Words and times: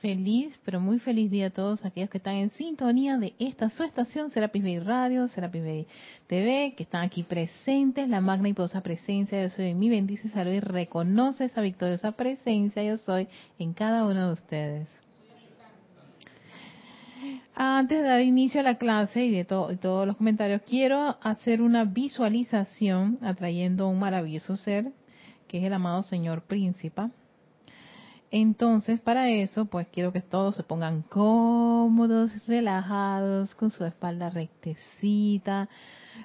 Feliz, 0.00 0.58
pero 0.64 0.80
muy 0.80 0.98
feliz 0.98 1.30
día 1.30 1.48
a 1.48 1.50
todos 1.50 1.84
aquellos 1.84 2.08
que 2.08 2.16
están 2.16 2.36
en 2.36 2.50
sintonía 2.52 3.18
de 3.18 3.34
esta 3.38 3.68
su 3.68 3.82
estación, 3.82 4.30
Serapis 4.30 4.62
Bay 4.62 4.78
Radio, 4.78 5.28
Serapis 5.28 5.62
Bay 5.62 5.86
TV, 6.26 6.72
que 6.74 6.84
están 6.84 7.02
aquí 7.02 7.22
presentes, 7.22 8.08
la 8.08 8.22
magna 8.22 8.48
y 8.48 8.54
poderosa 8.54 8.80
presencia, 8.80 9.42
yo 9.42 9.50
soy 9.50 9.74
mi 9.74 9.90
bendice, 9.90 10.30
salud 10.30 10.52
y 10.52 10.60
reconoce 10.60 11.44
esa 11.44 11.60
victoriosa 11.60 12.12
presencia, 12.12 12.82
yo 12.82 12.96
soy 12.96 13.28
en 13.58 13.74
cada 13.74 14.06
uno 14.06 14.28
de 14.28 14.32
ustedes. 14.32 14.88
Antes 17.54 17.98
de 17.98 18.08
dar 18.08 18.22
inicio 18.22 18.60
a 18.60 18.64
la 18.64 18.78
clase 18.78 19.26
y 19.26 19.30
de 19.30 19.44
todos 19.44 20.06
los 20.06 20.16
comentarios, 20.16 20.62
quiero 20.62 21.18
hacer 21.20 21.60
una 21.60 21.84
visualización 21.84 23.18
atrayendo 23.20 23.86
un 23.86 23.98
maravilloso 23.98 24.56
ser, 24.56 24.92
que 25.46 25.58
es 25.58 25.64
el 25.64 25.74
amado 25.74 26.02
Señor 26.04 26.40
Príncipe 26.40 27.10
entonces, 28.32 29.00
para 29.00 29.28
eso, 29.28 29.64
pues 29.64 29.88
quiero 29.88 30.12
que 30.12 30.20
todos 30.20 30.54
se 30.54 30.62
pongan 30.62 31.02
cómodos, 31.02 32.30
relajados, 32.46 33.54
con 33.56 33.70
su 33.70 33.84
espalda 33.84 34.30
rectecita, 34.30 35.68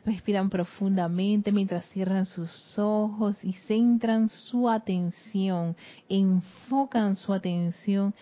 respiran 0.06 0.52
profundamente 0.52 1.52
mientras 1.52 1.84
cierran 1.90 2.28
sus 2.28 2.78
ojos 2.78 3.44
y 3.44 3.54
centran 3.54 4.30
su 4.30 4.70
atención, 4.70 5.76
enfocan 6.08 7.16
su 7.16 7.34
atención 7.34 8.14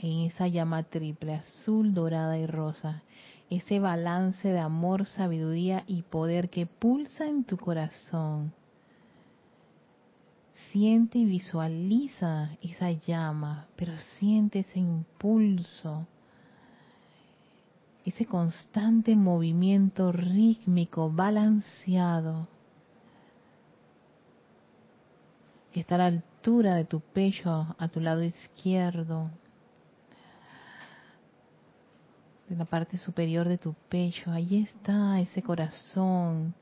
en 0.00 0.26
esa 0.26 0.46
llama 0.46 0.84
triple, 0.84 1.34
azul, 1.34 1.94
dorada 1.94 2.38
y 2.38 2.46
rosa, 2.46 3.02
ese 3.50 3.80
balance 3.80 4.46
de 4.46 4.60
amor, 4.60 5.06
sabiduría 5.06 5.82
y 5.88 6.02
poder 6.02 6.50
que 6.50 6.66
pulsa 6.66 7.26
en 7.26 7.42
tu 7.42 7.56
corazón 7.56 8.52
siente 10.72 11.18
y 11.18 11.24
visualiza 11.24 12.50
esa 12.62 12.90
llama, 12.90 13.66
pero 13.76 13.96
siente 14.18 14.60
ese 14.60 14.78
impulso, 14.78 16.06
ese 18.04 18.26
constante 18.26 19.14
movimiento 19.16 20.12
rítmico, 20.12 21.10
balanceado, 21.10 22.48
que 25.72 25.80
está 25.80 25.96
a 25.96 25.98
la 25.98 26.06
altura 26.06 26.76
de 26.76 26.84
tu 26.84 27.00
pecho, 27.00 27.74
a 27.78 27.88
tu 27.88 28.00
lado 28.00 28.22
izquierdo, 28.22 29.30
en 32.48 32.58
la 32.58 32.64
parte 32.64 32.96
superior 32.96 33.46
de 33.46 33.58
tu 33.58 33.74
pecho, 33.88 34.30
ahí 34.30 34.62
está 34.62 35.20
ese 35.20 35.42
corazón, 35.42 36.54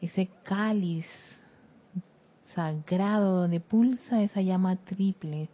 ese 0.00 0.28
cáliz 0.44 1.06
sagrado 2.54 3.40
donde 3.40 3.60
pulsa 3.60 4.22
esa 4.22 4.40
llama 4.40 4.76
triple, 4.76 5.48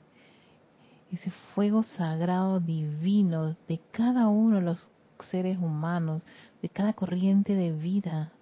ese 1.12 1.30
fuego 1.54 1.82
sagrado 1.82 2.60
divino 2.60 3.56
de 3.68 3.80
cada 3.90 4.28
uno 4.28 4.56
de 4.56 4.62
los 4.62 4.90
seres 5.18 5.58
humanos, 5.58 6.24
de 6.62 6.68
cada 6.68 6.92
corriente 6.92 7.54
de 7.54 7.72
vida. 7.72 8.32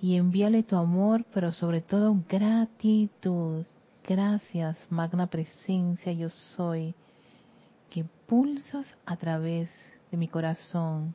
Y 0.00 0.16
envíale 0.16 0.62
tu 0.62 0.76
amor, 0.76 1.24
pero 1.34 1.52
sobre 1.52 1.82
todo 1.82 2.16
gratitud. 2.28 3.64
Gracias, 4.06 4.78
magna 4.88 5.26
presencia, 5.26 6.12
yo 6.12 6.30
soy, 6.30 6.94
que 7.90 8.04
pulsas 8.26 8.86
a 9.04 9.16
través 9.16 9.70
de 10.10 10.16
mi 10.16 10.26
corazón, 10.26 11.14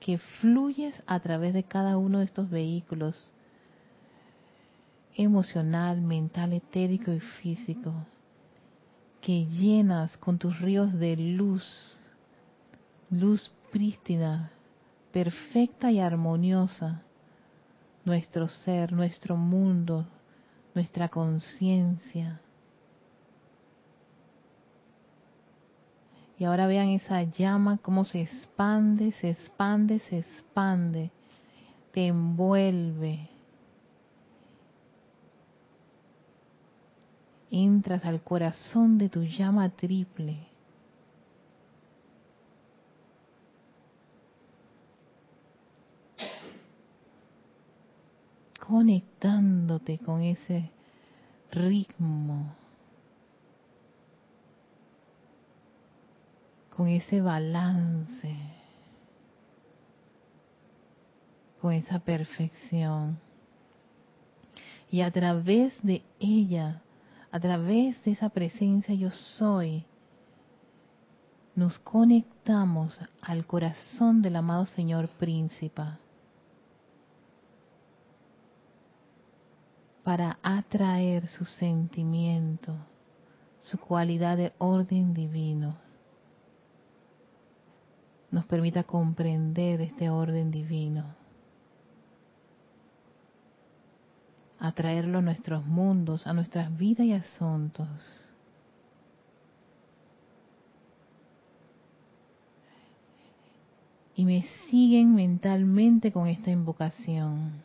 que 0.00 0.16
fluyes 0.40 1.00
a 1.06 1.20
través 1.20 1.52
de 1.52 1.62
cada 1.62 1.98
uno 1.98 2.20
de 2.20 2.24
estos 2.24 2.48
vehículos 2.48 3.34
emocional, 5.22 6.00
mental, 6.00 6.52
etérico 6.52 7.12
y 7.12 7.20
físico, 7.20 7.92
que 9.20 9.46
llenas 9.46 10.16
con 10.18 10.38
tus 10.38 10.58
ríos 10.60 10.98
de 10.98 11.16
luz, 11.16 11.98
luz 13.10 13.52
prístina, 13.70 14.50
perfecta 15.12 15.90
y 15.90 16.00
armoniosa, 16.00 17.02
nuestro 18.04 18.48
ser, 18.48 18.92
nuestro 18.92 19.36
mundo, 19.36 20.06
nuestra 20.74 21.08
conciencia. 21.08 22.40
Y 26.38 26.44
ahora 26.44 26.66
vean 26.66 26.88
esa 26.88 27.22
llama, 27.22 27.78
cómo 27.82 28.06
se 28.06 28.22
expande, 28.22 29.12
se 29.12 29.30
expande, 29.30 29.98
se 29.98 30.20
expande, 30.20 31.10
te 31.92 32.06
envuelve, 32.06 33.28
entras 37.50 38.04
al 38.04 38.22
corazón 38.22 38.98
de 38.98 39.08
tu 39.08 39.24
llama 39.24 39.70
triple. 39.70 40.50
conectándote 48.70 49.98
con 49.98 50.22
ese 50.22 50.70
ritmo, 51.50 52.54
con 56.76 56.86
ese 56.86 57.20
balance, 57.20 58.32
con 61.60 61.72
esa 61.72 61.98
perfección. 61.98 63.18
Y 64.88 65.00
a 65.00 65.10
través 65.10 65.72
de 65.82 66.04
ella 66.20 66.80
a 67.32 67.38
través 67.38 68.02
de 68.04 68.12
esa 68.12 68.28
presencia 68.28 68.94
yo 68.94 69.10
soy, 69.10 69.84
nos 71.54 71.78
conectamos 71.78 72.98
al 73.20 73.46
corazón 73.46 74.22
del 74.22 74.36
amado 74.36 74.66
Señor 74.66 75.08
Príncipe 75.08 75.82
para 80.02 80.38
atraer 80.42 81.28
su 81.28 81.44
sentimiento, 81.44 82.74
su 83.60 83.78
cualidad 83.78 84.36
de 84.36 84.52
orden 84.58 85.12
divino. 85.14 85.76
Nos 88.30 88.44
permita 88.46 88.84
comprender 88.84 89.80
este 89.80 90.08
orden 90.08 90.50
divino 90.50 91.19
atraerlo 94.60 95.18
a 95.18 95.22
nuestros 95.22 95.66
mundos, 95.66 96.26
a 96.26 96.34
nuestras 96.34 96.76
vidas 96.76 97.06
y 97.06 97.12
asuntos. 97.12 97.88
Y 104.14 104.26
me 104.26 104.42
siguen 104.68 105.14
mentalmente 105.14 106.12
con 106.12 106.28
esta 106.28 106.50
invocación. 106.50 107.62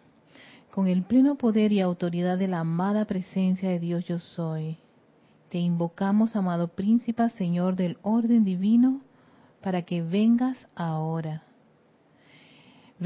Con 0.72 0.88
el 0.88 1.04
pleno 1.04 1.36
poder 1.36 1.74
y 1.74 1.82
autoridad 1.82 2.38
de 2.38 2.48
la 2.48 2.60
amada 2.60 3.06
presencia 3.06 3.70
de 3.70 3.80
Dios 3.80 4.06
yo 4.06 4.20
soy, 4.20 4.78
te 5.50 5.58
invocamos, 5.58 6.36
amado 6.36 6.70
príncipe, 6.70 7.30
Señor 7.30 7.76
del 7.76 7.98
orden 8.02 8.46
divino, 8.46 9.02
para 9.62 9.82
que 9.84 10.02
vengas 10.02 10.58
ahora 10.76 11.45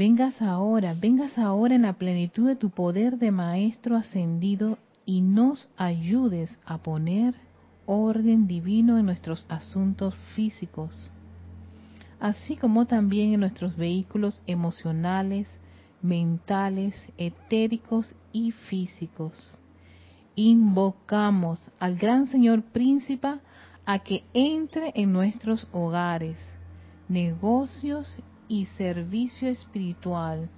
vengas 0.00 0.40
ahora, 0.40 0.94
vengas 0.94 1.36
ahora 1.36 1.74
en 1.74 1.82
la 1.82 1.92
plenitud 1.92 2.46
de 2.46 2.56
tu 2.56 2.70
poder 2.70 3.18
de 3.18 3.30
Maestro 3.30 3.98
ascendido 3.98 4.78
y 5.04 5.20
nos 5.20 5.68
ayudes 5.76 6.58
a 6.64 6.78
poner 6.78 7.34
orden 7.84 8.46
divino 8.46 8.96
en 8.96 9.04
nuestros 9.04 9.44
asuntos 9.50 10.14
físicos, 10.34 11.12
así 12.18 12.56
como 12.56 12.86
también 12.86 13.34
en 13.34 13.40
nuestros 13.40 13.76
vehículos 13.76 14.40
emocionales, 14.46 15.46
mentales, 16.00 16.94
etéricos 17.18 18.16
y 18.32 18.52
físicos. 18.52 19.58
Invocamos 20.34 21.70
al 21.78 21.96
gran 21.96 22.26
Señor 22.26 22.62
Príncipe 22.62 23.34
a 23.84 23.98
que 23.98 24.24
entre 24.32 24.92
en 24.94 25.12
nuestros 25.12 25.68
hogares, 25.72 26.38
negocios 27.06 28.16
y 28.50 28.66
servicio 28.66 29.48
espiritual 29.48 30.50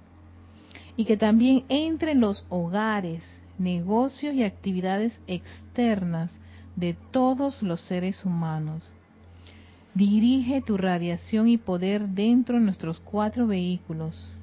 y 0.97 1.05
que 1.05 1.15
también 1.15 1.63
entre 1.69 2.11
en 2.11 2.21
los 2.21 2.43
hogares, 2.49 3.23
negocios 3.59 4.33
y 4.33 4.43
actividades 4.43 5.21
externas 5.27 6.31
de 6.75 6.97
todos 7.11 7.61
los 7.61 7.81
seres 7.81 8.25
humanos. 8.25 8.93
Dirige 9.93 10.61
tu 10.61 10.75
radiación 10.75 11.47
y 11.47 11.57
poder 11.57 12.09
dentro 12.09 12.57
de 12.57 12.65
nuestros 12.65 12.99
cuatro 12.99 13.45
vehículos. 13.45 14.35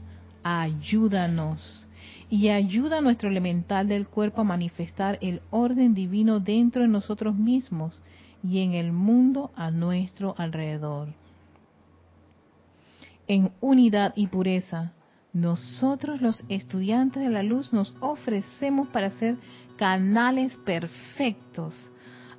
Ayúdanos 0.44 1.88
y 2.30 2.50
ayuda 2.50 2.98
a 2.98 3.00
nuestro 3.00 3.28
elemental 3.28 3.88
del 3.88 4.06
cuerpo 4.06 4.42
a 4.42 4.44
manifestar 4.44 5.18
el 5.20 5.42
orden 5.50 5.92
divino 5.92 6.38
dentro 6.38 6.82
de 6.82 6.88
nosotros 6.88 7.34
mismos 7.34 8.00
y 8.44 8.60
en 8.60 8.74
el 8.74 8.92
mundo 8.92 9.50
a 9.56 9.72
nuestro 9.72 10.36
alrededor 10.38 11.19
en 13.30 13.52
unidad 13.60 14.12
y 14.16 14.26
pureza, 14.26 14.92
nosotros 15.32 16.20
los 16.20 16.42
estudiantes 16.48 17.22
de 17.22 17.30
la 17.30 17.44
luz 17.44 17.72
nos 17.72 17.94
ofrecemos 18.00 18.88
para 18.88 19.12
ser 19.12 19.36
canales 19.76 20.56
perfectos 20.64 21.92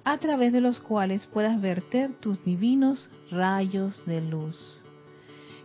a 0.03 0.17
través 0.17 0.51
de 0.51 0.59
los 0.59 0.81
cuales 0.81 1.25
puedas 1.27 1.61
verter 1.61 2.11
tus 2.19 2.43
divinos 2.43 3.09
rayos 3.31 4.05
de 4.05 4.19
luz. 4.19 4.83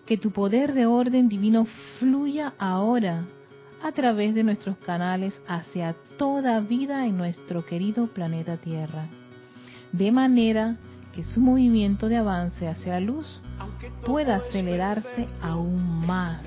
Que 0.06 0.16
tu 0.16 0.30
poder 0.30 0.74
de 0.74 0.86
orden 0.86 1.28
divino 1.28 1.66
fluya 1.98 2.54
ahora 2.56 3.26
a 3.82 3.90
través 3.90 4.32
de 4.32 4.44
nuestros 4.44 4.76
canales 4.76 5.42
hacia 5.48 5.96
toda 6.18 6.60
vida 6.60 7.04
en 7.04 7.18
nuestro 7.18 7.66
querido 7.66 8.06
planeta 8.06 8.58
Tierra, 8.58 9.08
de 9.90 10.12
manera 10.12 10.76
que 11.16 11.24
su 11.24 11.40
movimiento 11.40 12.10
de 12.10 12.18
avance 12.18 12.68
hacia 12.68 12.92
la 12.92 13.00
luz 13.00 13.40
pueda 14.04 14.36
acelerarse 14.36 15.26
aún 15.40 16.06
más. 16.06 16.42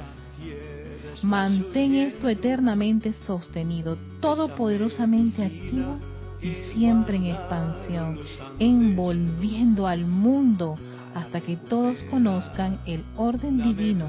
Mantén 1.23 1.95
esto 1.95 2.29
eternamente 2.29 3.11
sostenido, 3.13 3.97
todopoderosamente 4.21 5.43
activo 5.43 5.97
y 6.39 6.53
siempre 6.71 7.15
en 7.17 7.25
expansión, 7.25 8.19
envolviendo 8.59 9.87
al 9.87 10.05
mundo 10.05 10.77
hasta 11.15 11.41
que 11.41 11.57
todos 11.57 11.97
conozcan 12.11 12.79
el 12.85 13.03
orden 13.17 13.57
divino 13.57 14.05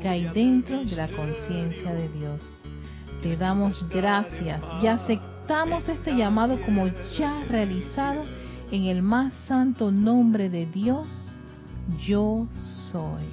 que 0.00 0.08
hay 0.08 0.24
dentro 0.28 0.86
de 0.86 0.96
la 0.96 1.08
conciencia 1.08 1.92
de 1.92 2.08
Dios. 2.08 2.62
Te 3.22 3.36
damos 3.36 3.86
gracias 3.90 4.62
y 4.82 4.86
aceptamos 4.86 5.86
este 5.86 6.16
llamado 6.16 6.58
como 6.62 6.86
ya 7.18 7.44
realizado 7.50 8.24
en 8.70 8.84
el 8.84 9.02
más 9.02 9.32
santo 9.46 9.90
nombre 9.90 10.50
de 10.50 10.66
Dios, 10.66 11.08
yo 12.06 12.46
soy. 12.92 13.24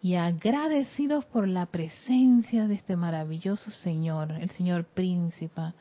Y 0.00 0.14
agradecidos 0.16 1.24
por 1.26 1.48
la 1.48 1.66
presencia 1.66 2.66
de 2.66 2.74
este 2.74 2.96
maravilloso 2.96 3.70
Señor, 3.70 4.32
el 4.32 4.50
Señor 4.50 4.84
Príncipe, 4.84 5.72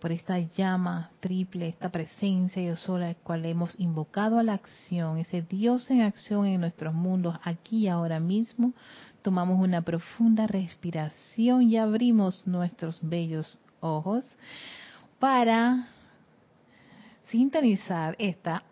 por 0.00 0.10
esta 0.10 0.38
llama 0.38 1.10
triple, 1.20 1.68
esta 1.68 1.90
presencia 1.90 2.62
yo 2.62 2.76
sola, 2.76 3.08
la 3.08 3.14
cual 3.14 3.44
hemos 3.44 3.78
invocado 3.78 4.38
a 4.38 4.42
la 4.42 4.54
acción, 4.54 5.18
ese 5.18 5.42
Dios 5.42 5.90
en 5.90 6.00
acción 6.00 6.46
en 6.46 6.60
nuestros 6.60 6.92
mundos, 6.92 7.38
aquí 7.44 7.84
y 7.84 7.88
ahora 7.88 8.20
mismo, 8.20 8.72
tomamos 9.22 9.60
una 9.60 9.82
profunda 9.82 10.46
respiración 10.46 11.62
y 11.62 11.76
abrimos 11.76 12.46
nuestros 12.46 12.98
bellos 13.02 13.60
ojos 13.82 14.24
para 15.18 15.88
sintonizar 17.26 18.16
esta 18.18 18.62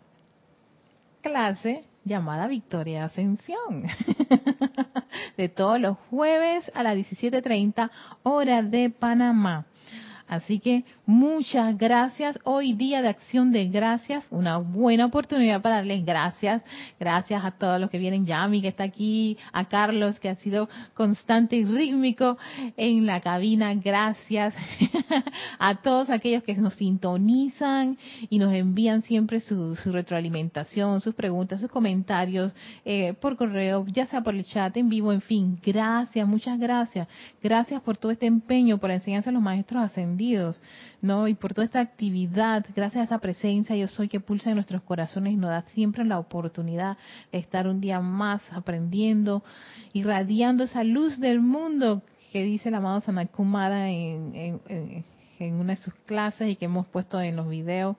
clase 1.21 1.85
llamada 2.03 2.47
Victoria 2.47 3.05
Ascensión 3.05 3.83
de 5.37 5.49
todos 5.49 5.79
los 5.79 5.97
jueves 6.09 6.71
a 6.73 6.81
las 6.83 6.95
17.30 6.95 7.91
hora 8.23 8.63
de 8.63 8.89
Panamá. 8.89 9.65
Así 10.31 10.59
que 10.59 10.85
muchas 11.05 11.77
gracias. 11.77 12.39
Hoy 12.45 12.71
día 12.71 13.01
de 13.01 13.09
acción 13.09 13.51
de 13.51 13.65
gracias, 13.65 14.25
una 14.29 14.59
buena 14.59 15.07
oportunidad 15.07 15.61
para 15.61 15.75
darles 15.75 16.05
gracias. 16.05 16.61
Gracias 16.97 17.43
a 17.43 17.51
todos 17.51 17.81
los 17.81 17.89
que 17.89 17.97
vienen, 17.97 18.25
Yami 18.25 18.61
que 18.61 18.69
está 18.69 18.85
aquí, 18.85 19.37
a 19.51 19.65
Carlos 19.65 20.21
que 20.21 20.29
ha 20.29 20.35
sido 20.35 20.69
constante 20.93 21.57
y 21.57 21.65
rítmico 21.65 22.37
en 22.77 23.05
la 23.05 23.19
cabina. 23.19 23.73
Gracias 23.75 24.53
a 25.59 25.81
todos 25.81 26.09
aquellos 26.09 26.43
que 26.43 26.55
nos 26.55 26.75
sintonizan 26.75 27.97
y 28.29 28.39
nos 28.39 28.53
envían 28.53 29.01
siempre 29.01 29.41
su, 29.41 29.75
retroalimentación, 29.83 31.01
sus 31.01 31.13
preguntas, 31.13 31.59
sus 31.59 31.69
comentarios 31.69 32.55
eh, 32.85 33.15
por 33.19 33.35
correo, 33.35 33.85
ya 33.85 34.05
sea 34.05 34.21
por 34.21 34.33
el 34.33 34.45
chat, 34.45 34.77
en 34.77 34.87
vivo, 34.87 35.11
en 35.11 35.19
fin. 35.19 35.59
Gracias, 35.61 36.25
muchas 36.25 36.57
gracias. 36.57 37.09
Gracias 37.43 37.81
por 37.81 37.97
todo 37.97 38.13
este 38.13 38.27
empeño, 38.27 38.77
por 38.77 38.91
enseñarse 38.91 39.27
a 39.27 39.33
los 39.33 39.41
maestros 39.41 39.83
ascendidos 39.83 40.20
¿no? 41.01 41.27
Y 41.27 41.33
por 41.33 41.53
toda 41.53 41.65
esta 41.65 41.79
actividad, 41.79 42.65
gracias 42.75 43.01
a 43.01 43.05
esa 43.05 43.19
presencia 43.19 43.75
yo 43.75 43.87
soy 43.87 44.07
que 44.07 44.19
pulsa 44.19 44.49
en 44.49 44.55
nuestros 44.55 44.81
corazones 44.83 45.33
y 45.33 45.35
nos 45.35 45.49
da 45.49 45.63
siempre 45.73 46.05
la 46.05 46.19
oportunidad 46.19 46.97
de 47.31 47.39
estar 47.39 47.67
un 47.67 47.81
día 47.81 47.99
más 47.99 48.41
aprendiendo, 48.51 49.43
irradiando 49.93 50.63
esa 50.63 50.83
luz 50.83 51.19
del 51.19 51.41
mundo 51.41 52.01
que 52.31 52.43
dice 52.43 52.69
el 52.69 52.75
amado 52.75 53.01
Sanakumara 53.01 53.89
en, 53.89 54.59
en, 54.69 55.05
en 55.39 55.53
una 55.55 55.73
de 55.73 55.81
sus 55.81 55.93
clases 56.05 56.49
y 56.49 56.55
que 56.55 56.65
hemos 56.65 56.87
puesto 56.87 57.19
en 57.19 57.35
los 57.35 57.49
videos. 57.49 57.97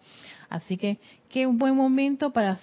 Así 0.48 0.76
que 0.76 0.98
qué 1.28 1.46
buen 1.46 1.76
momento 1.76 2.32
para 2.32 2.58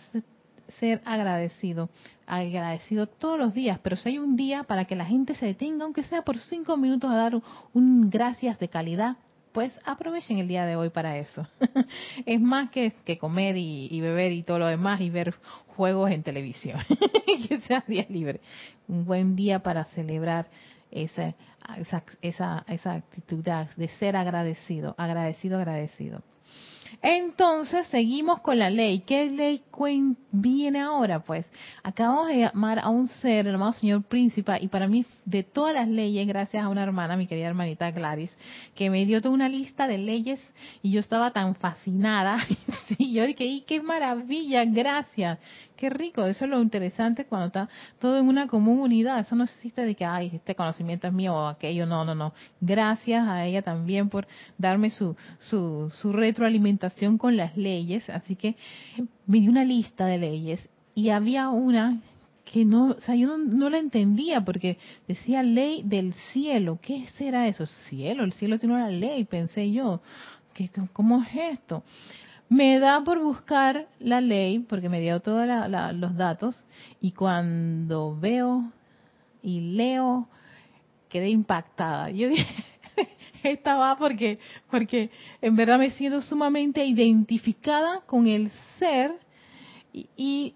ser 0.79 1.01
agradecido, 1.05 1.89
agradecido 2.27 3.07
todos 3.07 3.39
los 3.39 3.53
días, 3.53 3.79
pero 3.81 3.95
si 3.95 4.09
hay 4.09 4.19
un 4.19 4.35
día 4.35 4.63
para 4.63 4.85
que 4.85 4.95
la 4.95 5.05
gente 5.05 5.35
se 5.35 5.47
detenga, 5.47 5.85
aunque 5.85 6.03
sea 6.03 6.21
por 6.21 6.38
cinco 6.38 6.77
minutos, 6.77 7.12
a 7.12 7.15
dar 7.15 7.41
un 7.73 8.09
gracias 8.09 8.59
de 8.59 8.69
calidad, 8.69 9.17
pues 9.51 9.78
aprovechen 9.86 10.38
el 10.38 10.48
día 10.48 10.66
de 10.66 10.75
hoy 10.75 10.90
para 10.90 11.18
eso. 11.18 11.48
es 12.25 12.40
más 12.40 12.69
que, 12.69 12.94
que 13.04 13.18
comer 13.18 13.57
y, 13.57 14.00
beber 14.01 14.31
y 14.31 14.44
todo 14.44 14.60
lo 14.60 14.68
demás 14.68 15.01
y 15.01 15.10
ver 15.10 15.36
juegos 15.75 16.12
en 16.12 16.24
televisión. 16.24 16.80
que 17.48 17.60
sea 17.62 17.84
día 17.88 18.06
libre. 18.10 18.42
Un 18.88 19.06
buen 19.06 19.36
día 19.36 19.60
para 19.60 19.86
celebrar 19.86 20.48
esa, 20.92 21.36
esa, 21.78 22.04
esa, 22.22 22.66
esa 22.68 22.94
actitud 22.94 23.44
de 23.44 23.88
ser 24.00 24.16
agradecido, 24.16 24.96
agradecido, 24.98 25.57
agradecido. 25.57 26.22
Entonces 27.01 27.88
seguimos 27.88 28.41
con 28.41 28.59
la 28.59 28.69
ley. 28.69 29.00
¿Qué 29.00 29.30
ley 29.30 29.62
viene 30.31 30.81
ahora? 30.81 31.19
Pues 31.19 31.50
acabamos 31.83 32.27
de 32.27 32.39
llamar 32.39 32.80
a 32.80 32.89
un 32.89 33.07
ser, 33.07 33.47
el 33.47 33.56
amado 33.56 33.74
Señor 33.74 34.03
Príncipe, 34.03 34.51
y 34.62 34.68
para 34.68 34.88
mí 34.88 35.06
de 35.25 35.44
todas 35.44 35.74
las 35.74 35.88
leyes, 35.88 36.27
gracias 36.27 36.63
a 36.63 36.69
una 36.69 36.83
hermana, 36.83 37.15
mi 37.15 37.27
querida 37.27 37.47
hermanita 37.47 37.91
Gladys, 37.91 38.36
que 38.75 38.89
me 38.89 39.06
dio 39.06 39.21
toda 39.21 39.33
una 39.33 39.47
lista 39.47 39.88
de 39.88 39.97
leyes 39.97 40.41
y 40.81 40.91
yo 40.91 41.00
estaba 41.00 41.31
tan 41.31 41.56
fascinada. 41.56 42.39
y 42.97 43.13
yo 43.13 43.25
dije, 43.25 43.63
qué 43.65 43.81
maravilla! 43.81 44.65
Gracias. 44.65 45.39
Qué 45.77 45.89
rico. 45.89 46.25
Eso 46.25 46.44
es 46.44 46.51
lo 46.51 46.62
interesante 46.62 47.24
cuando 47.24 47.47
está 47.47 47.69
todo 48.00 48.19
en 48.19 48.27
una 48.27 48.47
común 48.47 48.80
unidad. 48.80 49.19
Eso 49.19 49.36
no 49.36 49.45
existe 49.45 49.86
de 49.86 49.95
que, 49.95 50.03
ay, 50.03 50.31
este 50.33 50.53
conocimiento 50.53 51.07
es 51.07 51.13
mío 51.13 51.33
o 51.33 51.47
aquello. 51.47 51.86
No, 51.86 52.03
no, 52.03 52.13
no. 52.13 52.33
Gracias 52.59 53.25
a 53.25 53.45
ella 53.45 53.62
también 53.62 54.09
por 54.09 54.27
darme 54.57 54.89
su, 54.89 55.15
su, 55.39 55.89
su 55.89 56.12
retroalimentación 56.12 56.78
con 57.17 57.37
las 57.37 57.57
leyes. 57.57 58.09
Así 58.09 58.35
que 58.35 58.55
me 59.25 59.39
dio 59.39 59.51
una 59.51 59.65
lista 59.65 60.05
de 60.05 60.17
leyes 60.17 60.69
y 60.95 61.09
había 61.09 61.49
una 61.49 62.01
que 62.45 62.65
no, 62.65 62.91
o 62.91 63.01
sea, 63.01 63.15
yo 63.15 63.37
no, 63.37 63.69
la 63.69 63.77
entendía 63.77 64.41
porque 64.41 64.77
decía 65.07 65.43
ley 65.43 65.83
del 65.85 66.13
cielo. 66.33 66.79
¿Qué 66.81 67.05
será 67.17 67.47
eso? 67.47 67.65
Cielo, 67.65 68.23
el 68.23 68.33
cielo 68.33 68.57
tiene 68.57 68.75
una 68.75 68.89
ley, 68.89 69.23
pensé 69.25 69.71
yo. 69.71 70.01
¿Qué, 70.53 70.69
¿Cómo 70.93 71.21
es 71.24 71.57
esto? 71.59 71.83
Me 72.50 72.79
da 72.79 73.03
por 73.03 73.19
buscar 73.21 73.88
la 74.00 74.19
ley, 74.21 74.59
porque 74.59 74.89
me 74.89 75.00
dio 75.00 75.19
todos 75.19 75.48
los 75.93 76.17
datos, 76.17 76.65
y 77.00 77.12
cuando 77.12 78.17
veo 78.19 78.71
y 79.43 79.62
leo, 79.62 80.27
quedé 81.09 81.29
impactada. 81.29 82.09
Yo 82.09 82.29
dije, 82.29 82.48
esta 83.43 83.75
va 83.75 83.98
porque, 83.98 84.39
porque 84.69 85.10
en 85.41 85.55
verdad 85.55 85.79
me 85.79 85.91
siento 85.91 86.22
sumamente 86.22 86.86
identificada 86.86 88.01
con 88.01 88.27
el 88.27 88.51
ser 88.77 89.12
y, 89.91 90.53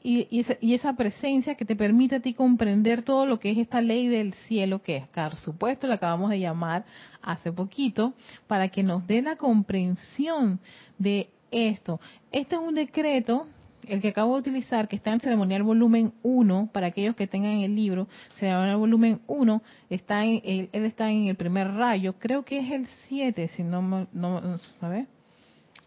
y, 0.61 0.73
esa, 0.73 0.93
presencia 0.93 1.55
que 1.55 1.65
te 1.65 1.75
permite 1.75 2.15
a 2.15 2.19
ti 2.19 2.33
comprender 2.33 3.01
todo 3.01 3.25
lo 3.25 3.39
que 3.39 3.51
es 3.51 3.57
esta 3.57 3.81
ley 3.81 4.07
del 4.07 4.33
cielo, 4.47 4.81
que 4.83 4.97
es, 4.97 5.07
por 5.07 5.35
supuesto, 5.37 5.87
la 5.87 5.95
acabamos 5.95 6.29
de 6.29 6.39
llamar 6.39 6.85
hace 7.21 7.51
poquito, 7.51 8.13
para 8.47 8.69
que 8.69 8.83
nos 8.83 9.07
dé 9.07 9.21
la 9.21 9.35
comprensión 9.35 10.59
de 10.99 11.29
esto. 11.49 11.99
Este 12.31 12.55
es 12.55 12.61
un 12.61 12.75
decreto, 12.75 13.47
el 13.87 14.01
que 14.01 14.09
acabo 14.09 14.33
de 14.33 14.41
utilizar, 14.41 14.87
que 14.87 14.95
está 14.95 15.11
en 15.11 15.19
ceremonial 15.19 15.63
volumen 15.63 16.13
1, 16.23 16.69
para 16.71 16.87
aquellos 16.87 17.15
que 17.15 17.27
tengan 17.27 17.59
el 17.59 17.75
libro, 17.75 18.07
ceremonial 18.39 18.77
volumen 18.77 19.21
1, 19.27 19.61
está 19.89 20.23
en, 20.23 20.41
él, 20.43 20.69
está 20.71 21.11
en 21.11 21.27
el 21.27 21.35
primer 21.35 21.73
rayo, 21.73 22.15
creo 22.19 22.43
que 22.43 22.59
es 22.59 22.71
el 22.71 22.87
7, 23.07 23.47
si 23.49 23.63
no, 23.63 24.07
no 24.11 24.59
¿sabes? 24.79 25.07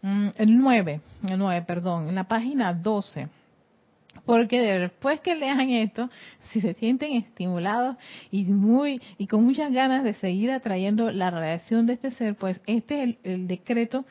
Mm, 0.01 0.29
el 0.35 0.57
9, 0.57 1.01
el 1.29 1.37
9, 1.37 1.65
perdón, 1.65 2.09
en 2.09 2.15
la 2.15 2.25
página 2.25 2.73
12. 2.73 3.27
Porque 4.25 4.61
después 4.61 5.19
que 5.21 5.35
lean 5.35 5.69
esto, 5.69 6.09
si 6.51 6.61
se 6.61 6.73
sienten 6.75 7.13
estimulados 7.13 7.97
y 8.31 8.43
muy 8.45 9.01
y 9.17 9.27
con 9.27 9.43
muchas 9.43 9.71
ganas 9.71 10.03
de 10.03 10.13
seguir 10.13 10.51
atrayendo 10.51 11.11
la 11.11 11.29
radiación 11.29 11.85
de 11.85 11.93
este 11.93 12.11
ser, 12.11 12.35
pues 12.35 12.61
este 12.65 13.03
es 13.03 13.17
el, 13.23 13.47
decreto 13.47 14.05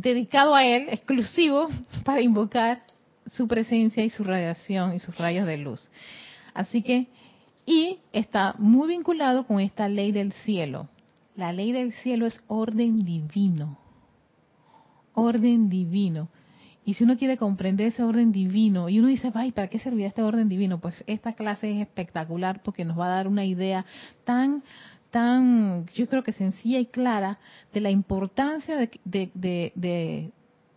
dedicado 0.00 0.54
a 0.54 0.64
él, 0.64 0.86
exclusivo, 0.90 1.68
para 2.04 2.20
invocar 2.20 2.82
su 3.26 3.46
presencia 3.46 4.04
y 4.04 4.10
su 4.10 4.24
radiación 4.24 4.94
y 4.94 5.00
sus 5.00 5.16
rayos 5.16 5.46
de 5.46 5.58
luz. 5.58 5.90
Así 6.54 6.82
que, 6.82 7.08
y 7.66 7.98
está 8.12 8.54
muy 8.58 8.88
vinculado 8.88 9.46
con 9.46 9.60
esta 9.60 9.88
ley 9.88 10.12
del 10.12 10.32
cielo. 10.32 10.88
La 11.36 11.52
ley 11.52 11.72
del 11.72 11.92
cielo 11.92 12.26
es 12.26 12.40
orden 12.48 13.04
divino. 13.04 13.78
Orden 15.14 15.68
divino. 15.68 16.28
Y 16.84 16.94
si 16.94 17.04
uno 17.04 17.18
quiere 17.18 17.36
comprender 17.36 17.88
ese 17.88 18.02
orden 18.02 18.32
divino, 18.32 18.88
y 18.88 18.98
uno 18.98 19.08
dice, 19.08 19.30
ay, 19.34 19.52
¿para 19.52 19.68
qué 19.68 19.78
servirá 19.78 20.08
este 20.08 20.22
orden 20.22 20.48
divino? 20.48 20.80
Pues 20.80 21.04
esta 21.06 21.34
clase 21.34 21.70
es 21.70 21.82
espectacular 21.82 22.62
porque 22.62 22.86
nos 22.86 22.98
va 22.98 23.04
a 23.06 23.16
dar 23.16 23.28
una 23.28 23.44
idea 23.44 23.84
tan, 24.24 24.62
tan, 25.10 25.86
yo 25.94 26.08
creo 26.08 26.22
que 26.22 26.32
sencilla 26.32 26.78
y 26.78 26.86
clara 26.86 27.38
de 27.72 27.80
la 27.80 27.90
importancia 27.90 28.76
de, 28.76 28.90
de, 29.04 29.30
de, 29.74 30.30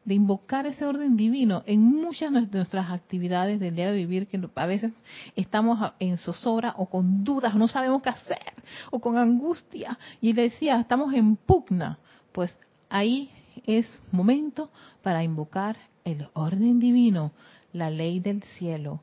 de 0.06 0.14
invocar 0.14 0.66
ese 0.66 0.86
orden 0.86 1.16
divino 1.16 1.64
en 1.66 1.82
muchas 1.82 2.32
de 2.34 2.58
nuestras 2.58 2.90
actividades 2.92 3.60
del 3.60 3.76
día 3.76 3.92
de 3.92 3.98
vivir, 3.98 4.28
que 4.28 4.40
a 4.56 4.66
veces 4.66 4.92
estamos 5.36 5.92
en 6.00 6.18
zozobra 6.18 6.74
o 6.78 6.88
con 6.88 7.24
dudas, 7.24 7.56
no 7.56 7.68
sabemos 7.68 8.02
qué 8.02 8.10
hacer, 8.10 8.54
o 8.90 9.00
con 9.00 9.18
angustia, 9.18 10.00
y 10.20 10.34
le 10.34 10.44
decía, 10.44 10.80
estamos 10.80 11.14
en 11.14 11.36
pugna, 11.36 12.00
pues 12.32 12.58
ahí 12.90 13.30
es 13.66 13.88
momento 14.12 14.72
para 15.04 15.24
invocar 15.24 15.78
el 16.04 16.28
orden 16.34 16.80
divino, 16.80 17.32
la 17.74 17.90
ley 17.90 18.20
del 18.20 18.42
cielo. 18.44 19.02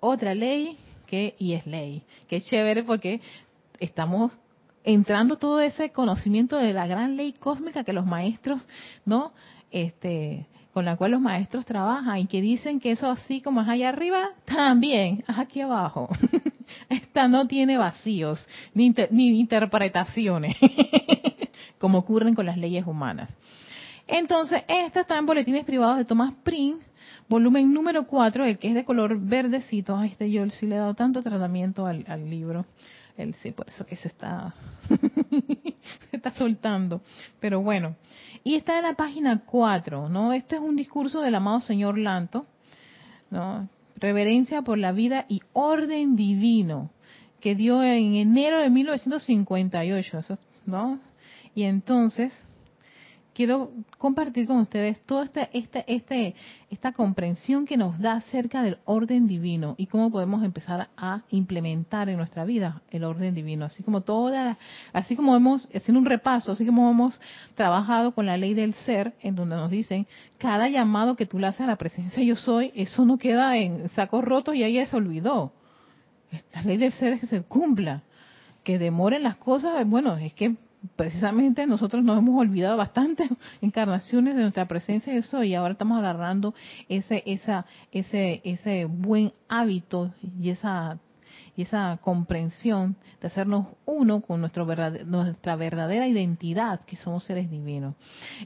Otra 0.00 0.34
ley 0.34 0.76
que, 1.06 1.34
y 1.38 1.52
es 1.52 1.66
ley, 1.66 2.02
que 2.28 2.36
es 2.36 2.46
chévere 2.46 2.82
porque 2.82 3.20
estamos 3.78 4.32
entrando 4.84 5.36
todo 5.36 5.60
ese 5.60 5.90
conocimiento 5.90 6.56
de 6.56 6.72
la 6.72 6.86
gran 6.86 7.16
ley 7.16 7.32
cósmica 7.32 7.84
que 7.84 7.92
los 7.92 8.06
maestros, 8.06 8.66
¿no? 9.04 9.32
este, 9.70 10.46
con 10.72 10.84
la 10.84 10.96
cual 10.96 11.12
los 11.12 11.20
maestros 11.20 11.64
trabajan 11.64 12.18
y 12.18 12.26
que 12.26 12.40
dicen 12.40 12.80
que 12.80 12.92
eso 12.92 13.10
así 13.10 13.40
como 13.40 13.62
es 13.62 13.68
allá 13.68 13.90
arriba, 13.90 14.30
también 14.44 15.24
es 15.28 15.38
aquí 15.38 15.60
abajo. 15.60 16.08
Esta 16.88 17.28
no 17.28 17.46
tiene 17.46 17.78
vacíos 17.78 18.46
ni, 18.74 18.94
ni 19.10 19.40
interpretaciones, 19.40 20.56
como 21.78 21.98
ocurren 21.98 22.34
con 22.34 22.46
las 22.46 22.58
leyes 22.58 22.86
humanas. 22.86 23.30
Entonces, 24.06 24.62
esta 24.68 25.00
está 25.00 25.18
en 25.18 25.26
Boletines 25.26 25.66
Privados 25.66 25.98
de 25.98 26.04
Thomas 26.06 26.32
Prince, 26.42 26.82
volumen 27.28 27.72
número 27.74 28.06
4, 28.06 28.44
el 28.46 28.58
que 28.58 28.68
es 28.68 28.74
de 28.74 28.84
color 28.84 29.18
verdecito. 29.18 30.02
este 30.02 30.30
yo 30.30 30.48
sí 30.48 30.66
le 30.66 30.76
he 30.76 30.78
dado 30.78 30.94
tanto 30.94 31.22
tratamiento 31.22 31.86
al, 31.86 32.04
al 32.08 32.28
libro. 32.28 32.64
El, 33.18 33.34
sí, 33.34 33.50
por 33.50 33.68
eso 33.68 33.84
que 33.84 33.96
se 33.96 34.06
está, 34.06 34.54
se 36.10 36.16
está 36.16 36.32
soltando. 36.32 37.02
Pero 37.40 37.60
bueno, 37.60 37.96
y 38.44 38.54
está 38.54 38.78
en 38.78 38.84
la 38.84 38.94
página 38.94 39.42
4, 39.44 40.08
¿no? 40.08 40.32
Este 40.32 40.54
es 40.54 40.62
un 40.62 40.76
discurso 40.76 41.20
del 41.20 41.34
amado 41.34 41.60
señor 41.60 41.98
Lanto, 41.98 42.46
¿no? 43.30 43.68
Reverencia 43.96 44.62
por 44.62 44.78
la 44.78 44.92
vida 44.92 45.26
y 45.28 45.42
orden 45.52 46.14
divino 46.14 46.90
que 47.40 47.56
dio 47.56 47.82
en 47.82 48.14
enero 48.14 48.58
de 48.60 48.70
1958, 48.70 50.38
¿no? 50.66 51.00
Y 51.56 51.64
entonces 51.64 52.32
quiero 53.38 53.70
compartir 53.98 54.48
con 54.48 54.56
ustedes 54.56 55.00
toda 55.02 55.22
esta, 55.22 55.48
esta, 55.52 55.78
este, 55.86 56.34
esta 56.70 56.90
comprensión 56.90 57.66
que 57.66 57.76
nos 57.76 58.00
da 58.00 58.14
acerca 58.14 58.62
del 58.62 58.78
orden 58.84 59.28
divino 59.28 59.76
y 59.78 59.86
cómo 59.86 60.10
podemos 60.10 60.42
empezar 60.42 60.88
a 60.96 61.22
implementar 61.30 62.08
en 62.08 62.16
nuestra 62.16 62.44
vida 62.44 62.82
el 62.90 63.04
orden 63.04 63.36
divino. 63.36 63.66
Así 63.66 63.84
como 63.84 64.00
toda, 64.00 64.58
así 64.92 65.14
como 65.14 65.36
hemos, 65.36 65.68
haciendo 65.72 66.00
un 66.00 66.06
repaso, 66.06 66.50
así 66.50 66.66
como 66.66 66.90
hemos 66.90 67.20
trabajado 67.54 68.10
con 68.10 68.26
la 68.26 68.36
ley 68.36 68.54
del 68.54 68.74
ser, 68.74 69.14
en 69.22 69.36
donde 69.36 69.54
nos 69.54 69.70
dicen, 69.70 70.08
cada 70.38 70.68
llamado 70.68 71.14
que 71.14 71.24
tú 71.24 71.38
le 71.38 71.46
haces 71.46 71.60
a 71.60 71.66
la 71.66 71.76
presencia 71.76 72.20
yo 72.24 72.34
soy, 72.34 72.72
eso 72.74 73.04
no 73.04 73.18
queda 73.18 73.56
en 73.56 73.88
sacos 73.90 74.24
rotos 74.24 74.56
y 74.56 74.64
ahí 74.64 74.74
ya 74.74 74.86
se 74.86 74.96
olvidó. 74.96 75.52
La 76.52 76.62
ley 76.62 76.76
del 76.76 76.90
ser 76.90 77.12
es 77.12 77.20
que 77.20 77.28
se 77.28 77.42
cumpla. 77.42 78.02
Que 78.64 78.80
demoren 78.80 79.22
las 79.22 79.36
cosas, 79.36 79.88
bueno, 79.88 80.16
es 80.16 80.32
que 80.34 80.56
precisamente 80.96 81.66
nosotros 81.66 82.04
nos 82.04 82.18
hemos 82.18 82.40
olvidado 82.40 82.76
bastantes 82.76 83.28
encarnaciones 83.60 84.36
de 84.36 84.42
nuestra 84.42 84.66
presencia 84.66 85.12
de 85.12 85.20
eso 85.20 85.42
y 85.42 85.54
ahora 85.54 85.72
estamos 85.72 85.98
agarrando 85.98 86.54
ese 86.88 87.22
esa 87.26 87.66
ese 87.92 88.40
ese 88.44 88.84
buen 88.84 89.32
hábito 89.48 90.12
y 90.40 90.50
esa 90.50 90.98
y 91.58 91.62
esa 91.62 91.98
comprensión 92.00 92.94
de 93.20 93.26
hacernos 93.26 93.66
uno 93.84 94.20
con 94.20 94.40
nuestra 94.40 95.56
verdadera 95.56 96.06
identidad, 96.06 96.82
que 96.82 96.94
somos 96.94 97.24
seres 97.24 97.50
divinos. 97.50 97.96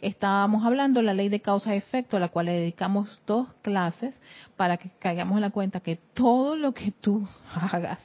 Estábamos 0.00 0.64
hablando 0.64 1.00
de 1.00 1.04
la 1.04 1.12
ley 1.12 1.28
de 1.28 1.42
causa 1.42 1.74
y 1.74 1.76
efecto, 1.76 2.16
a 2.16 2.20
la 2.20 2.30
cual 2.30 2.46
le 2.46 2.52
dedicamos 2.52 3.20
dos 3.26 3.48
clases 3.60 4.18
para 4.56 4.78
que 4.78 4.88
caigamos 4.98 5.36
en 5.36 5.42
la 5.42 5.50
cuenta 5.50 5.80
que 5.80 5.96
todo 6.14 6.56
lo 6.56 6.72
que 6.72 6.90
tú 6.90 7.28
hagas 7.54 8.00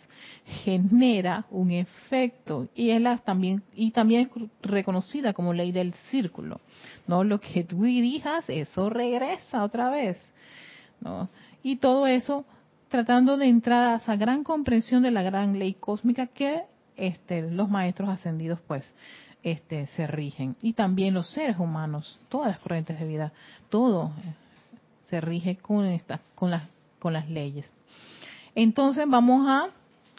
genera 0.66 1.46
un 1.52 1.72
efecto 1.72 2.68
y 2.76 2.90
es 2.90 3.02
la, 3.02 3.18
también 3.20 3.64
y 3.74 3.92
también 3.92 4.30
es 4.36 4.50
reconocida 4.62 5.32
como 5.32 5.54
ley 5.54 5.72
del 5.72 5.94
círculo. 6.12 6.60
No 7.08 7.24
lo 7.24 7.40
que 7.40 7.64
tú 7.64 7.84
dirijas, 7.84 8.44
eso 8.50 8.90
regresa 8.90 9.64
otra 9.64 9.90
vez. 9.90 10.18
¿no? 11.00 11.30
Y 11.64 11.78
todo 11.78 12.08
eso 12.08 12.46
tratando 12.90 13.38
de 13.38 13.48
entrar 13.48 13.94
a 13.94 13.96
esa 13.98 14.16
gran 14.16 14.44
comprensión 14.44 15.04
de 15.04 15.12
la 15.12 15.24
gran 15.24 15.60
ley 15.60 15.74
cósmica 15.74 16.28
que 16.28 16.64
este, 16.96 17.52
los 17.52 17.70
maestros 17.70 18.10
ascendidos 18.10 18.60
pues 18.68 18.92
este, 19.44 19.88
se 19.88 20.08
rigen. 20.08 20.56
Y 20.62 20.74
también 20.74 21.14
los 21.14 21.30
seres 21.30 21.58
humanos, 21.58 22.20
todas 22.30 22.50
las 22.50 22.60
corrientes 22.60 23.00
de 23.00 23.06
vida, 23.06 23.32
todo 23.70 24.12
eh, 24.24 24.34
se 25.06 25.22
rige 25.22 25.58
con, 25.58 25.86
esta, 25.86 26.22
con, 26.36 26.52
las, 26.52 26.64
con 27.00 27.14
las 27.14 27.30
leyes. 27.30 27.70
Entonces 28.56 29.06
vamos 29.08 29.48
a 29.48 29.70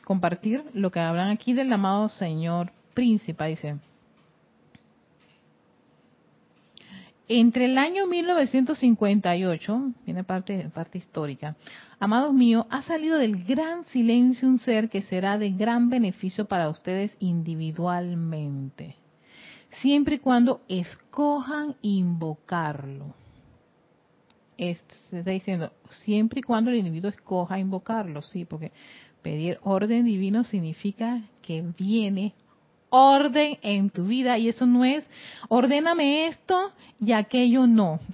compartir 0.04 0.64
lo 0.72 0.90
que 0.90 1.00
hablan 1.00 1.30
aquí 1.30 1.52
del 1.52 1.72
amado 1.72 2.08
Señor 2.08 2.72
Príncipe, 2.94 3.44
dice. 3.46 3.76
Entre 7.30 7.66
el 7.66 7.76
año 7.76 8.06
1958, 8.06 9.92
viene 10.06 10.24
parte, 10.24 10.70
parte 10.72 10.96
histórica, 10.96 11.56
amados 12.00 12.32
míos, 12.32 12.64
ha 12.70 12.80
salido 12.80 13.18
del 13.18 13.44
gran 13.44 13.84
silencio 13.84 14.48
un 14.48 14.58
ser 14.58 14.88
que 14.88 15.02
será 15.02 15.36
de 15.36 15.50
gran 15.50 15.90
beneficio 15.90 16.46
para 16.46 16.70
ustedes 16.70 17.14
individualmente, 17.20 18.96
siempre 19.82 20.14
y 20.14 20.18
cuando 20.20 20.62
escojan 20.68 21.76
invocarlo. 21.82 23.14
se 24.56 25.18
está 25.18 25.30
diciendo, 25.30 25.70
siempre 25.90 26.40
y 26.40 26.42
cuando 26.42 26.70
el 26.70 26.78
individuo 26.78 27.10
escoja 27.10 27.58
invocarlo, 27.58 28.22
sí, 28.22 28.46
porque 28.46 28.72
pedir 29.20 29.58
orden 29.64 30.06
divino 30.06 30.44
significa 30.44 31.20
que 31.42 31.62
viene 31.76 32.32
orden 32.90 33.58
en 33.62 33.90
tu 33.90 34.04
vida 34.04 34.38
y 34.38 34.48
eso 34.48 34.66
no 34.66 34.84
es 34.84 35.04
ordéname 35.48 36.28
esto 36.28 36.72
y 37.00 37.12
aquello 37.12 37.66
no. 37.66 38.00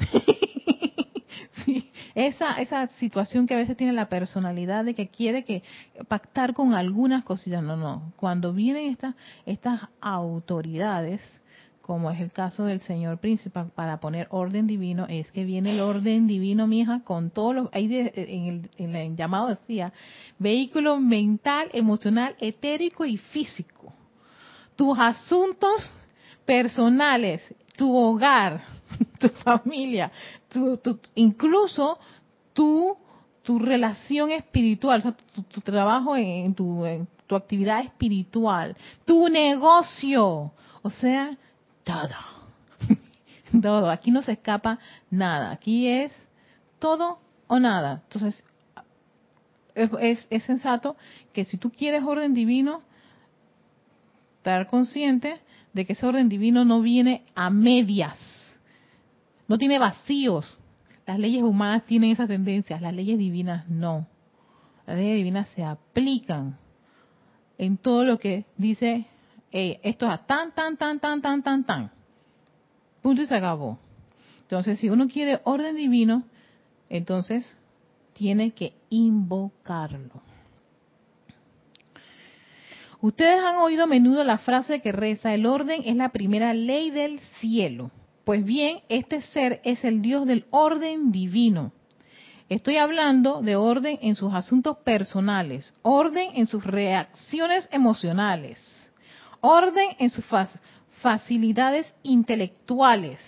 esa, 2.14 2.60
esa 2.60 2.88
situación 2.88 3.46
que 3.46 3.54
a 3.54 3.58
veces 3.58 3.76
tiene 3.76 3.92
la 3.92 4.08
personalidad 4.08 4.84
de 4.84 4.94
que 4.94 5.08
quiere 5.08 5.44
que 5.44 5.62
pactar 6.08 6.54
con 6.54 6.74
algunas 6.74 7.24
cositas, 7.24 7.62
no, 7.62 7.76
no. 7.76 8.12
Cuando 8.16 8.52
vienen 8.52 8.90
estas, 8.90 9.14
estas 9.46 9.80
autoridades, 10.00 11.20
como 11.80 12.10
es 12.10 12.20
el 12.20 12.30
caso 12.30 12.64
del 12.64 12.80
señor 12.80 13.18
príncipe, 13.18 13.64
para 13.74 14.00
poner 14.00 14.26
orden 14.30 14.66
divino, 14.66 15.06
es 15.08 15.30
que 15.32 15.44
viene 15.44 15.72
el 15.72 15.80
orden 15.80 16.26
divino, 16.26 16.66
mi 16.66 16.80
hija, 16.80 17.00
con 17.04 17.30
todos 17.30 17.54
los, 17.54 17.68
ahí 17.72 18.10
en, 18.14 18.46
el, 18.46 18.70
en 18.78 18.96
el 18.96 19.16
llamado 19.16 19.48
decía, 19.48 19.92
vehículo 20.38 21.00
mental, 21.00 21.68
emocional, 21.72 22.36
etérico 22.40 23.04
y 23.04 23.16
físico 23.16 23.93
tus 24.76 24.98
asuntos 24.98 25.90
personales, 26.44 27.42
tu 27.76 27.94
hogar, 27.96 28.64
tu 29.18 29.28
familia, 29.28 30.10
tu, 30.48 30.78
incluso 31.14 31.98
tu, 32.52 32.96
tu 33.42 33.58
relación 33.58 34.30
espiritual, 34.30 35.02
tu, 35.32 35.60
trabajo 35.60 36.16
en, 36.16 36.54
tu, 36.54 36.84
tu 37.26 37.36
actividad 37.36 37.80
espiritual, 37.80 38.76
tu 39.04 39.28
negocio, 39.28 40.52
o 40.82 40.90
sea, 40.90 41.36
todo. 41.82 42.08
todo. 43.62 43.90
Aquí 43.90 44.10
no 44.10 44.22
se 44.22 44.32
escapa 44.32 44.78
nada. 45.10 45.50
Aquí 45.50 45.88
es 45.88 46.12
todo 46.78 47.18
o 47.46 47.58
nada. 47.58 48.02
Entonces, 48.04 48.44
es, 49.74 50.26
es 50.30 50.42
sensato 50.44 50.96
que 51.32 51.44
si 51.44 51.56
tú 51.56 51.70
quieres 51.70 52.04
orden 52.04 52.34
divino, 52.34 52.82
estar 54.44 54.68
consciente 54.68 55.40
de 55.72 55.86
que 55.86 55.94
ese 55.94 56.04
orden 56.04 56.28
divino 56.28 56.66
no 56.66 56.82
viene 56.82 57.24
a 57.34 57.48
medias, 57.48 58.18
no 59.48 59.56
tiene 59.56 59.78
vacíos. 59.78 60.58
Las 61.06 61.18
leyes 61.18 61.42
humanas 61.42 61.84
tienen 61.86 62.10
esa 62.10 62.26
tendencia, 62.26 62.78
las 62.78 62.92
leyes 62.92 63.18
divinas 63.18 63.66
no. 63.70 64.06
Las 64.86 64.98
leyes 64.98 65.16
divinas 65.16 65.48
se 65.50 65.64
aplican 65.64 66.58
en 67.56 67.78
todo 67.78 68.04
lo 68.04 68.18
que 68.18 68.44
dice, 68.58 69.06
esto 69.50 70.12
es 70.12 70.26
tan, 70.26 70.52
tan, 70.52 70.76
tan, 70.76 71.00
tan, 71.00 71.22
tan, 71.22 71.42
tan, 71.42 71.64
tan. 71.64 71.90
Punto 73.00 73.22
y 73.22 73.26
se 73.26 73.34
acabó. 73.34 73.78
Entonces, 74.42 74.78
si 74.78 74.90
uno 74.90 75.08
quiere 75.08 75.40
orden 75.44 75.76
divino, 75.76 76.24
entonces 76.90 77.56
tiene 78.12 78.50
que 78.50 78.74
invocarlo. 78.90 80.33
Ustedes 83.04 83.38
han 83.44 83.56
oído 83.56 83.84
a 83.84 83.86
menudo 83.86 84.24
la 84.24 84.38
frase 84.38 84.80
que 84.80 84.90
reza, 84.90 85.34
el 85.34 85.44
orden 85.44 85.82
es 85.84 85.94
la 85.94 86.08
primera 86.08 86.54
ley 86.54 86.90
del 86.90 87.20
cielo. 87.38 87.90
Pues 88.24 88.42
bien, 88.42 88.80
este 88.88 89.20
ser 89.20 89.60
es 89.62 89.84
el 89.84 90.00
Dios 90.00 90.26
del 90.26 90.46
orden 90.48 91.12
divino. 91.12 91.72
Estoy 92.48 92.78
hablando 92.78 93.42
de 93.42 93.56
orden 93.56 93.98
en 94.00 94.14
sus 94.14 94.32
asuntos 94.32 94.78
personales, 94.78 95.74
orden 95.82 96.30
en 96.32 96.46
sus 96.46 96.64
reacciones 96.64 97.68
emocionales, 97.70 98.58
orden 99.42 99.90
en 99.98 100.08
sus 100.08 100.24
facilidades 101.02 101.94
intelectuales, 102.04 103.20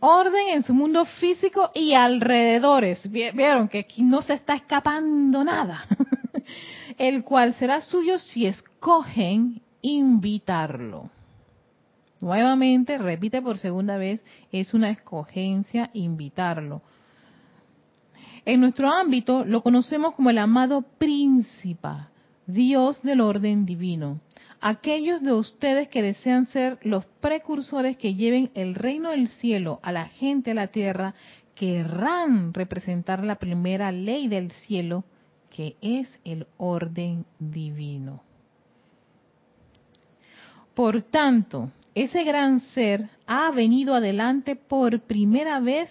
orden 0.00 0.48
en 0.48 0.64
su 0.64 0.74
mundo 0.74 1.04
físico 1.04 1.70
y 1.72 1.94
alrededores. 1.94 3.08
Vieron 3.12 3.68
que 3.68 3.78
aquí 3.78 4.02
no 4.02 4.22
se 4.22 4.34
está 4.34 4.56
escapando 4.56 5.44
nada. 5.44 5.86
El 6.98 7.24
cual 7.24 7.54
será 7.54 7.80
suyo 7.80 8.18
si 8.18 8.46
escogen 8.46 9.60
invitarlo. 9.82 11.10
Nuevamente, 12.20 12.96
repite 12.96 13.42
por 13.42 13.58
segunda 13.58 13.98
vez, 13.98 14.24
es 14.50 14.72
una 14.72 14.90
escogencia 14.90 15.90
invitarlo. 15.92 16.82
En 18.46 18.60
nuestro 18.60 18.88
ámbito 18.88 19.44
lo 19.44 19.62
conocemos 19.62 20.14
como 20.14 20.30
el 20.30 20.38
amado 20.38 20.82
príncipe, 20.82 21.88
Dios 22.46 23.02
del 23.02 23.20
orden 23.20 23.66
divino. 23.66 24.20
Aquellos 24.60 25.20
de 25.20 25.32
ustedes 25.32 25.88
que 25.88 26.00
desean 26.00 26.46
ser 26.46 26.78
los 26.82 27.04
precursores 27.20 27.96
que 27.96 28.14
lleven 28.14 28.50
el 28.54 28.74
reino 28.74 29.10
del 29.10 29.28
cielo 29.28 29.80
a 29.82 29.92
la 29.92 30.06
gente 30.06 30.50
de 30.50 30.54
la 30.54 30.68
tierra, 30.68 31.14
querrán 31.54 32.54
representar 32.54 33.24
la 33.24 33.36
primera 33.36 33.92
ley 33.92 34.28
del 34.28 34.52
cielo, 34.52 35.04
que 35.50 35.76
es 35.80 36.18
el 36.24 36.46
orden 36.56 37.24
divino. 37.38 38.22
Por 40.74 41.02
tanto, 41.02 41.70
ese 41.94 42.24
gran 42.24 42.60
ser 42.60 43.08
ha 43.26 43.50
venido 43.50 43.94
adelante 43.94 44.56
por 44.56 45.00
primera 45.00 45.58
vez 45.60 45.88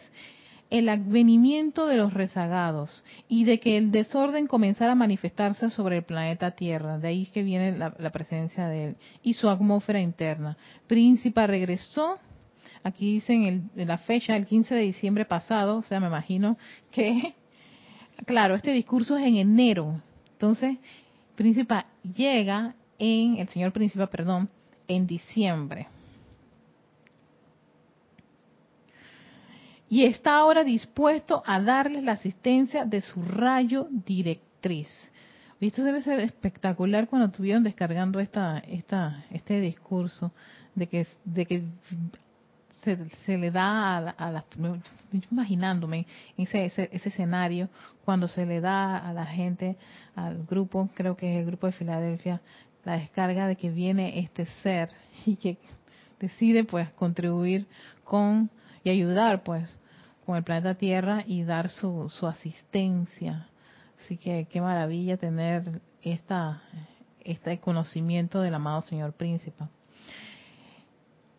el 0.69 0.89
advenimiento 0.89 1.87
de 1.87 1.97
los 1.97 2.13
rezagados 2.13 3.03
y 3.27 3.45
de 3.45 3.59
que 3.59 3.77
el 3.77 3.91
desorden 3.91 4.47
comenzara 4.47 4.93
a 4.93 4.95
manifestarse 4.95 5.69
sobre 5.69 5.97
el 5.97 6.03
planeta 6.03 6.51
Tierra. 6.51 6.97
De 6.97 7.07
ahí 7.07 7.27
que 7.27 7.43
viene 7.43 7.77
la, 7.77 8.09
presencia 8.11 8.67
de 8.67 8.89
él 8.89 8.97
y 9.23 9.33
su 9.33 9.49
atmósfera 9.49 9.99
interna. 9.99 10.57
Príncipe 10.87 11.45
regresó, 11.47 12.17
aquí 12.83 13.13
dicen 13.13 13.69
el, 13.75 13.87
la 13.87 13.97
fecha, 13.99 14.35
el 14.35 14.45
15 14.45 14.75
de 14.75 14.81
diciembre 14.81 15.25
pasado, 15.25 15.77
o 15.77 15.81
sea, 15.81 15.99
me 15.99 16.07
imagino 16.07 16.57
que, 16.91 17.35
claro, 18.25 18.55
este 18.55 18.71
discurso 18.71 19.17
es 19.17 19.25
en 19.25 19.35
enero. 19.37 20.01
Entonces, 20.33 20.77
Príncipe 21.35 21.85
llega 22.03 22.75
en, 22.97 23.37
el 23.37 23.47
señor 23.49 23.71
Príncipe, 23.71 24.07
perdón, 24.07 24.49
en 24.87 25.07
diciembre. 25.07 25.87
y 29.89 30.03
está 30.03 30.37
ahora 30.37 30.63
dispuesto 30.63 31.43
a 31.45 31.61
darles 31.61 32.03
la 32.03 32.13
asistencia 32.13 32.85
de 32.85 33.01
su 33.01 33.21
rayo 33.21 33.87
directriz. 33.89 34.89
Esto 35.61 35.83
debe 35.83 36.01
ser 36.01 36.19
espectacular 36.19 37.07
cuando 37.07 37.27
estuvieron 37.27 37.63
descargando 37.63 38.19
esta, 38.19 38.59
esta, 38.59 39.25
este 39.31 39.59
discurso 39.61 40.31
de 40.75 40.87
que, 40.87 41.07
de 41.23 41.45
que 41.45 41.63
se, 43.25 43.37
le 43.37 43.51
da 43.51 43.97
a, 43.97 44.31
las, 44.31 44.43
imaginándome 45.31 46.05
ese, 46.37 46.65
ese, 46.65 46.89
ese, 46.91 47.09
escenario, 47.09 47.69
cuando 48.03 48.27
se 48.27 48.45
le 48.45 48.61
da 48.61 48.97
a 48.97 49.13
la 49.13 49.25
gente, 49.25 49.75
al 50.15 50.43
grupo, 50.45 50.89
creo 50.93 51.17
que 51.17 51.33
es 51.33 51.39
el 51.39 51.45
grupo 51.45 51.67
de 51.67 51.73
Filadelfia, 51.73 52.41
la 52.83 52.97
descarga 52.97 53.47
de 53.47 53.55
que 53.55 53.69
viene 53.69 54.19
este 54.19 54.45
ser 54.61 54.89
y 55.25 55.35
que 55.35 55.57
decide 56.19 56.63
pues 56.63 56.89
contribuir 56.91 57.67
con 58.03 58.49
y 58.83 58.89
ayudar 58.89 59.43
pues 59.43 59.77
con 60.25 60.37
el 60.37 60.43
planeta 60.43 60.75
Tierra 60.75 61.23
y 61.25 61.43
dar 61.43 61.69
su, 61.69 62.09
su 62.09 62.27
asistencia. 62.27 63.47
Así 64.03 64.17
que 64.17 64.47
qué 64.49 64.61
maravilla 64.61 65.17
tener 65.17 65.81
esta, 66.01 66.61
este 67.23 67.59
conocimiento 67.59 68.41
del 68.41 68.53
amado 68.53 68.81
Señor 68.83 69.13
Príncipe. 69.13 69.65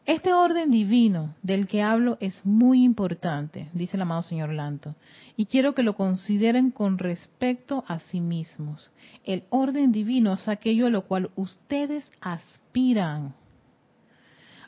Este 0.06 0.32
orden 0.32 0.70
divino 0.70 1.34
del 1.42 1.66
que 1.66 1.82
hablo 1.82 2.16
es 2.20 2.46
muy 2.46 2.84
importante, 2.84 3.68
dice 3.72 3.96
el 3.96 4.02
amado 4.02 4.22
Señor 4.22 4.52
Lanto, 4.52 4.94
y 5.36 5.46
quiero 5.46 5.74
que 5.74 5.82
lo 5.82 5.96
consideren 5.96 6.70
con 6.70 6.98
respecto 6.98 7.84
a 7.88 7.98
sí 7.98 8.20
mismos. 8.20 8.92
El 9.24 9.42
orden 9.50 9.90
divino 9.90 10.34
es 10.34 10.46
aquello 10.46 10.86
a 10.86 10.90
lo 10.90 11.02
cual 11.02 11.30
ustedes 11.34 12.08
aspiran. 12.20 13.34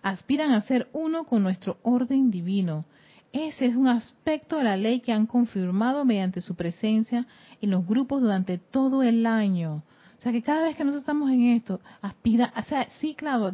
Aspiran 0.02 0.50
a 0.50 0.60
ser 0.62 0.88
uno 0.92 1.22
con 1.22 1.44
nuestro 1.44 1.78
orden 1.82 2.32
divino, 2.32 2.84
ese 3.32 3.66
es 3.66 3.76
un 3.76 3.86
aspecto 3.86 4.56
de 4.56 4.64
la 4.64 4.76
ley 4.76 4.98
que 4.98 5.12
han 5.12 5.26
confirmado 5.26 6.04
mediante 6.04 6.40
su 6.40 6.56
presencia 6.56 7.28
en 7.60 7.70
los 7.70 7.86
grupos 7.86 8.22
durante 8.22 8.58
todo 8.58 9.04
el 9.04 9.24
año. 9.24 9.84
O 10.18 10.20
sea 10.20 10.32
que 10.32 10.42
cada 10.42 10.62
vez 10.62 10.76
que 10.76 10.82
nosotros 10.82 11.02
estamos 11.02 11.30
en 11.30 11.50
esto, 11.50 11.80
aspira, 12.02 12.52
o 12.56 12.62
sea, 12.62 12.88
sí, 12.98 13.14
claro, 13.14 13.52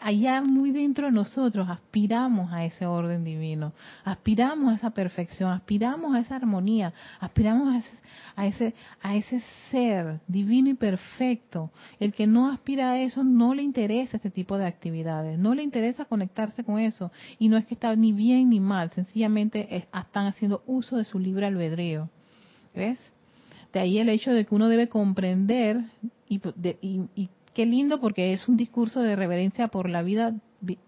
allá 0.00 0.40
muy 0.42 0.72
dentro 0.72 1.06
de 1.06 1.12
nosotros 1.12 1.68
aspiramos 1.68 2.52
a 2.52 2.64
ese 2.64 2.86
orden 2.86 3.24
divino, 3.24 3.72
aspiramos 4.04 4.72
a 4.72 4.76
esa 4.76 4.90
perfección, 4.90 5.50
aspiramos 5.52 6.14
a 6.14 6.20
esa 6.20 6.36
armonía, 6.36 6.92
aspiramos 7.20 7.74
a 7.74 7.78
ese, 7.78 7.90
a 8.36 8.46
ese, 8.46 8.74
a 9.02 9.16
ese 9.16 9.42
ser 9.70 10.20
divino 10.26 10.70
y 10.70 10.74
perfecto. 10.74 11.70
El 11.98 12.12
que 12.12 12.26
no 12.26 12.50
aspira 12.50 12.92
a 12.92 13.00
eso 13.00 13.22
no 13.24 13.54
le 13.54 13.62
interesa 13.62 14.16
este 14.16 14.30
tipo 14.30 14.58
de 14.58 14.66
actividades, 14.66 15.38
no 15.38 15.54
le 15.54 15.62
interesa 15.62 16.04
conectarse 16.04 16.64
con 16.64 16.78
eso. 16.78 17.12
Y 17.38 17.48
no 17.48 17.56
es 17.56 17.66
que 17.66 17.74
está 17.74 17.94
ni 17.96 18.12
bien 18.12 18.50
ni 18.50 18.60
mal, 18.60 18.90
sencillamente 18.90 19.86
están 19.92 20.26
haciendo 20.26 20.62
uso 20.66 20.96
de 20.96 21.04
su 21.04 21.18
libre 21.18 21.46
albedrío. 21.46 22.08
¿Ves? 22.74 22.98
De 23.72 23.80
ahí 23.80 23.98
el 23.98 24.08
hecho 24.08 24.32
de 24.32 24.46
que 24.46 24.54
uno 24.54 24.68
debe 24.68 24.88
comprender 24.88 25.80
y, 26.28 26.40
y, 26.80 27.28
qué 27.60 27.66
lindo 27.66 28.00
porque 28.00 28.32
es 28.32 28.48
un 28.48 28.56
discurso 28.56 29.02
de 29.02 29.16
reverencia 29.16 29.68
por 29.68 29.90
la 29.90 30.00
vida 30.00 30.34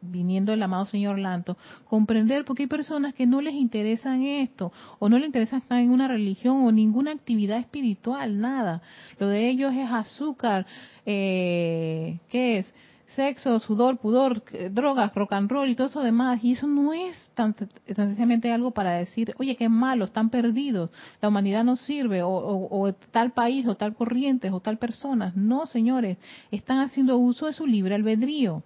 viniendo 0.00 0.54
el 0.54 0.62
amado 0.62 0.86
señor 0.86 1.18
Lanto, 1.18 1.58
comprender 1.84 2.46
porque 2.46 2.62
hay 2.62 2.66
personas 2.66 3.12
que 3.12 3.26
no 3.26 3.42
les 3.42 3.52
interesan 3.52 4.22
esto, 4.22 4.72
o 4.98 5.10
no 5.10 5.18
les 5.18 5.26
interesa 5.26 5.58
estar 5.58 5.78
en 5.80 5.90
una 5.90 6.08
religión 6.08 6.64
o 6.64 6.72
ninguna 6.72 7.10
actividad 7.10 7.58
espiritual, 7.58 8.40
nada. 8.40 8.80
Lo 9.18 9.28
de 9.28 9.50
ellos 9.50 9.74
es 9.74 9.90
azúcar, 9.90 10.64
eh, 11.04 12.20
¿qué 12.30 12.60
es? 12.60 12.66
Sexo, 13.14 13.58
sudor, 13.60 13.98
pudor, 13.98 14.42
eh, 14.52 14.70
drogas, 14.70 15.14
rock 15.14 15.32
and 15.32 15.50
roll 15.50 15.68
y 15.68 15.74
todo 15.74 15.86
eso 15.86 16.02
demás. 16.02 16.42
Y 16.42 16.52
eso 16.52 16.66
no 16.66 16.92
es 16.92 17.16
tan, 17.34 17.54
sencillamente 17.86 18.52
algo 18.52 18.70
para 18.70 18.92
decir, 18.92 19.34
oye, 19.38 19.56
qué 19.56 19.68
malo, 19.68 20.04
están 20.04 20.30
perdidos, 20.30 20.90
la 21.20 21.28
humanidad 21.28 21.64
no 21.64 21.76
sirve, 21.76 22.22
o, 22.22 22.94
tal 23.10 23.32
país, 23.32 23.66
o 23.66 23.76
tal 23.76 23.94
corriente, 23.94 24.50
o 24.50 24.60
tal 24.60 24.78
persona. 24.78 25.32
No, 25.34 25.66
señores, 25.66 26.18
están 26.50 26.78
haciendo 26.78 27.16
uso 27.18 27.46
de 27.46 27.52
su 27.52 27.66
libre 27.66 27.94
albedrío. 27.94 28.62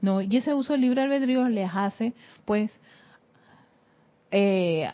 No, 0.00 0.22
y 0.22 0.36
ese 0.36 0.54
uso 0.54 0.72
del 0.72 0.82
libre 0.82 1.02
albedrío 1.02 1.48
les 1.48 1.70
hace, 1.72 2.14
pues, 2.44 2.70
eh, 4.30 4.90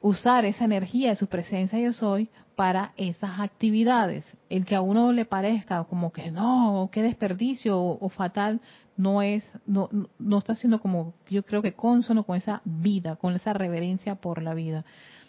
usar 0.00 0.44
esa 0.44 0.64
energía 0.64 1.10
de 1.10 1.16
su 1.16 1.26
presencia 1.26 1.78
yo 1.78 1.92
soy 1.92 2.28
para 2.56 2.92
esas 2.96 3.38
actividades. 3.38 4.26
El 4.48 4.64
que 4.64 4.74
a 4.74 4.80
uno 4.80 5.12
le 5.12 5.26
parezca 5.26 5.84
como 5.84 6.10
que 6.10 6.30
no, 6.32 6.88
qué 6.90 7.02
desperdicio 7.02 7.78
o, 7.78 8.08
fatal, 8.08 8.60
no 8.96 9.22
es, 9.22 9.48
no, 9.66 9.88
no 10.18 10.38
está 10.38 10.54
siendo 10.54 10.80
como, 10.80 11.14
yo 11.28 11.44
creo 11.44 11.62
que 11.62 11.74
consono 11.74 12.24
con 12.24 12.36
esa 12.36 12.62
vida, 12.64 13.16
con 13.16 13.34
esa 13.34 13.52
reverencia 13.52 14.16
por 14.16 14.42
la 14.42 14.54
vida. 14.54 14.84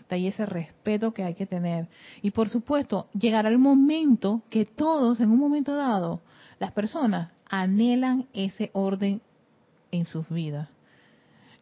De 0.09 0.15
ahí 0.15 0.27
ese 0.27 0.45
respeto 0.45 1.13
que 1.13 1.23
hay 1.23 1.35
que 1.35 1.45
tener. 1.45 1.89
Y 2.21 2.31
por 2.31 2.47
supuesto, 2.47 3.07
llegará 3.13 3.49
el 3.49 3.59
momento 3.59 4.41
que 4.49 4.65
todos, 4.65 5.19
en 5.19 5.29
un 5.29 5.37
momento 5.37 5.75
dado, 5.75 6.21
las 6.59 6.71
personas 6.71 7.31
anhelan 7.49 8.25
ese 8.33 8.71
orden 8.73 9.21
en 9.91 10.05
sus 10.05 10.27
vidas. 10.29 10.69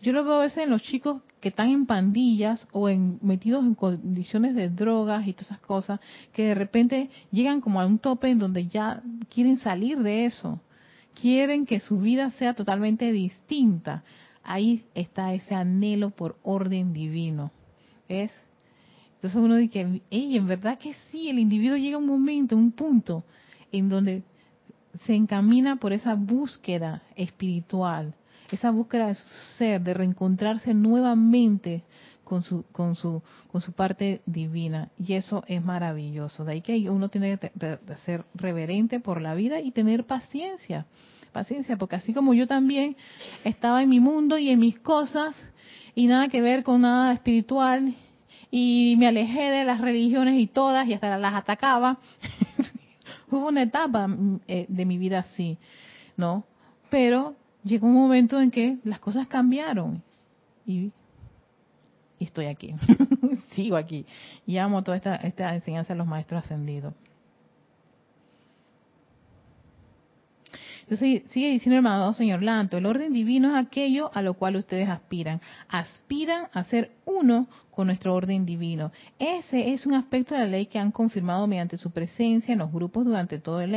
Yo 0.01 0.13
lo 0.13 0.23
veo 0.23 0.36
a 0.36 0.41
veces 0.43 0.63
en 0.63 0.69
los 0.69 0.81
chicos 0.81 1.21
que 1.39 1.49
están 1.49 1.69
en 1.69 1.86
pandillas 1.86 2.67
o 2.71 2.89
en, 2.89 3.19
metidos 3.21 3.63
en 3.63 3.75
condiciones 3.75 4.55
de 4.55 4.69
drogas 4.69 5.27
y 5.27 5.34
todas 5.34 5.47
esas 5.47 5.60
cosas, 5.60 5.99
que 6.34 6.43
de 6.43 6.55
repente 6.55 7.10
llegan 7.31 7.62
como 7.62 7.79
a 7.79 7.86
un 7.86 7.99
tope 7.99 8.29
en 8.29 8.39
donde 8.39 8.67
ya 8.67 9.01
quieren 9.34 9.58
salir 9.58 9.99
de 9.99 10.25
eso, 10.25 10.60
quieren 11.19 11.65
que 11.65 11.79
su 11.79 11.99
vida 11.99 12.29
sea 12.31 12.53
totalmente 12.53 13.12
distinta. 13.12 14.03
Ahí 14.43 14.86
está 14.93 15.34
ese 15.34 15.55
anhelo 15.55 16.12
por 16.12 16.38
orden 16.43 16.93
divino. 16.93 17.51
¿Ves? 18.08 18.31
Entonces 19.15 19.41
uno 19.41 19.55
dice, 19.55 20.01
hey, 20.12 20.38
en 20.38 20.47
verdad 20.47 20.77
que 20.77 20.93
sí, 21.10 21.29
el 21.29 21.39
individuo 21.39 21.77
llega 21.77 21.95
a 21.95 21.99
un 21.99 22.05
momento, 22.05 22.55
un 22.55 22.71
punto, 22.71 23.23
en 23.71 23.89
donde 23.89 24.23
se 25.05 25.15
encamina 25.15 25.77
por 25.77 25.93
esa 25.93 26.15
búsqueda 26.15 27.01
espiritual 27.15 28.13
esa 28.51 28.71
búsqueda 28.71 29.08
de 29.08 29.15
su 29.15 29.27
ser, 29.58 29.81
de 29.81 29.93
reencontrarse 29.93 30.73
nuevamente 30.73 31.84
con 32.25 32.43
su, 32.43 32.65
con 32.71 32.95
su, 32.95 33.21
con 33.51 33.62
su 33.62 33.71
parte 33.71 34.21
divina. 34.25 34.89
Y 34.99 35.13
eso 35.13 35.43
es 35.47 35.63
maravilloso. 35.63 36.43
De 36.43 36.53
ahí 36.53 36.62
que 36.62 36.89
uno 36.89 37.08
tiene 37.10 37.38
que 37.38 37.51
ser 38.05 38.25
reverente 38.34 38.99
por 38.99 39.21
la 39.21 39.36
vida 39.36 39.62
y 39.62 39.71
tener 39.71 40.05
paciencia. 40.05 40.86
paciencia, 41.31 41.77
porque 41.77 41.95
así 41.95 42.13
como 42.13 42.34
yo 42.34 42.47
también 42.47 42.97
estaba 43.43 43.81
en 43.81 43.89
mi 43.89 43.99
mundo 43.99 44.38
y 44.38 44.49
en 44.49 44.60
mis 44.60 44.77
cosas 44.79 45.36
y 45.93 46.08
nada 46.08 46.27
que 46.27 46.41
ver 46.41 46.63
con 46.63 46.81
nada 46.81 47.13
espiritual 47.13 47.95
y 48.51 48.95
me 48.97 49.08
alejé 49.08 49.51
de 49.51 49.63
las 49.63 49.81
religiones 49.81 50.39
y 50.39 50.47
todas 50.47 50.88
y 50.88 50.93
hasta 50.93 51.17
las 51.17 51.34
atacaba. 51.34 51.97
Hubo 53.31 53.47
una 53.47 53.63
etapa 53.63 54.08
mm, 54.08 54.39
eh, 54.47 54.65
de 54.67 54.86
mi 54.86 54.97
vida 54.97 55.19
así, 55.19 55.58
¿no? 56.15 56.45
Pero 56.89 57.36
llegó 57.65 57.88
un 57.88 57.95
momento 57.95 58.39
en 58.39 58.51
que 58.51 58.78
las 58.86 58.99
cosas 58.99 59.28
cambiaron 59.28 60.01
y, 60.65 60.91
estoy 62.19 62.45
aquí, 62.45 62.73
sigo 63.56 63.75
aquí 63.75 64.06
y 64.45 64.58
amo 64.58 64.84
toda 64.84 64.97
esta, 64.97 65.15
esta 65.15 65.54
enseñanza 65.54 65.93
de 65.93 65.97
los 65.97 66.08
maestros 66.08 66.45
ascendidos. 66.45 66.93
Entonces 70.84 71.23
sigue 71.32 71.49
diciendo 71.49 71.80
el 71.80 71.86
amado 71.86 72.13
señor 72.13 72.43
Lanto, 72.43 72.78
el 72.78 72.86
orden 72.86 73.12
divino 73.12 73.49
es 73.49 73.65
aquello 73.65 74.12
a 74.13 74.21
lo 74.21 74.36
cual 74.36 74.56
ustedes 74.56 74.88
aspiran. 74.88 75.41
Aspiran 75.67 76.47
a 76.54 76.63
ser 76.63 76.91
uno 77.06 77.47
con 77.71 77.88
nuestro 77.88 78.13
orden 78.13 78.45
divino. 78.45 78.91
Ese 79.17 79.73
es 79.73 79.88
un 79.88 79.95
aspecto 79.95 80.36
de 80.36 80.41
la 80.41 80.47
ley 80.47 80.67
que 80.67 80.78
han 80.78 80.91
confirmado 80.91 81.47
mediante 81.47 81.78
su 81.78 81.89
presencia 81.89 82.54
en 82.54 82.60
los 82.60 82.71
grupos 82.71 83.04
durante 83.04 83.39
todo 83.39 83.62
el, 83.62 83.73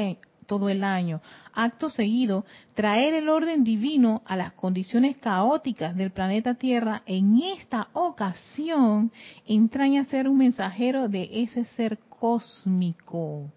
todo 0.49 0.69
el 0.69 0.83
año. 0.83 1.21
Acto 1.55 1.91
seguido, 1.91 2.45
traer 2.75 3.15
el 3.15 3.29
orden 3.29 3.63
divino 3.63 4.23
a 4.27 4.35
las 4.35 4.55
condiciones 4.55 5.17
caóticas 5.19 5.95
del 5.95 6.11
planeta 6.11 6.55
Tierra 6.55 7.03
en 7.07 7.41
esta 7.41 7.87
ocasión 7.93 9.13
entraña 9.47 10.05
ser 10.07 10.29
un 10.29 10.39
mensajero 10.39 11.09
de 11.09 11.29
ese 11.33 11.65
ser 11.77 12.01
cósmico 12.09 13.53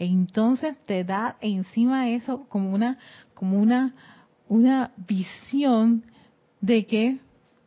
entonces 0.00 0.78
te 0.86 1.04
da 1.04 1.36
encima 1.42 2.08
eso 2.08 2.46
como 2.48 2.72
una, 2.72 2.96
como 3.34 3.60
una, 3.60 3.94
una 4.48 4.92
visión 4.96 6.04
de 6.62 6.86
que 6.86 7.18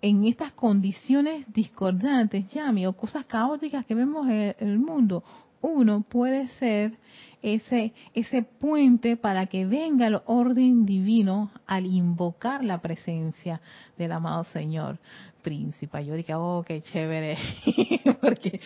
en 0.02 0.26
estas 0.26 0.52
condiciones 0.54 1.46
discordantes, 1.54 2.52
ya, 2.52 2.74
o 2.90 2.94
cosas 2.94 3.26
caóticas 3.26 3.86
que 3.86 3.94
vemos 3.94 4.28
en 4.28 4.56
el 4.58 4.80
mundo, 4.80 5.24
uno 5.62 6.02
puede 6.02 6.48
ser 6.60 6.98
ese, 7.44 7.94
ese 8.14 8.42
puente 8.42 9.18
para 9.18 9.46
que 9.46 9.66
venga 9.66 10.08
el 10.08 10.22
orden 10.26 10.86
divino 10.86 11.52
al 11.68 11.86
invocar 11.86 12.64
la 12.64 12.82
presencia 12.82 13.62
del 13.98 14.14
amado 14.14 14.46
Señor 14.46 14.98
príncipe. 15.44 16.06
Yo 16.06 16.16
dije, 16.16 16.34
oh, 16.34 16.64
qué 16.66 16.82
chévere, 16.82 17.38
porque 18.22 18.62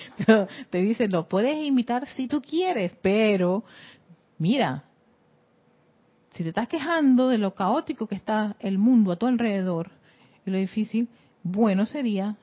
te 0.69 0.77
dicen, 0.77 1.11
lo 1.11 1.27
puedes 1.27 1.57
invitar 1.57 2.07
si 2.09 2.27
tú 2.27 2.39
quieres, 2.41 2.95
pero 3.01 3.63
mira, 4.37 4.83
si 6.31 6.43
te 6.43 6.49
estás 6.49 6.67
quejando 6.67 7.29
de 7.29 7.39
lo 7.39 7.55
caótico 7.55 8.05
que 8.05 8.15
está 8.15 8.55
el 8.59 8.77
mundo 8.77 9.11
a 9.11 9.15
tu 9.15 9.25
alrededor 9.25 9.89
y 10.45 10.51
lo 10.51 10.57
difícil, 10.59 11.09
bueno 11.41 11.85
sería 11.87 12.37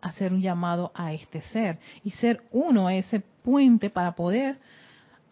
hacer 0.00 0.32
un 0.32 0.40
llamado 0.40 0.92
a 0.94 1.12
este 1.12 1.42
ser 1.42 1.78
y 2.04 2.12
ser 2.12 2.44
uno 2.52 2.86
a 2.86 2.94
ese 2.94 3.20
puente 3.42 3.90
para 3.90 4.14
poder 4.14 4.58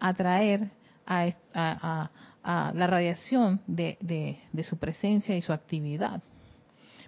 atraer 0.03 0.69
a, 1.07 2.09
la 2.43 2.87
radiación 2.87 3.61
de, 3.65 4.37
su 4.63 4.77
presencia 4.77 5.35
y 5.35 5.41
su 5.41 5.53
actividad. 5.53 6.21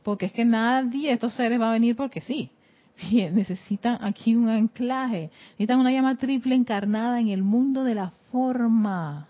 Porque 0.02 0.28
es 0.28 0.34
que 0.34 0.46
nadie 0.46 1.10
de 1.10 1.14
estos 1.16 1.34
seres 1.34 1.60
va 1.60 1.70
a 1.70 1.74
venir 1.74 1.96
porque 1.96 2.22
sí. 2.22 2.50
necesitan 3.12 4.02
aquí 4.02 4.36
un 4.36 4.48
anclaje, 4.48 5.30
necesitan 5.52 5.80
una 5.80 5.92
llama 5.92 6.16
triple 6.16 6.56
encarnada 6.56 7.20
en 7.20 7.28
el 7.28 7.44
mundo 7.44 7.84
de 7.84 7.96
la 7.96 8.12
forma. 8.32 9.28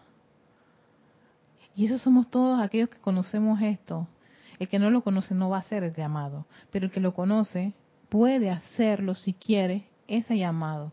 Y 1.75 1.85
eso 1.85 1.97
somos 1.97 2.29
todos 2.29 2.61
aquellos 2.61 2.89
que 2.89 2.99
conocemos 2.99 3.59
esto. 3.61 4.07
El 4.59 4.69
que 4.69 4.77
no 4.77 4.91
lo 4.91 5.01
conoce 5.01 5.33
no 5.33 5.49
va 5.49 5.57
a 5.57 5.63
ser 5.63 5.83
el 5.83 5.93
llamado, 5.95 6.45
pero 6.71 6.85
el 6.85 6.91
que 6.91 6.99
lo 6.99 7.13
conoce 7.13 7.73
puede 8.09 8.51
hacerlo 8.51 9.15
si 9.15 9.33
quiere 9.33 9.85
ese 10.07 10.37
llamado 10.37 10.91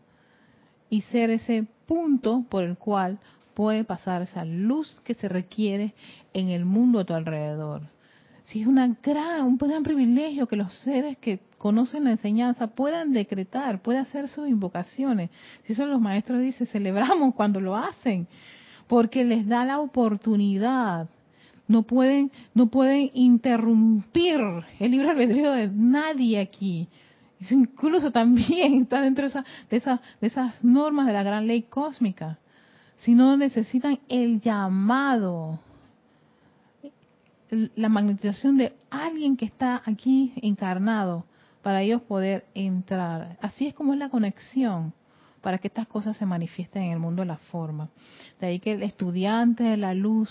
y 0.89 1.01
ser 1.01 1.29
ese 1.29 1.67
punto 1.85 2.45
por 2.49 2.63
el 2.63 2.77
cual 2.77 3.19
puede 3.53 3.83
pasar 3.83 4.21
esa 4.21 4.45
luz 4.45 4.99
que 5.03 5.13
se 5.13 5.29
requiere 5.29 5.93
en 6.33 6.49
el 6.49 6.65
mundo 6.65 6.99
a 6.99 7.05
tu 7.05 7.13
alrededor. 7.13 7.81
Si 8.45 8.61
es 8.61 8.67
una 8.67 8.87
gran, 9.01 9.45
un 9.45 9.57
gran 9.57 9.83
privilegio 9.83 10.47
que 10.47 10.57
los 10.57 10.73
seres 10.79 11.17
que 11.17 11.39
conocen 11.57 12.03
la 12.03 12.11
enseñanza 12.11 12.67
puedan 12.67 13.13
decretar, 13.13 13.81
puedan 13.81 14.03
hacer 14.03 14.27
sus 14.27 14.49
invocaciones. 14.49 15.29
Si 15.63 15.73
eso 15.73 15.85
los 15.85 16.01
maestros 16.01 16.41
dicen, 16.41 16.67
celebramos 16.67 17.33
cuando 17.35 17.61
lo 17.61 17.77
hacen, 17.77 18.27
porque 18.87 19.23
les 19.23 19.47
da 19.47 19.63
la 19.63 19.79
oportunidad. 19.79 21.07
No 21.65 21.83
pueden, 21.83 22.31
no 22.53 22.67
pueden 22.67 23.11
interrumpir 23.13 24.41
el 24.79 24.91
libre 24.91 25.11
albedrío 25.11 25.53
de 25.53 25.69
nadie 25.69 26.39
aquí 26.39 26.89
incluso 27.51 28.11
también 28.11 28.81
está 28.83 29.01
dentro 29.01 29.23
de, 29.23 29.29
esa, 29.77 30.01
de, 30.21 30.27
esas 30.27 30.63
normas 30.63 31.07
de 31.07 31.13
la 31.13 31.23
gran 31.23 31.47
ley 31.47 31.63
cósmica. 31.63 32.39
Si 32.97 33.15
no 33.15 33.35
necesitan 33.37 33.99
el 34.07 34.39
llamado, 34.39 35.59
la 37.49 37.89
magnetización 37.89 38.57
de 38.57 38.73
alguien 38.89 39.37
que 39.37 39.45
está 39.45 39.81
aquí 39.85 40.33
encarnado 40.37 41.25
para 41.61 41.81
ellos 41.81 42.01
poder 42.01 42.45
entrar. 42.53 43.37
Así 43.41 43.67
es 43.67 43.73
como 43.73 43.93
es 43.93 43.99
la 43.99 44.09
conexión 44.09 44.93
para 45.41 45.57
que 45.57 45.67
estas 45.67 45.87
cosas 45.87 46.15
se 46.17 46.25
manifiesten 46.25 46.83
en 46.83 46.91
el 46.93 46.99
mundo 46.99 47.21
de 47.21 47.27
la 47.27 47.37
forma. 47.37 47.89
De 48.39 48.47
ahí 48.47 48.59
que 48.59 48.73
el 48.73 48.83
estudiante 48.83 49.63
de 49.63 49.77
la 49.77 49.93
luz, 49.93 50.29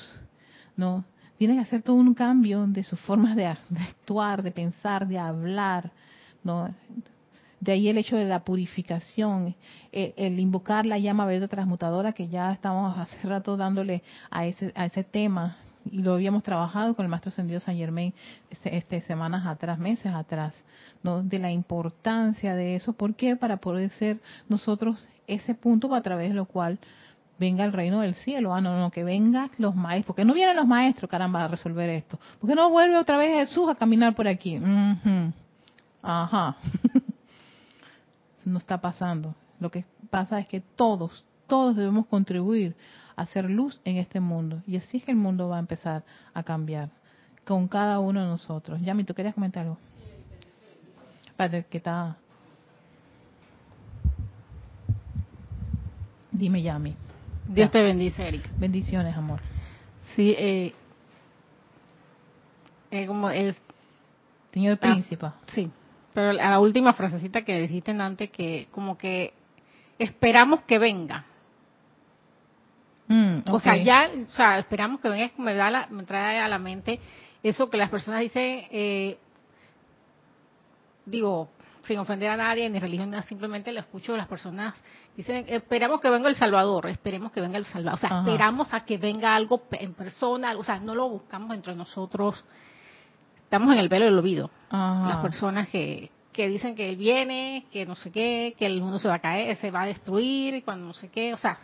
¿no? 0.77 1.05
Tiene 1.37 1.55
que 1.55 1.61
hacer 1.61 1.83
todo 1.83 1.97
un 1.97 2.15
cambio 2.15 2.67
de 2.67 2.83
sus 2.83 3.01
formas 3.01 3.37
de, 3.37 3.43
de 3.43 3.81
actuar, 3.81 4.43
de 4.43 4.53
pensar, 4.53 5.07
de 5.07 5.19
hablar, 5.19 5.91
¿no? 6.45 6.75
De 7.61 7.73
ahí 7.73 7.89
el 7.89 7.99
hecho 7.99 8.17
de 8.17 8.25
la 8.25 8.41
purificación, 8.41 9.55
el, 9.93 10.41
invocar 10.41 10.85
la 10.85 10.99
llama 10.99 11.27
verde 11.27 11.47
transmutadora, 11.47 12.13
que 12.13 12.29
ya 12.29 12.53
estamos 12.53 12.99
hace 12.99 13.27
rato 13.29 13.57
dándole 13.57 14.03
a 14.31 14.47
ese, 14.47 14.73
a 14.75 14.87
ese 14.87 15.05
tema, 15.05 15.57
y 15.91 16.03
lo 16.03 16.15
habíamos 16.15 16.43
trabajado 16.43 16.95
con 16.95 17.05
el 17.05 17.11
maestro 17.11 17.31
ascendido 17.31 17.61
San 17.61 17.77
Germain 17.77 18.13
este, 18.51 18.77
este, 18.77 19.01
semanas 19.03 19.47
atrás, 19.47 19.79
meses 19.79 20.13
atrás, 20.13 20.55
¿no? 21.03 21.23
de 21.23 21.39
la 21.39 21.51
importancia 21.51 22.55
de 22.55 22.77
eso. 22.77 22.93
¿Por 22.93 23.15
qué? 23.15 23.37
Para 23.37 23.57
poder 23.59 23.91
ser 23.91 24.19
nosotros 24.49 25.09
ese 25.27 25.55
punto 25.55 25.95
a 25.95 26.03
través 26.03 26.31
de 26.31 26.35
lo 26.35 26.47
cual 26.47 26.79
venga 27.39 27.65
el 27.65 27.73
reino 27.73 28.01
del 28.01 28.15
cielo. 28.15 28.55
Ah, 28.55 28.61
no, 28.61 28.79
no, 28.79 28.91
que 28.91 29.05
vengan 29.05 29.51
los 29.59 29.75
maestros. 29.75 30.07
¿Por 30.07 30.17
qué 30.17 30.25
no 30.25 30.35
vienen 30.35 30.57
los 30.57 30.67
maestros, 30.67 31.11
caramba, 31.11 31.45
a 31.45 31.49
resolver 31.49 31.89
esto? 31.91 32.19
¿Por 32.41 32.49
qué 32.49 32.55
no 32.55 32.71
vuelve 32.71 32.97
otra 32.97 33.17
vez 33.17 33.49
Jesús 33.49 33.69
a 33.69 33.75
caminar 33.75 34.15
por 34.15 34.29
aquí? 34.29 34.61
Ajá. 36.03 36.57
no 38.45 38.59
está 38.59 38.81
pasando. 38.81 39.35
Lo 39.61 39.71
que 39.71 39.85
pasa 40.11 40.41
es 40.41 40.49
que 40.49 40.61
todos, 40.61 41.25
todos 41.47 41.77
debemos 41.77 42.07
contribuir 42.07 42.75
a 43.17 43.23
hacer 43.23 43.49
luz 43.49 43.81
en 43.85 43.97
este 43.97 44.21
mundo. 44.21 44.63
Y 44.67 44.77
así 44.77 44.99
es 44.99 45.05
que 45.05 45.13
el 45.13 45.17
mundo 45.17 45.49
va 45.49 45.57
a 45.57 45.61
empezar 45.61 46.05
a 46.35 46.43
cambiar 46.43 46.91
con 47.45 47.69
cada 47.69 47.99
uno 48.01 48.21
de 48.21 48.27
nosotros. 48.27 48.81
Yami, 48.83 49.05
¿tú 49.05 49.15
querías 49.15 49.35
comentar 49.35 49.63
algo? 49.63 49.79
Padre, 51.37 51.65
¿qué 51.71 51.79
está? 51.79 52.17
Dime, 56.31 56.63
Yami. 56.63 56.97
Dios 57.49 57.71
te 57.71 57.83
bendice, 57.83 58.27
Erika. 58.27 58.49
Bendiciones, 58.59 59.17
amor. 59.17 59.41
Sí, 60.15 60.35
eh, 60.39 60.73
eh 62.91 63.07
como 63.07 63.31
es... 63.31 63.57
Señor 64.53 64.75
ah, 64.75 64.81
Príncipe. 64.81 65.27
sí, 65.55 65.71
pero 66.15 66.31
a 66.31 66.51
la 66.51 66.61
última 66.61 66.93
frasecita 66.93 67.43
que 67.43 67.61
dijiste 67.61 67.91
antes, 67.93 68.31
que 68.31 68.69
como 68.71 68.99
que 68.99 69.33
esperamos 69.99 70.63
que 70.63 70.79
venga. 70.79 71.25
Mm, 73.09 73.41
o 73.51 73.61
sea, 73.61 73.77
ya, 73.77 74.11
o 74.27 74.31
sea, 74.31 74.59
esperamos 74.59 75.01
que 75.01 75.09
venga, 75.09 75.31
me, 75.39 75.55
da 75.55 75.71
la, 75.71 75.87
me 75.91 76.05
trae 76.05 76.39
a 76.39 76.49
la 76.49 76.59
mente 76.59 77.01
eso 77.43 77.69
que 77.69 77.77
las 77.77 77.91
personas 77.91 78.21
dicen, 78.21 78.67
eh, 78.71 79.19
digo, 81.05 81.49
sin 81.83 81.99
ofender 81.99 82.31
a 82.31 82.37
nadie, 82.37 82.71
ni 82.71 82.79
religión, 82.79 83.13
simplemente 83.25 83.73
lo 83.73 83.81
escucho 83.81 84.17
las 84.17 84.29
personas 84.29 84.75
dicen, 85.17 85.45
esperamos 85.49 86.01
que 86.01 86.09
venga 86.09 86.29
el 86.29 86.37
Salvador, 86.37 86.89
esperemos 86.89 87.33
que 87.33 87.41
venga 87.41 87.59
el 87.59 87.67
Salvador, 87.67 87.95
o 87.95 88.01
sea, 88.01 88.21
esperamos 88.21 88.73
a 88.73 88.85
que 88.85 88.99
venga 88.99 89.35
algo 89.35 89.63
en 89.73 89.95
persona, 89.95 90.57
o 90.57 90.65
sea, 90.65 90.79
no 90.79 90.95
lo 90.95 91.09
buscamos 91.09 91.55
entre 91.55 91.75
nosotros 91.75 92.43
estamos 93.53 93.75
en 93.75 93.81
el 93.81 93.91
velo 93.91 94.07
del 94.07 94.17
olvido. 94.17 94.51
Las 94.71 95.19
personas 95.19 95.69
que, 95.69 96.11
que 96.33 96.49
dicen 96.49 96.75
que 96.75 96.89
él 96.89 96.97
viene, 96.97 97.67
que 97.71 97.85
no 97.85 97.95
sé 97.95 98.11
qué, 98.11 98.55
que 98.59 98.65
el 98.65 98.81
mundo 98.81 98.99
se 98.99 99.09
va 99.09 99.17
a 99.17 99.19
caer, 99.19 99.59
se 99.59 99.71
va 99.71 99.83
a 99.83 99.87
destruir, 99.87 100.65
cuando 100.65 100.87
no 100.87 100.95
sé 100.95 101.11
qué, 101.11 101.35
o 101.35 101.37
sea, 101.37 101.59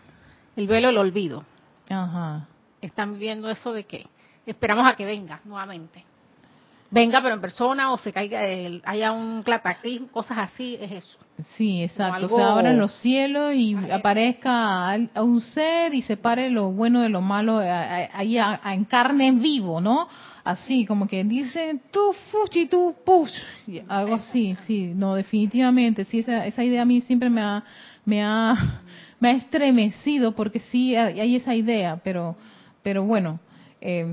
el 0.55 0.67
velo 0.67 0.89
del 0.89 0.99
olvido. 0.99 1.47
Ajá. 1.89 2.47
Están 2.83 3.15
viviendo 3.15 3.49
eso 3.49 3.73
de 3.73 3.85
que 3.85 4.07
esperamos 4.45 4.87
a 4.87 4.97
que 4.97 5.07
venga 5.07 5.41
nuevamente. 5.47 6.05
venga 6.91 7.23
pero 7.23 7.35
en 7.35 7.41
persona 7.41 7.91
o 7.91 7.97
se 7.97 8.13
caiga, 8.13 8.41
haya 8.85 9.13
un 9.13 9.43
cataclismo, 9.43 10.09
cosas 10.09 10.37
así, 10.37 10.77
es 10.79 10.93
eso. 10.93 11.19
Sí, 11.57 11.83
exacto. 11.85 12.29
Se 12.29 12.43
abran 12.43 12.79
los 12.79 12.93
cielos 13.01 13.55
y 13.55 13.75
aparezca 13.91 14.93
a 14.93 15.23
un 15.23 15.41
ser 15.41 15.95
y 15.95 16.03
separe 16.03 16.51
lo 16.51 16.71
bueno 16.71 17.01
de 17.01 17.09
lo 17.09 17.23
malo 17.23 17.59
ahí 17.59 18.37
en 18.39 18.85
carne 18.85 19.33
vivo, 19.33 19.81
¿no? 19.81 20.09
Así, 20.49 20.87
como 20.87 21.07
que 21.07 21.23
dicen 21.25 21.83
tú 21.91 22.15
fuchi, 22.33 22.65
tú 22.65 22.95
push, 23.05 23.35
algo 23.87 24.15
así, 24.15 24.57
sí, 24.67 24.93
no, 24.95 25.15
definitivamente, 25.15 26.07
sí, 26.07 26.21
esa, 26.21 26.47
esa 26.47 26.65
idea 26.65 26.81
a 26.81 26.85
mí 26.87 27.03
siempre 27.03 27.29
me 27.29 27.43
ha, 27.43 27.63
me 28.07 28.23
ha, 28.25 28.81
me 29.21 29.29
ha 29.29 29.33
estremecido 29.33 30.35
porque 30.35 30.61
sí 30.61 30.97
hay 30.97 31.37
esa 31.37 31.55
idea, 31.55 32.01
pero, 32.03 32.35
pero 32.83 33.05
bueno, 33.05 33.39
eh, 33.83 34.07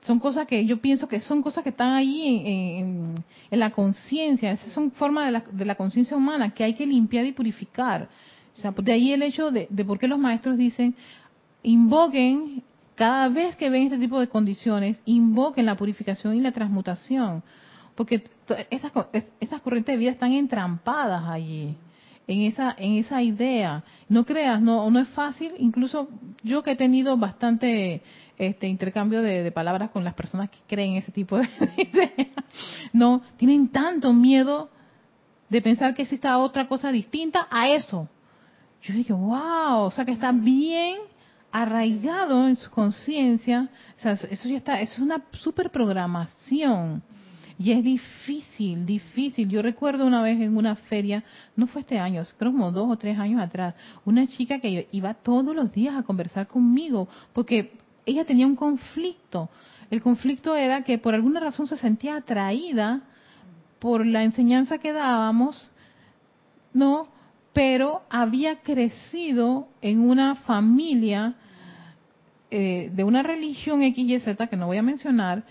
son 0.00 0.18
cosas 0.20 0.46
que 0.46 0.64
yo 0.64 0.78
pienso 0.78 1.06
que 1.06 1.20
son 1.20 1.42
cosas 1.42 1.62
que 1.62 1.68
están 1.68 1.92
ahí 1.92 2.78
en, 2.80 3.22
la 3.50 3.68
conciencia, 3.68 4.56
son 4.72 4.90
formas 4.90 5.26
de 5.26 5.32
la, 5.32 5.44
de 5.52 5.66
la 5.66 5.74
conciencia 5.74 6.16
humana 6.16 6.54
que 6.54 6.64
hay 6.64 6.72
que 6.72 6.86
limpiar 6.86 7.26
y 7.26 7.32
purificar. 7.32 8.08
O 8.56 8.60
sea, 8.62 8.70
de 8.70 8.90
ahí 8.90 9.12
el 9.12 9.22
hecho 9.22 9.50
de, 9.50 9.66
de 9.68 9.84
por 9.84 9.98
qué 9.98 10.08
los 10.08 10.18
maestros 10.18 10.56
dicen, 10.56 10.94
invoquen, 11.62 12.62
cada 12.94 13.28
vez 13.28 13.56
que 13.56 13.70
ven 13.70 13.84
este 13.84 13.98
tipo 13.98 14.20
de 14.20 14.28
condiciones, 14.28 15.00
invoquen 15.04 15.66
la 15.66 15.76
purificación 15.76 16.34
y 16.34 16.40
la 16.40 16.52
transmutación. 16.52 17.42
Porque 17.94 18.24
esas, 18.70 18.92
esas 19.40 19.60
corrientes 19.60 19.92
de 19.92 19.98
vida 19.98 20.10
están 20.10 20.32
entrampadas 20.32 21.24
allí 21.26 21.76
en 22.26 22.40
esa 22.40 22.74
en 22.78 22.94
esa 22.94 23.22
idea 23.22 23.84
no 24.08 24.24
creas 24.24 24.58
no 24.58 24.90
no 24.90 24.98
es 24.98 25.08
fácil 25.08 25.52
incluso 25.58 26.08
yo 26.42 26.62
que 26.62 26.70
he 26.70 26.76
tenido 26.76 27.18
bastante 27.18 28.00
este 28.38 28.66
intercambio 28.66 29.22
de, 29.22 29.50
palabras 29.52 29.90
con 29.90 30.04
las 30.04 30.14
personas 30.14 30.50
que 30.50 30.58
creen 30.66 30.96
ese 30.96 31.12
tipo 31.12 31.38
de 31.38 31.48
ideas. 31.76 32.36
No, 32.92 33.22
tienen 33.36 33.68
tanto 33.68 34.12
miedo 34.12 34.70
de 35.48 35.62
pensar 35.62 35.94
que 35.94 36.02
exista 36.02 36.38
otra 36.38 36.66
cosa 36.66 36.90
distinta 36.90 37.46
a 37.50 37.68
eso. 37.68 38.08
Yo 38.82 38.94
dije, 38.94 39.12
wow, 39.12 39.82
o 39.82 39.90
sea 39.90 40.04
que 40.04 40.12
está 40.12 40.32
bien 40.32 40.98
arraigado 41.54 42.48
en 42.48 42.56
su 42.56 42.68
conciencia, 42.68 43.70
o 43.96 44.00
sea, 44.00 44.12
eso 44.14 44.48
ya 44.48 44.56
está, 44.56 44.80
eso 44.80 44.94
es 44.94 44.98
una 44.98 45.22
super 45.30 45.70
programación. 45.70 47.00
Y 47.56 47.70
es 47.70 47.84
difícil, 47.84 48.84
difícil. 48.84 49.48
Yo 49.48 49.62
recuerdo 49.62 50.04
una 50.04 50.20
vez 50.20 50.40
en 50.40 50.56
una 50.56 50.74
feria, 50.74 51.22
no 51.54 51.68
fue 51.68 51.82
este 51.82 51.96
año, 52.00 52.24
creo 52.36 52.50
como 52.50 52.72
dos 52.72 52.90
o 52.90 52.96
tres 52.96 53.16
años 53.16 53.40
atrás, 53.40 53.76
una 54.04 54.26
chica 54.26 54.58
que 54.58 54.88
iba 54.90 55.14
todos 55.14 55.54
los 55.54 55.72
días 55.72 55.94
a 55.94 56.02
conversar 56.02 56.48
conmigo, 56.48 57.06
porque 57.32 57.78
ella 58.04 58.24
tenía 58.24 58.48
un 58.48 58.56
conflicto. 58.56 59.48
El 59.92 60.02
conflicto 60.02 60.56
era 60.56 60.82
que 60.82 60.98
por 60.98 61.14
alguna 61.14 61.38
razón 61.38 61.68
se 61.68 61.76
sentía 61.76 62.16
atraída 62.16 63.02
por 63.78 64.04
la 64.04 64.24
enseñanza 64.24 64.78
que 64.78 64.92
dábamos, 64.92 65.70
¿no? 66.72 67.13
Pero 67.54 68.02
había 68.10 68.56
crecido 68.56 69.68
en 69.80 70.00
una 70.00 70.34
familia 70.34 71.34
eh, 72.50 72.90
de 72.92 73.04
una 73.04 73.22
religión 73.22 73.82
X, 73.82 74.06
Y, 74.06 74.20
Z, 74.20 74.46
que 74.48 74.56
no 74.56 74.66
voy 74.66 74.76
a 74.76 74.82
mencionar, 74.82 75.44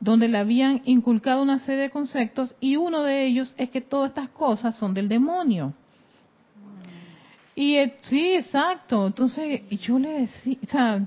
donde 0.00 0.28
le 0.28 0.38
habían 0.38 0.80
inculcado 0.86 1.42
una 1.42 1.58
serie 1.58 1.82
de 1.82 1.90
conceptos 1.90 2.54
y 2.60 2.76
uno 2.76 3.02
de 3.02 3.26
ellos 3.26 3.54
es 3.58 3.68
que 3.70 3.80
todas 3.80 4.10
estas 4.10 4.30
cosas 4.30 4.76
son 4.76 4.94
del 4.94 5.08
demonio. 5.08 5.74
Y 7.54 7.74
eh, 7.74 7.96
sí, 8.02 8.34
exacto. 8.34 9.08
Entonces 9.08 9.62
yo 9.80 9.98
le 9.98 10.20
decía, 10.20 10.56
o 10.62 10.70
sea, 10.70 11.06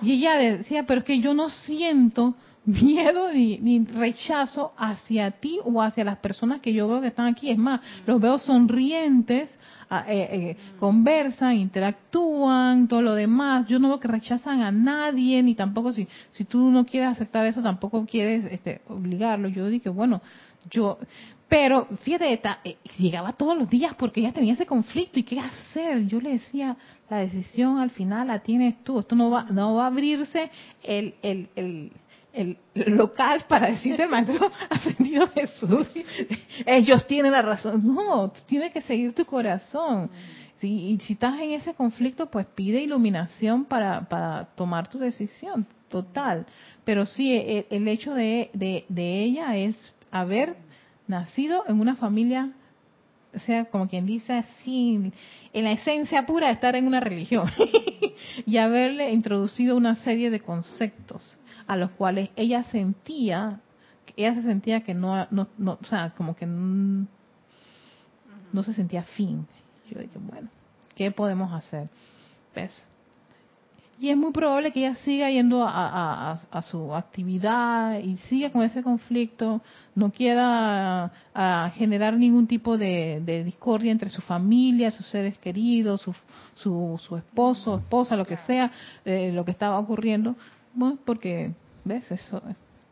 y 0.00 0.12
ella 0.12 0.36
decía, 0.36 0.86
pero 0.86 1.00
es 1.00 1.04
que 1.04 1.18
yo 1.18 1.34
no 1.34 1.50
siento 1.50 2.34
miedo 2.64 3.32
ni, 3.32 3.84
rechazo 3.84 4.72
hacia 4.76 5.30
ti 5.32 5.58
o 5.64 5.82
hacia 5.82 6.04
las 6.04 6.18
personas 6.18 6.60
que 6.60 6.72
yo 6.72 6.88
veo 6.88 7.00
que 7.00 7.08
están 7.08 7.26
aquí. 7.26 7.50
Es 7.50 7.58
más, 7.58 7.80
los 8.06 8.20
veo 8.20 8.38
sonrientes, 8.38 9.50
eh, 9.90 10.04
eh, 10.08 10.56
conversan, 10.78 11.56
interactúan, 11.56 12.88
todo 12.88 13.02
lo 13.02 13.14
demás. 13.14 13.66
Yo 13.66 13.78
no 13.78 13.88
veo 13.88 14.00
que 14.00 14.08
rechazan 14.08 14.62
a 14.62 14.70
nadie, 14.70 15.42
ni 15.42 15.54
tampoco 15.54 15.92
si, 15.92 16.06
si 16.30 16.44
tú 16.44 16.70
no 16.70 16.86
quieres 16.86 17.10
aceptar 17.10 17.46
eso, 17.46 17.62
tampoco 17.62 18.06
quieres 18.06 18.44
este, 18.50 18.80
obligarlo. 18.88 19.48
Yo 19.48 19.66
dije, 19.68 19.88
bueno, 19.88 20.22
yo, 20.70 20.98
pero 21.52 21.86
fíjate, 22.02 22.40
eh, 22.64 22.76
llegaba 22.96 23.34
todos 23.34 23.58
los 23.58 23.68
días 23.68 23.94
porque 23.98 24.20
ella 24.20 24.32
tenía 24.32 24.54
ese 24.54 24.64
conflicto 24.64 25.18
y 25.18 25.22
qué 25.22 25.38
hacer. 25.38 26.06
Yo 26.06 26.18
le 26.18 26.30
decía, 26.30 26.76
la 27.10 27.18
decisión 27.18 27.78
al 27.78 27.90
final 27.90 28.28
la 28.28 28.38
tienes 28.38 28.82
tú. 28.84 28.98
Esto 28.98 29.14
no 29.14 29.28
va, 29.28 29.44
no 29.50 29.74
va 29.74 29.84
a 29.84 29.86
abrirse 29.88 30.50
el, 30.82 31.14
el, 31.20 31.50
el, 31.54 31.92
el 32.32 32.56
local 32.74 33.44
para 33.48 33.70
decirte 33.70 34.04
el 34.04 34.08
maestro 34.08 34.50
ascendido 34.70 35.28
Jesús. 35.28 35.88
Ellos 36.66 37.06
tienen 37.06 37.32
la 37.32 37.42
razón. 37.42 37.82
No, 37.84 38.32
tienes 38.46 38.72
que 38.72 38.80
seguir 38.82 39.14
tu 39.14 39.24
corazón. 39.24 40.10
y 40.60 40.98
si 41.00 41.12
estás 41.14 41.38
en 41.40 41.52
ese 41.52 41.74
conflicto, 41.74 42.26
pues 42.26 42.46
pide 42.46 42.80
iluminación 42.80 43.64
para, 43.64 44.08
para 44.08 44.46
tomar 44.54 44.88
tu 44.88 44.98
decisión 44.98 45.66
total. 45.88 46.46
Pero 46.84 47.06
sí, 47.06 47.32
el, 47.32 47.66
el 47.70 47.86
hecho 47.86 48.14
de, 48.14 48.50
de, 48.54 49.22
ella 49.22 49.56
es 49.56 49.94
haber 50.10 50.56
nacido 51.06 51.64
en 51.68 51.80
una 51.80 51.94
familia, 51.96 52.50
o 53.34 53.38
sea, 53.40 53.66
como 53.66 53.88
quien 53.88 54.06
dice 54.06 54.32
así, 54.32 55.12
en 55.52 55.64
la 55.64 55.72
esencia 55.72 56.26
pura 56.26 56.48
de 56.48 56.54
estar 56.54 56.74
en 56.74 56.86
una 56.86 57.00
religión, 57.00 57.48
y 58.46 58.56
haberle 58.56 59.12
introducido 59.12 59.76
una 59.76 59.94
serie 59.96 60.30
de 60.30 60.40
conceptos 60.40 61.38
a 61.66 61.76
los 61.76 61.90
cuales 61.92 62.30
ella 62.36 62.64
sentía, 62.64 63.60
ella 64.16 64.34
se 64.34 64.42
sentía 64.42 64.82
que 64.82 64.94
no, 64.94 65.26
no, 65.30 65.48
no 65.58 65.78
o 65.80 65.84
sea, 65.84 66.12
como 66.16 66.34
que 66.36 66.46
no, 66.46 67.06
no 68.52 68.62
se 68.62 68.72
sentía 68.72 69.02
fin. 69.02 69.46
Yo 69.90 70.00
dije, 70.00 70.18
bueno, 70.18 70.48
¿qué 70.94 71.10
podemos 71.10 71.52
hacer? 71.52 71.88
¿Ves? 72.54 72.86
y 74.02 74.10
es 74.10 74.16
muy 74.16 74.32
probable 74.32 74.72
que 74.72 74.80
ella 74.80 74.96
siga 74.96 75.30
yendo 75.30 75.64
a, 75.64 76.40
su 76.68 76.92
actividad 76.92 78.00
y 78.00 78.16
siga 78.16 78.50
con 78.50 78.64
ese 78.64 78.82
conflicto, 78.82 79.60
no 79.94 80.10
quiera 80.10 81.12
generar 81.76 82.14
ningún 82.14 82.48
tipo 82.48 82.76
de, 82.76 83.42
discordia 83.44 83.92
entre 83.92 84.08
su 84.08 84.20
familia, 84.20 84.90
sus 84.90 85.06
seres 85.06 85.38
queridos, 85.38 86.00
su, 86.00 86.98
su, 86.98 87.16
esposo, 87.16 87.76
esposa, 87.76 88.16
lo 88.16 88.26
que 88.26 88.38
sea, 88.38 88.72
eh, 89.04 89.30
lo 89.32 89.44
que 89.44 89.52
estaba 89.52 89.78
ocurriendo, 89.78 90.34
bueno, 90.74 90.98
porque, 91.04 91.52
¿ves? 91.84 92.10
Eso 92.10 92.42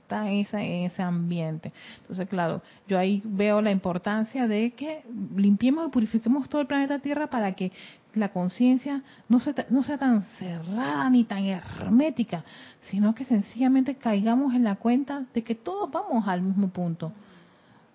está 0.02 0.28
en, 0.30 0.46
en 0.52 0.86
ese 0.86 1.02
ambiente. 1.02 1.72
Entonces, 2.00 2.28
claro, 2.28 2.62
yo 2.88 2.98
ahí 2.98 3.22
veo 3.24 3.60
la 3.60 3.70
importancia 3.70 4.48
de 4.48 4.72
que 4.72 5.02
limpiemos 5.36 5.88
y 5.88 5.90
purifiquemos 5.90 6.48
todo 6.48 6.60
el 6.60 6.66
planeta 6.66 6.98
Tierra 6.98 7.28
para 7.28 7.52
que 7.52 7.70
la 8.14 8.30
conciencia 8.30 9.02
no, 9.28 9.38
sea, 9.38 9.54
no 9.70 9.82
sea 9.82 9.98
tan 9.98 10.22
cerrada 10.38 11.08
ni 11.10 11.24
tan 11.24 11.44
hermética, 11.44 12.44
sino 12.80 13.14
que 13.14 13.24
sencillamente 13.24 13.94
caigamos 13.94 14.54
en 14.54 14.64
la 14.64 14.76
cuenta 14.76 15.24
de 15.32 15.42
que 15.42 15.54
todos 15.54 15.90
vamos 15.90 16.26
al 16.26 16.42
mismo 16.42 16.68
punto. 16.68 17.12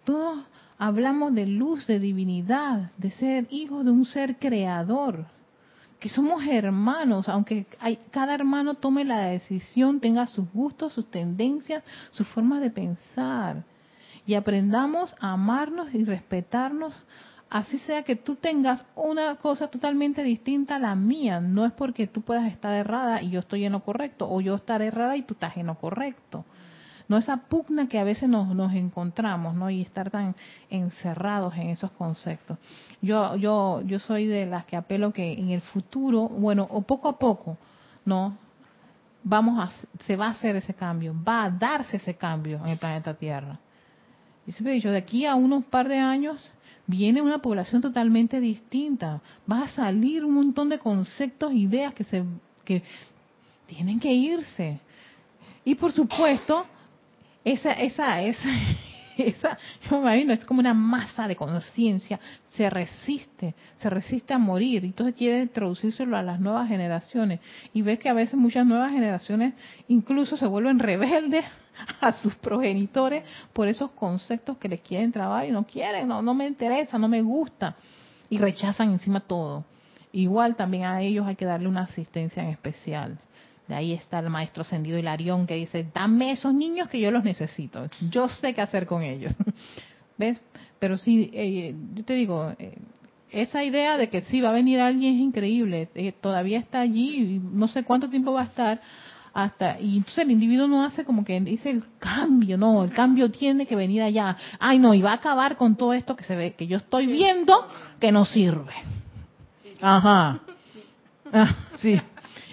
Todos 0.05 0.45
hablamos 0.77 1.33
de 1.33 1.47
luz, 1.47 1.85
de 1.87 1.99
divinidad, 1.99 2.91
de 2.97 3.11
ser 3.11 3.47
hijos 3.49 3.83
de 3.83 3.91
un 3.91 4.05
ser 4.05 4.37
creador, 4.37 5.25
que 6.05 6.09
somos 6.09 6.45
hermanos, 6.45 7.27
aunque 7.27 7.65
hay, 7.79 7.97
cada 8.11 8.35
hermano 8.35 8.75
tome 8.75 9.03
la 9.03 9.21
decisión, 9.21 9.99
tenga 9.99 10.27
sus 10.27 10.47
gustos, 10.53 10.93
sus 10.93 11.09
tendencias, 11.09 11.83
sus 12.11 12.27
formas 12.27 12.61
de 12.61 12.69
pensar, 12.69 13.63
y 14.27 14.35
aprendamos 14.35 15.15
a 15.19 15.31
amarnos 15.31 15.91
y 15.95 16.05
respetarnos 16.05 16.93
así 17.49 17.79
sea 17.79 18.03
que 18.03 18.15
tú 18.15 18.35
tengas 18.35 18.85
una 18.95 19.37
cosa 19.37 19.67
totalmente 19.69 20.21
distinta 20.21 20.75
a 20.75 20.79
la 20.79 20.93
mía, 20.93 21.39
no 21.39 21.65
es 21.65 21.71
porque 21.71 22.05
tú 22.05 22.21
puedas 22.21 22.51
estar 22.51 22.75
errada 22.75 23.23
y 23.23 23.31
yo 23.31 23.39
estoy 23.39 23.65
en 23.65 23.71
lo 23.71 23.79
correcto, 23.79 24.29
o 24.29 24.41
yo 24.41 24.53
estar 24.53 24.83
errada 24.83 25.17
y 25.17 25.23
tú 25.23 25.33
estás 25.33 25.57
en 25.57 25.65
lo 25.65 25.73
correcto. 25.73 26.45
No 27.07 27.17
esa 27.17 27.37
pugna 27.37 27.87
que 27.87 27.99
a 27.99 28.03
veces 28.03 28.27
nos, 28.27 28.55
nos 28.55 28.73
encontramos, 28.73 29.55
¿no? 29.55 29.69
Y 29.69 29.81
estar 29.81 30.09
tan 30.09 30.35
encerrados 30.69 31.53
en 31.55 31.69
esos 31.69 31.91
conceptos. 31.91 32.57
Yo, 33.01 33.35
yo, 33.35 33.81
yo 33.85 33.99
soy 33.99 34.25
de 34.25 34.45
las 34.45 34.65
que 34.65 34.75
apelo 34.75 35.13
que 35.13 35.33
en 35.33 35.51
el 35.51 35.61
futuro, 35.61 36.27
bueno, 36.27 36.67
o 36.71 36.81
poco 36.81 37.07
a 37.07 37.19
poco, 37.19 37.57
¿no? 38.05 38.37
Vamos 39.23 39.59
a, 39.59 40.03
se 40.05 40.15
va 40.15 40.27
a 40.27 40.31
hacer 40.31 40.55
ese 40.55 40.73
cambio, 40.73 41.15
va 41.27 41.45
a 41.45 41.49
darse 41.49 41.97
ese 41.97 42.15
cambio 42.15 42.59
en 42.63 42.69
el 42.69 42.77
planeta 42.77 43.13
Tierra. 43.13 43.59
Y 44.47 44.51
siempre 44.51 44.73
he 44.73 44.75
dicho, 44.75 44.91
de 44.91 44.97
aquí 44.97 45.25
a 45.25 45.35
unos 45.35 45.65
par 45.65 45.87
de 45.87 45.97
años, 45.97 46.51
viene 46.87 47.21
una 47.21 47.39
población 47.39 47.81
totalmente 47.81 48.39
distinta. 48.39 49.21
Va 49.51 49.63
a 49.63 49.67
salir 49.69 50.23
un 50.23 50.33
montón 50.33 50.69
de 50.69 50.77
conceptos, 50.77 51.53
ideas 51.53 51.93
que 51.93 52.03
se 52.03 52.23
que 52.65 52.83
tienen 53.67 53.99
que 53.99 54.11
irse. 54.11 54.79
Y 55.63 55.75
por 55.75 55.91
supuesto, 55.93 56.65
esa 57.45 57.71
esa 57.71 58.21
esa 58.21 58.49
esa, 59.17 59.57
yo 59.83 59.97
me 59.97 60.01
imagino, 60.01 60.33
es 60.33 60.45
como 60.45 60.59
una 60.59 60.73
masa 60.73 61.27
de 61.27 61.35
conciencia, 61.35 62.19
se 62.49 62.69
resiste, 62.69 63.55
se 63.77 63.89
resiste 63.89 64.33
a 64.33 64.37
morir, 64.37 64.83
entonces 64.85 65.15
quiere 65.15 65.41
introducírselo 65.41 66.17
a 66.17 66.23
las 66.23 66.39
nuevas 66.39 66.67
generaciones. 66.67 67.39
Y 67.73 67.81
ves 67.81 67.99
que 67.99 68.09
a 68.09 68.13
veces 68.13 68.35
muchas 68.35 68.65
nuevas 68.65 68.91
generaciones 68.91 69.53
incluso 69.87 70.37
se 70.37 70.47
vuelven 70.47 70.79
rebeldes 70.79 71.45
a 72.01 72.13
sus 72.13 72.35
progenitores 72.35 73.23
por 73.53 73.67
esos 73.67 73.91
conceptos 73.91 74.57
que 74.57 74.69
les 74.69 74.81
quieren 74.81 75.11
trabajar 75.11 75.47
y 75.47 75.51
no 75.51 75.65
quieren, 75.65 76.07
no, 76.07 76.21
no 76.21 76.33
me 76.33 76.47
interesa, 76.47 76.97
no 76.97 77.07
me 77.07 77.21
gusta, 77.21 77.75
y 78.29 78.37
rechazan 78.37 78.91
encima 78.91 79.19
todo. 79.19 79.65
Igual 80.11 80.55
también 80.55 80.85
a 80.85 81.01
ellos 81.01 81.27
hay 81.27 81.35
que 81.35 81.45
darle 81.45 81.67
una 81.67 81.83
asistencia 81.83 82.41
en 82.41 82.49
especial. 82.49 83.19
De 83.67 83.75
ahí 83.75 83.93
está 83.93 84.19
el 84.19 84.29
maestro 84.29 84.61
ascendido 84.61 84.99
Hilarión 84.99 85.47
que 85.47 85.55
dice, 85.55 85.87
dame 85.93 86.31
esos 86.31 86.53
niños 86.53 86.87
que 86.87 86.99
yo 86.99 87.09
los 87.11 87.23
necesito. 87.23 87.87
Yo 88.11 88.27
sé 88.29 88.53
qué 88.53 88.61
hacer 88.61 88.85
con 88.85 89.01
ellos. 89.01 89.33
¿Ves? 90.17 90.41
Pero 90.79 90.97
sí, 90.97 91.31
eh, 91.33 91.73
yo 91.93 92.05
te 92.05 92.13
digo, 92.13 92.53
eh, 92.59 92.77
esa 93.31 93.63
idea 93.63 93.97
de 93.97 94.09
que 94.09 94.21
sí 94.23 94.39
va 94.39 94.49
a 94.49 94.53
venir 94.53 94.79
alguien 94.79 95.15
es 95.15 95.21
increíble. 95.21 95.89
Eh, 95.95 96.11
todavía 96.11 96.59
está 96.59 96.79
allí, 96.81 97.41
no 97.51 97.67
sé 97.67 97.83
cuánto 97.83 98.09
tiempo 98.09 98.33
va 98.33 98.41
a 98.41 98.45
estar. 98.45 98.81
Hasta, 99.33 99.81
y 99.81 99.97
entonces 99.97 100.19
el 100.19 100.31
individuo 100.31 100.67
no 100.67 100.83
hace 100.83 101.03
como 101.03 101.25
que 101.25 101.37
dice 101.41 101.69
el 101.69 101.83
cambio, 101.99 102.57
no, 102.57 102.85
el 102.85 102.91
cambio 102.91 103.29
tiene 103.31 103.65
que 103.65 103.75
venir 103.75 104.01
allá. 104.01 104.37
Ay, 104.59 104.79
no, 104.79 104.93
y 104.93 105.01
va 105.01 105.11
a 105.11 105.15
acabar 105.15 105.57
con 105.57 105.75
todo 105.75 105.93
esto 105.93 106.15
que 106.15 106.23
se 106.23 106.37
ve, 106.37 106.53
que 106.53 106.67
yo 106.67 106.77
estoy 106.77 107.05
viendo 107.07 107.67
que 107.99 108.11
no 108.11 108.25
sirve. 108.25 108.73
Ajá. 109.81 110.39
Ah, 111.33 111.53
sí. 111.79 111.99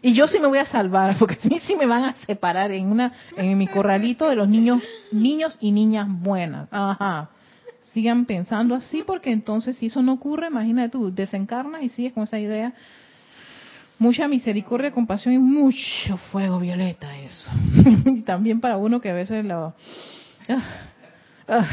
Y 0.02 0.14
yo 0.14 0.26
sí 0.26 0.40
me 0.40 0.48
voy 0.48 0.58
a 0.58 0.66
salvar, 0.66 1.16
porque 1.18 1.38
a 1.42 1.48
mí 1.48 1.60
sí 1.60 1.76
me 1.76 1.86
van 1.86 2.04
a 2.04 2.14
separar 2.26 2.72
en 2.72 2.86
una 2.86 3.12
en 3.36 3.56
mi 3.56 3.68
corralito 3.68 4.28
de 4.28 4.36
los 4.36 4.48
niños 4.48 4.82
niños 5.12 5.56
y 5.60 5.70
niñas 5.70 6.08
buenas. 6.10 6.68
Ajá. 6.72 7.30
Sigan 7.92 8.26
pensando 8.26 8.74
así, 8.74 9.02
porque 9.06 9.30
entonces 9.30 9.76
si 9.76 9.86
eso 9.86 10.02
no 10.02 10.14
ocurre, 10.14 10.48
imagínate 10.48 10.90
tú, 10.90 11.14
desencarnas 11.14 11.82
y 11.82 11.88
sigues 11.90 12.12
con 12.12 12.24
esa 12.24 12.38
idea. 12.38 12.72
Mucha 13.98 14.26
misericordia, 14.26 14.90
compasión 14.90 15.34
y 15.34 15.38
mucho 15.38 16.16
fuego 16.32 16.58
violeta 16.58 17.16
eso. 17.18 17.50
y 18.06 18.22
también 18.22 18.60
para 18.60 18.76
uno 18.76 19.00
que 19.00 19.10
a 19.10 19.14
veces 19.14 19.44
lo... 19.44 19.74
Ah, 20.48 20.62
ah. 21.46 21.68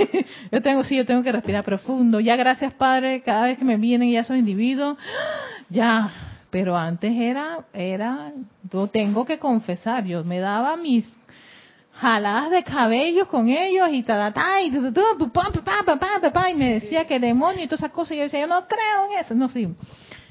yo 0.52 0.60
tengo, 0.60 0.82
sí, 0.82 0.96
yo 0.96 1.06
tengo 1.06 1.22
que 1.22 1.32
respirar 1.32 1.64
profundo. 1.64 2.20
Ya 2.20 2.36
gracias, 2.36 2.74
Padre, 2.74 3.22
cada 3.22 3.46
vez 3.46 3.56
que 3.56 3.64
me 3.64 3.76
vienen 3.76 4.10
ya 4.10 4.20
esos 4.20 4.36
individuos, 4.36 4.98
ya 5.70 6.10
pero 6.50 6.76
antes 6.76 7.12
era, 7.16 7.64
era, 7.72 8.32
yo 8.70 8.88
tengo 8.88 9.24
que 9.24 9.38
confesar, 9.38 10.04
yo 10.04 10.24
me 10.24 10.40
daba 10.40 10.76
mis 10.76 11.10
jaladas 11.94 12.50
de 12.50 12.62
cabello 12.64 13.28
con 13.28 13.48
ellos 13.48 13.88
y 13.92 14.02
ta, 14.02 14.32
ta, 14.32 14.60
y, 14.62 14.66
y 14.66 16.54
me 16.54 16.74
decía 16.74 17.06
que 17.06 17.20
demonio 17.20 17.64
y 17.64 17.66
todas 17.66 17.80
esas 17.80 17.92
cosas 17.92 18.12
y 18.12 18.16
yo 18.16 18.22
decía, 18.24 18.40
yo 18.40 18.46
no 18.46 18.66
creo 18.66 19.12
en 19.12 19.18
eso, 19.18 19.34
no, 19.34 19.48
sí, 19.48 19.68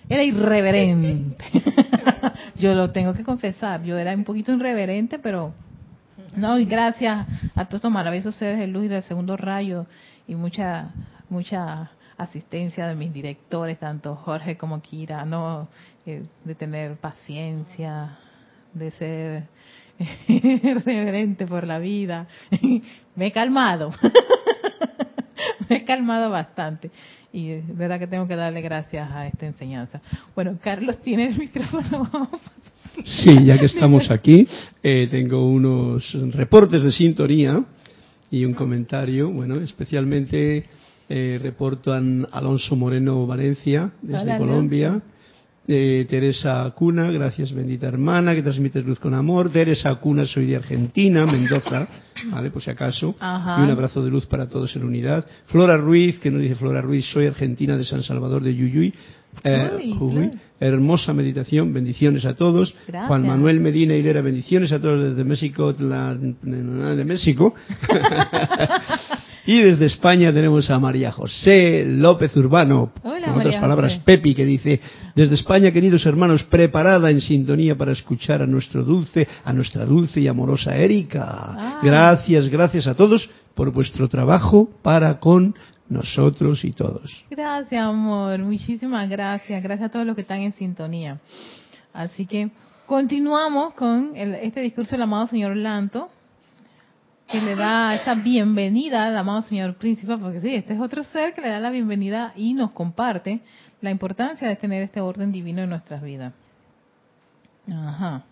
era 0.09 0.23
irreverente. 0.23 1.45
yo 2.55 2.73
lo 2.73 2.91
tengo 2.91 3.13
que 3.13 3.23
confesar, 3.23 3.83
yo 3.83 3.97
era 3.97 4.13
un 4.13 4.23
poquito 4.23 4.51
irreverente, 4.53 5.19
pero 5.19 5.53
no, 6.35 6.59
y 6.59 6.65
gracias 6.65 7.27
a 7.55 7.65
todos 7.65 7.75
estos 7.75 7.91
maravillosos 7.91 8.35
seres 8.35 8.59
de 8.59 8.67
luz 8.67 8.85
y 8.85 8.87
del 8.87 9.03
segundo 9.03 9.37
rayo 9.37 9.85
y 10.27 10.35
mucha, 10.35 10.89
mucha 11.29 11.91
asistencia 12.19 12.85
de 12.85 12.95
mis 12.95 13.13
directores, 13.13 13.79
tanto 13.79 14.15
Jorge 14.15 14.57
como 14.57 14.81
Kira, 14.81 15.25
no 15.25 15.67
de 16.05 16.55
tener 16.55 16.95
paciencia, 16.97 18.17
de 18.73 18.91
ser 18.91 19.43
reverente 20.85 21.45
por 21.47 21.65
la 21.65 21.79
vida. 21.79 22.27
Me 23.15 23.27
he 23.27 23.31
calmado, 23.31 23.91
me 25.69 25.77
he 25.77 25.83
calmado 25.83 26.29
bastante 26.29 26.89
y 27.31 27.51
es 27.51 27.77
verdad 27.77 27.99
que 27.99 28.07
tengo 28.07 28.27
que 28.27 28.35
darle 28.35 28.61
gracias 28.61 29.11
a 29.11 29.27
esta 29.27 29.45
enseñanza. 29.45 30.01
Bueno, 30.33 30.57
Carlos, 30.61 30.97
¿tienes 31.01 31.33
el 31.33 31.39
micrófono? 31.39 32.29
sí, 33.03 33.45
ya 33.45 33.57
que 33.57 33.65
estamos 33.65 34.09
aquí, 34.09 34.47
eh, 34.81 35.07
tengo 35.11 35.47
unos 35.47 36.11
reportes 36.33 36.81
de 36.81 36.91
sintonía 36.91 37.63
y 38.31 38.45
un 38.45 38.53
comentario, 38.53 39.29
bueno, 39.29 39.55
especialmente 39.55 40.65
eh, 41.09 41.39
reporto 41.41 41.91
a 41.91 41.97
Alonso 41.97 42.75
Moreno 42.75 43.25
Valencia, 43.25 43.91
desde 44.01 44.37
Colombia. 44.37 45.01
Teresa 45.65 46.73
Cuna, 46.75 47.11
gracias 47.11 47.53
bendita 47.53 47.87
hermana, 47.87 48.33
que 48.33 48.41
transmites 48.41 48.83
luz 48.83 48.99
con 48.99 49.13
amor. 49.13 49.51
Teresa 49.51 49.93
Cuna, 49.95 50.25
soy 50.25 50.47
de 50.47 50.55
Argentina, 50.55 51.27
Mendoza, 51.27 51.87
¿vale? 52.31 52.49
Por 52.49 52.63
si 52.63 52.71
acaso. 52.71 53.15
Y 53.19 53.61
un 53.61 53.69
abrazo 53.69 54.03
de 54.03 54.09
luz 54.09 54.25
para 54.25 54.49
todos 54.49 54.75
en 54.75 54.83
unidad. 54.83 55.27
Flora 55.45 55.77
Ruiz, 55.77 56.19
que 56.19 56.31
nos 56.31 56.41
dice 56.41 56.55
Flora 56.55 56.81
Ruiz, 56.81 57.05
soy 57.05 57.27
argentina 57.27 57.77
de 57.77 57.83
San 57.83 58.01
Salvador 58.01 58.41
de 58.41 58.55
Yuyuy. 58.55 58.93
Eh, 59.43 60.31
hermosa 60.59 61.13
meditación, 61.13 61.71
bendiciones 61.71 62.25
a 62.25 62.35
todos. 62.35 62.73
Juan 63.07 63.25
Manuel 63.25 63.59
Medina 63.59 63.95
Hilera, 63.95 64.21
bendiciones 64.21 64.71
a 64.71 64.81
todos 64.81 65.09
desde 65.11 65.23
México, 65.23 65.71
de 65.71 67.05
México. 67.05 67.53
y 69.49 69.63
desde 69.63 69.87
España 69.87 70.31
tenemos 70.31 70.69
a 70.69 70.77
María 70.77 71.11
José 71.11 71.83
López 71.83 72.37
Urbano, 72.37 72.91
Hola, 73.01 73.33
otras 73.35 73.55
palabras, 73.55 73.99
Pepi, 74.05 74.35
que 74.35 74.45
dice, 74.45 74.79
desde 75.15 75.33
España, 75.33 75.71
queridos 75.71 76.05
hermanos, 76.05 76.43
preparada 76.43 77.09
en 77.09 77.19
sintonía 77.19 77.75
para 77.75 77.93
escuchar 77.93 78.43
a 78.43 78.45
nuestro 78.45 78.83
dulce, 78.83 79.27
a 79.43 79.51
nuestra 79.51 79.87
dulce 79.87 80.21
y 80.21 80.27
amorosa 80.27 80.77
Erika. 80.77 81.25
Ah. 81.27 81.79
Gracias, 81.81 82.47
gracias 82.47 82.85
a 82.85 82.93
todos 82.93 83.27
por 83.55 83.71
vuestro 83.71 84.07
trabajo 84.07 84.69
para 84.83 85.19
con 85.19 85.55
nosotros 85.89 86.63
y 86.63 86.71
todos. 86.71 87.25
Gracias, 87.31 87.81
amor. 87.81 88.37
Muchísimas 88.37 89.09
gracias. 89.09 89.63
Gracias 89.63 89.89
a 89.89 89.91
todos 89.91 90.05
los 90.05 90.13
que 90.13 90.21
están 90.21 90.41
en 90.41 90.51
sintonía. 90.51 91.17
Así 91.91 92.27
que 92.27 92.51
continuamos 92.85 93.73
con 93.73 94.11
este 94.15 94.61
discurso 94.61 94.91
del 94.91 95.01
amado 95.01 95.25
señor 95.25 95.57
Lanto, 95.57 96.11
que 97.31 97.41
le 97.41 97.55
da 97.55 97.95
esa 97.95 98.15
bienvenida 98.15 99.05
al 99.05 99.15
amado 99.15 99.43
señor 99.43 99.75
príncipe, 99.75 100.17
porque 100.17 100.41
sí, 100.41 100.55
este 100.55 100.73
es 100.73 100.79
otro 100.79 101.03
ser 101.03 101.33
que 101.33 101.41
le 101.41 101.49
da 101.49 101.59
la 101.59 101.69
bienvenida 101.69 102.33
y 102.35 102.53
nos 102.53 102.71
comparte 102.71 103.41
la 103.81 103.91
importancia 103.91 104.47
de 104.47 104.55
tener 104.55 104.81
este 104.81 104.99
orden 104.99 105.31
divino 105.31 105.61
en 105.61 105.69
nuestras 105.69 106.01
vidas. 106.01 106.33
Ajá. 107.71 108.23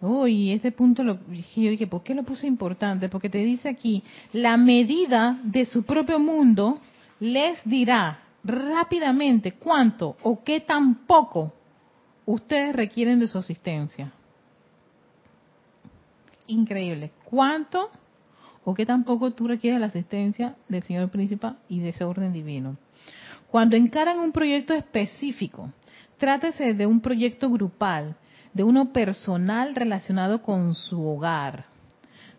Uy, 0.00 0.52
ese 0.52 0.72
punto 0.72 1.02
lo 1.02 1.14
dije, 1.14 1.86
¿por 1.86 2.02
qué 2.02 2.14
lo 2.14 2.22
puse 2.22 2.46
importante? 2.46 3.08
Porque 3.08 3.28
te 3.28 3.38
dice 3.38 3.68
aquí, 3.68 4.02
la 4.32 4.56
medida 4.56 5.38
de 5.42 5.66
su 5.66 5.84
propio 5.84 6.18
mundo 6.18 6.80
les 7.20 7.58
dirá 7.64 8.20
rápidamente 8.44 9.52
cuánto 9.52 10.16
o 10.22 10.42
qué 10.42 10.60
tan 10.60 11.06
poco 11.06 11.52
ustedes 12.24 12.74
requieren 12.74 13.18
de 13.18 13.28
su 13.28 13.38
asistencia. 13.38 14.12
Increíble. 16.46 17.12
¿Cuánto 17.24 17.90
o 18.64 18.74
qué 18.74 18.86
tan 18.86 19.04
poco 19.04 19.32
tú 19.32 19.46
requieres 19.46 19.80
la 19.80 19.86
asistencia 19.86 20.56
del 20.68 20.82
Señor 20.82 21.10
Príncipe 21.10 21.48
y 21.68 21.80
de 21.80 21.90
ese 21.90 22.04
orden 22.04 22.32
divino? 22.32 22.76
Cuando 23.50 23.76
encaran 23.76 24.18
un 24.18 24.32
proyecto 24.32 24.74
específico, 24.74 25.70
trátese 26.18 26.74
de 26.74 26.86
un 26.86 27.00
proyecto 27.00 27.50
grupal, 27.50 28.16
de 28.52 28.62
uno 28.62 28.92
personal 28.92 29.74
relacionado 29.74 30.42
con 30.42 30.74
su 30.74 31.02
hogar, 31.06 31.66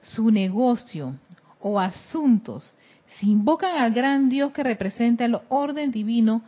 su 0.01 0.31
negocio 0.31 1.15
o 1.59 1.79
asuntos, 1.79 2.73
si 3.17 3.31
invocan 3.31 3.77
al 3.77 3.91
gran 3.91 4.29
Dios 4.29 4.51
que 4.51 4.63
representa 4.63 5.25
el 5.25 5.37
orden 5.49 5.91
divino 5.91 6.41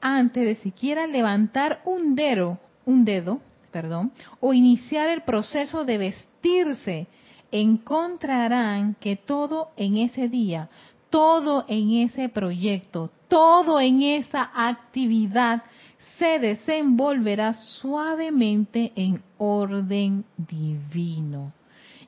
antes 0.00 0.44
de 0.44 0.54
siquiera 0.56 1.06
levantar 1.06 1.80
un 1.84 2.14
dedo, 2.14 2.58
un 2.84 3.04
dedo, 3.04 3.40
perdón, 3.70 4.12
o 4.40 4.52
iniciar 4.52 5.08
el 5.08 5.22
proceso 5.22 5.84
de 5.84 5.98
vestirse, 5.98 7.06
encontrarán 7.52 8.96
que 8.98 9.16
todo 9.16 9.70
en 9.76 9.98
ese 9.98 10.28
día, 10.28 10.68
todo 11.10 11.64
en 11.68 11.92
ese 11.92 12.28
proyecto, 12.28 13.10
todo 13.28 13.80
en 13.80 14.02
esa 14.02 14.50
actividad 14.54 15.62
se 16.18 16.38
desenvolverá 16.38 17.54
suavemente 17.54 18.92
en 18.96 19.22
orden 19.38 20.24
divino. 20.36 21.52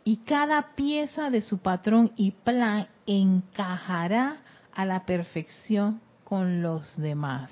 Y 0.05 0.19
cada 0.19 0.75
pieza 0.75 1.31
de 1.31 1.43
su 1.43 1.59
patrón 1.59 2.13
y 2.17 2.33
plan 2.33 2.89
encajará 3.07 4.37
a 4.75 4.85
la 4.85 5.07
perfección 5.07 6.01
con 6.25 6.63
los 6.63 6.97
demás. 6.97 7.51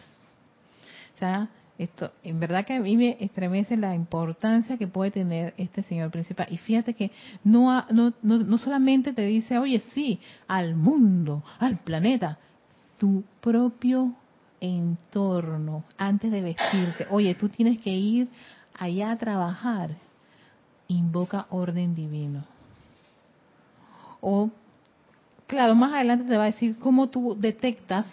O 1.15 1.19
sea, 1.19 1.49
esto, 1.79 2.13
en 2.23 2.39
verdad 2.39 2.65
que 2.65 2.75
a 2.75 2.81
mí 2.81 2.97
me 2.97 3.17
estremece 3.21 3.77
la 3.77 3.95
importancia 3.95 4.77
que 4.77 4.87
puede 4.87 5.11
tener 5.11 5.55
este 5.57 5.83
señor 5.83 6.11
principal. 6.11 6.47
Y 6.51 6.59
fíjate 6.59 6.95
que 6.95 7.11
no, 7.45 7.85
no, 7.91 8.13
no, 8.23 8.39
no 8.39 8.59
solamente 8.59 9.13
te 9.13 9.23
dice, 9.23 9.59
oye, 9.59 9.83
sí, 9.93 10.21
al 10.47 10.75
mundo, 10.75 11.43
al 11.59 11.79
planeta, 11.79 12.39
tu 12.99 13.25
propio 13.41 14.15
entorno 14.61 15.85
antes 15.97 16.31
de 16.31 16.41
vestirte. 16.41 17.07
Oye, 17.11 17.35
tú 17.35 17.49
tienes 17.49 17.81
que 17.81 17.91
ir 17.91 18.29
allá 18.79 19.11
a 19.11 19.19
trabajar, 19.19 19.91
invoca 20.89 21.47
orden 21.51 21.95
divino. 21.95 22.45
O, 24.21 24.51
claro, 25.47 25.75
más 25.75 25.93
adelante 25.93 26.29
te 26.29 26.37
va 26.37 26.45
a 26.45 26.47
decir 26.47 26.79
cómo 26.79 27.09
tú 27.09 27.37
detectas 27.39 28.07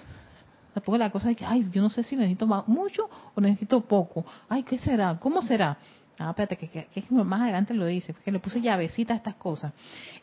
Tampoco 0.73 0.97
la 0.97 1.09
cosa 1.09 1.31
es 1.31 1.37
que, 1.37 1.45
ay, 1.45 1.67
yo 1.71 1.81
no 1.81 1.89
sé 1.89 2.03
si 2.03 2.15
necesito 2.15 2.45
mucho 2.67 3.09
o 3.35 3.41
necesito 3.41 3.81
poco. 3.81 4.25
Ay, 4.47 4.63
¿qué 4.63 4.77
será? 4.77 5.17
¿Cómo 5.19 5.41
será? 5.41 5.77
Ah, 6.17 6.29
espérate, 6.29 6.57
que, 6.57 6.67
que, 6.67 7.03
más 7.11 7.41
adelante 7.41 7.73
lo 7.73 7.85
dice, 7.85 8.13
porque 8.13 8.31
le 8.31 8.39
puse 8.39 8.61
llavecita 8.61 9.13
a 9.13 9.17
estas 9.17 9.35
cosas. 9.35 9.73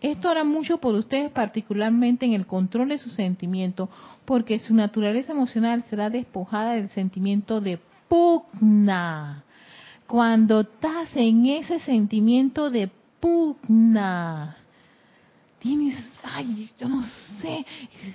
Esto 0.01 0.28
hará 0.28 0.44
mucho 0.44 0.78
por 0.78 0.94
ustedes, 0.94 1.30
particularmente 1.32 2.26
en 2.26 2.34
el 2.34 2.47
control 2.47 2.90
de 2.90 2.99
sus 2.99 3.14
sentimientos, 3.14 3.88
porque 4.24 4.59
su 4.59 4.74
naturaleza 4.74 5.32
emocional 5.32 5.84
será 5.88 6.11
despojada 6.11 6.74
del 6.74 6.90
sentimiento 6.90 7.61
de 7.61 7.80
pugna. 8.09 9.42
Cuando 10.07 10.61
estás 10.61 11.09
en 11.16 11.46
ese 11.46 11.80
sentimiento 11.80 12.70
de 12.70 12.90
pugna, 13.18 14.57
tienes, 15.59 15.96
ay, 16.22 16.70
yo 16.78 16.88
no 16.88 17.02
sé, 17.40 17.66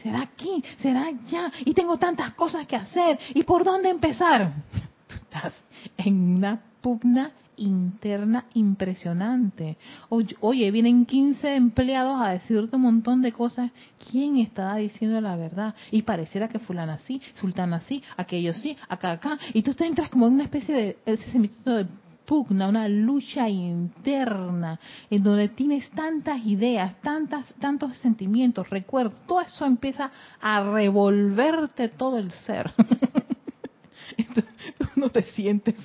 será 0.02 0.22
aquí, 0.22 0.64
será 0.80 1.08
allá, 1.08 1.52
y 1.66 1.74
tengo 1.74 1.98
tantas 1.98 2.34
cosas 2.34 2.66
que 2.66 2.78
hacer, 2.78 3.20
¿y 3.34 3.44
por 3.44 3.64
dónde 3.64 3.90
empezar? 3.90 4.54
Tú 5.08 5.16
estás 5.16 5.54
en 5.98 6.38
una 6.38 6.62
pugna 6.82 7.32
interna 7.58 8.46
impresionante. 8.54 9.78
Oye, 10.10 10.72
vienen 10.72 11.06
15 11.06 11.56
empleados 11.56 12.22
a 12.22 12.30
decirte 12.30 12.76
un 12.76 12.84
montón 12.84 13.22
de 13.22 13.32
cosas. 13.32 13.72
¿Quién 14.10 14.38
está 14.38 14.76
diciendo 14.76 15.20
la 15.22 15.36
verdad? 15.36 15.76
Y 15.92 16.02
pareciera 16.04 16.48
que 16.48 16.60
fulana 16.60 16.98
sí, 17.00 17.22
sultana 17.36 17.80
sí, 17.82 18.04
aquello 18.18 18.54
sí, 18.54 18.78
acá, 18.90 19.12
acá. 19.12 19.38
Y 19.54 19.62
tú 19.62 19.74
te 19.74 19.86
entras 19.86 20.10
como 20.10 20.28
en 20.28 20.34
una 20.34 20.44
especie 20.44 20.76
de 20.76 20.98
ese 21.06 21.40
de 21.40 21.88
pugna, 22.26 22.70
una 22.70 22.88
lucha 22.88 23.50
interna, 23.50 24.80
en 25.10 25.22
donde 25.22 25.50
tienes 25.50 25.90
tantas 25.90 26.46
ideas, 26.46 26.96
tantas, 27.02 27.54
tantos 27.60 27.98
sentimientos, 27.98 28.70
recuerdos, 28.70 29.20
todo 29.28 29.42
eso 29.42 29.66
empieza 29.66 30.12
a 30.40 30.64
revolverte 30.64 31.90
todo 31.90 32.18
el 32.18 32.32
ser. 32.32 32.72
tú 34.78 34.88
no 34.96 35.10
te 35.10 35.24
sientes 35.24 35.76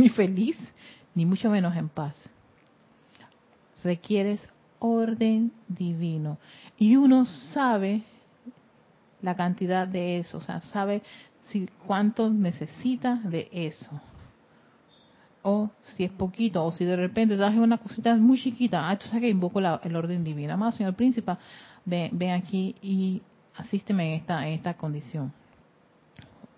ni 0.00 0.08
feliz, 0.08 0.56
ni 1.14 1.26
mucho 1.26 1.50
menos 1.50 1.76
en 1.76 1.88
paz. 1.88 2.16
Requieres 3.84 4.48
orden 4.78 5.52
divino. 5.68 6.38
Y 6.78 6.96
uno 6.96 7.26
sabe 7.26 8.02
la 9.20 9.34
cantidad 9.34 9.86
de 9.86 10.18
eso, 10.18 10.38
o 10.38 10.40
sea, 10.40 10.62
sabe 10.62 11.02
si 11.48 11.68
cuánto 11.86 12.30
necesita 12.30 13.16
de 13.16 13.48
eso. 13.52 14.00
O 15.42 15.70
si 15.82 16.04
es 16.04 16.10
poquito, 16.10 16.64
o 16.64 16.70
si 16.70 16.84
de 16.84 16.96
repente 16.96 17.36
das 17.36 17.54
una 17.54 17.78
cosita 17.78 18.14
muy 18.16 18.38
chiquita, 18.38 18.88
ah, 18.88 18.98
tú 18.98 19.06
sabes 19.06 19.22
que 19.22 19.28
invoco 19.28 19.58
el 19.58 19.96
orden 19.96 20.24
divino. 20.24 20.54
Amado 20.54 20.72
Señor 20.72 20.94
Príncipe, 20.94 21.36
ven, 21.84 22.10
ven 22.12 22.30
aquí 22.30 22.74
y 22.82 23.22
asísteme 23.56 24.14
en 24.14 24.20
esta, 24.20 24.46
en 24.46 24.54
esta 24.54 24.74
condición. 24.74 25.32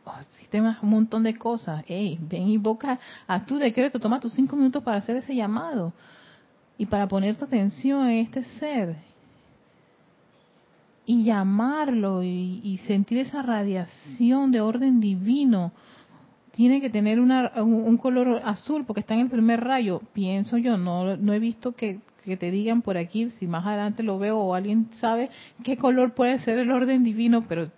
Oh, 0.05 0.21
sistemas, 0.39 0.83
un 0.83 0.91
montón 0.91 1.23
de 1.23 1.35
cosas. 1.35 1.85
Hey, 1.87 2.19
ven 2.21 2.49
y 2.49 2.55
invoca 2.55 2.99
a 3.27 3.45
tu 3.47 3.57
decreto, 3.59 4.01
toma 4.01 4.19
tus 4.19 4.33
cinco 4.33 4.57
minutos 4.57 4.83
para 4.83 4.97
hacer 4.97 5.17
ese 5.17 5.35
llamado 5.35 5.93
y 6.77 6.87
para 6.87 7.07
poner 7.07 7.37
tu 7.37 7.45
atención 7.45 8.09
en 8.09 8.19
este 8.19 8.43
ser 8.59 8.97
y 11.07 11.25
llamarlo 11.25 12.23
y, 12.23 12.81
sentir 12.87 13.19
esa 13.19 13.43
radiación 13.43 14.51
de 14.51 14.61
orden 14.61 15.01
divino. 15.01 15.73
Tiene 16.53 16.81
que 16.81 16.91
tener 16.91 17.19
una, 17.19 17.53
un, 17.63 17.97
color 17.97 18.43
azul 18.45 18.85
porque 18.85 19.01
está 19.01 19.15
en 19.15 19.21
el 19.21 19.31
primer 19.31 19.63
rayo, 19.63 20.03
pienso 20.13 20.59
yo, 20.59 20.77
no, 20.77 21.17
no 21.17 21.33
he 21.33 21.39
visto 21.39 21.73
que, 21.73 22.01
que 22.25 22.37
te 22.37 22.51
digan 22.51 22.83
por 22.83 22.99
aquí, 22.99 23.31
si 23.39 23.47
más 23.47 23.67
adelante 23.67 24.03
lo 24.03 24.19
veo 24.19 24.39
o 24.39 24.55
alguien 24.55 24.89
sabe 25.01 25.31
qué 25.65 25.77
color 25.77 26.13
puede 26.13 26.39
ser 26.41 26.59
el 26.59 26.71
orden 26.71 27.05
divino, 27.05 27.47
pero 27.49 27.71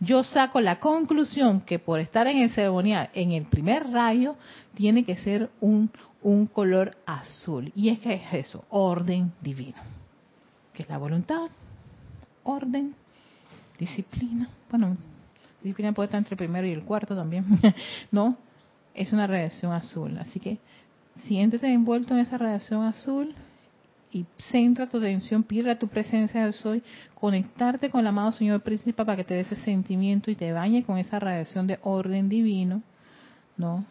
yo 0.00 0.24
saco 0.24 0.60
la 0.60 0.80
conclusión 0.80 1.60
que 1.60 1.78
por 1.78 2.00
estar 2.00 2.26
en 2.26 2.38
el 2.38 2.50
ceremonial, 2.50 3.10
en 3.14 3.32
el 3.32 3.44
primer 3.44 3.90
rayo, 3.90 4.36
tiene 4.74 5.04
que 5.04 5.16
ser 5.16 5.50
un, 5.60 5.90
un 6.22 6.46
color 6.46 6.96
azul. 7.06 7.72
Y 7.74 7.88
es 7.88 8.00
que 8.00 8.14
es 8.14 8.22
eso, 8.32 8.64
orden 8.70 9.32
divino, 9.40 9.78
que 10.72 10.82
es 10.82 10.88
la 10.88 10.98
voluntad, 10.98 11.48
orden, 12.42 12.94
disciplina. 13.78 14.48
Bueno, 14.70 14.96
disciplina 15.62 15.92
puede 15.92 16.06
estar 16.06 16.18
entre 16.18 16.34
el 16.34 16.38
primero 16.38 16.66
y 16.66 16.72
el 16.72 16.84
cuarto 16.84 17.14
también, 17.14 17.44
¿no? 18.10 18.36
Es 18.94 19.12
una 19.12 19.26
radiación 19.26 19.72
azul. 19.72 20.16
Así 20.18 20.40
que 20.40 20.58
siéntete 21.26 21.72
envuelto 21.72 22.14
en 22.14 22.20
esa 22.20 22.38
radiación 22.38 22.84
azul 22.84 23.34
y 24.14 24.24
centra 24.38 24.88
tu 24.88 24.98
atención, 24.98 25.42
pide 25.42 25.72
a 25.72 25.78
tu 25.78 25.88
presencia 25.88 26.46
de 26.46 26.52
soy, 26.52 26.82
conectarte 27.16 27.90
con 27.90 28.00
el 28.00 28.06
amado 28.06 28.30
Señor 28.30 28.62
Príncipe 28.62 29.04
para 29.04 29.16
que 29.16 29.24
te 29.24 29.34
dé 29.34 29.40
ese 29.40 29.56
sentimiento 29.56 30.30
y 30.30 30.36
te 30.36 30.52
bañe 30.52 30.84
con 30.84 30.98
esa 30.98 31.18
radiación 31.18 31.66
de 31.66 31.80
orden 31.82 32.28
divino, 32.28 32.80
¿no? 33.56 33.84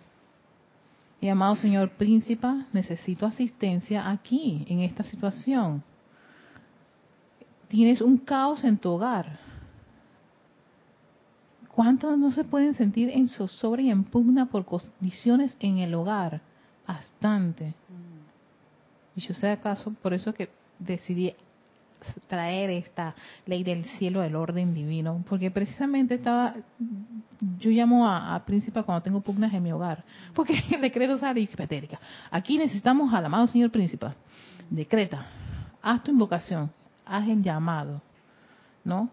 Y 1.20 1.28
amado 1.28 1.58
Señor 1.58 1.90
Príncipe, 1.92 2.48
necesito 2.72 3.26
asistencia 3.26 4.10
aquí, 4.10 4.66
en 4.70 4.80
esta 4.80 5.04
situación. 5.04 5.84
Tienes 7.68 8.02
un 8.02 8.18
caos 8.18 8.64
en 8.64 8.78
tu 8.78 8.92
hogar. 8.92 9.40
¿Cuántos 11.68 12.18
no 12.18 12.32
se 12.32 12.46
pueden 12.46 12.76
sentir 12.76 13.10
en 13.10 13.28
zozobra 13.28 13.82
y 13.82 13.90
en 13.90 14.06
pugna 14.06 14.46
por 14.46 14.64
condiciones 14.64 15.58
en 15.60 15.80
el 15.80 15.94
hogar? 15.96 16.40
Bastante. 16.88 17.74
Y 19.16 19.22
yo 19.22 19.34
sé 19.34 19.50
acaso, 19.50 19.94
por 20.02 20.14
eso 20.14 20.34
que 20.34 20.50
decidí 20.80 21.34
traer 22.28 22.70
esta 22.70 23.16
ley 23.46 23.64
del 23.64 23.86
cielo 23.86 24.22
del 24.22 24.36
orden 24.36 24.74
divino, 24.74 25.24
porque 25.28 25.52
precisamente 25.52 26.16
estaba, 26.16 26.56
yo 27.60 27.72
llamo 27.72 28.08
a, 28.08 28.36
a 28.36 28.46
príncipe 28.46 28.84
cuando 28.84 29.02
tengo 29.04 29.22
pugnas 29.22 29.54
en 29.54 29.64
mi 29.64 29.72
hogar, 29.72 30.04
porque 30.34 30.62
el 30.72 30.82
decreto 30.82 31.18
sale 31.18 31.48
patérica. 31.56 32.00
Aquí 32.32 32.58
necesitamos 32.58 33.14
al 33.14 33.26
amado 33.26 33.48
señor 33.48 33.72
príncipe, 33.72 34.08
decreta, 34.70 35.28
haz 35.82 36.04
tu 36.04 36.12
invocación, 36.12 36.72
haz 37.06 37.28
el 37.28 37.42
llamado, 37.42 38.02
¿no? 38.84 39.10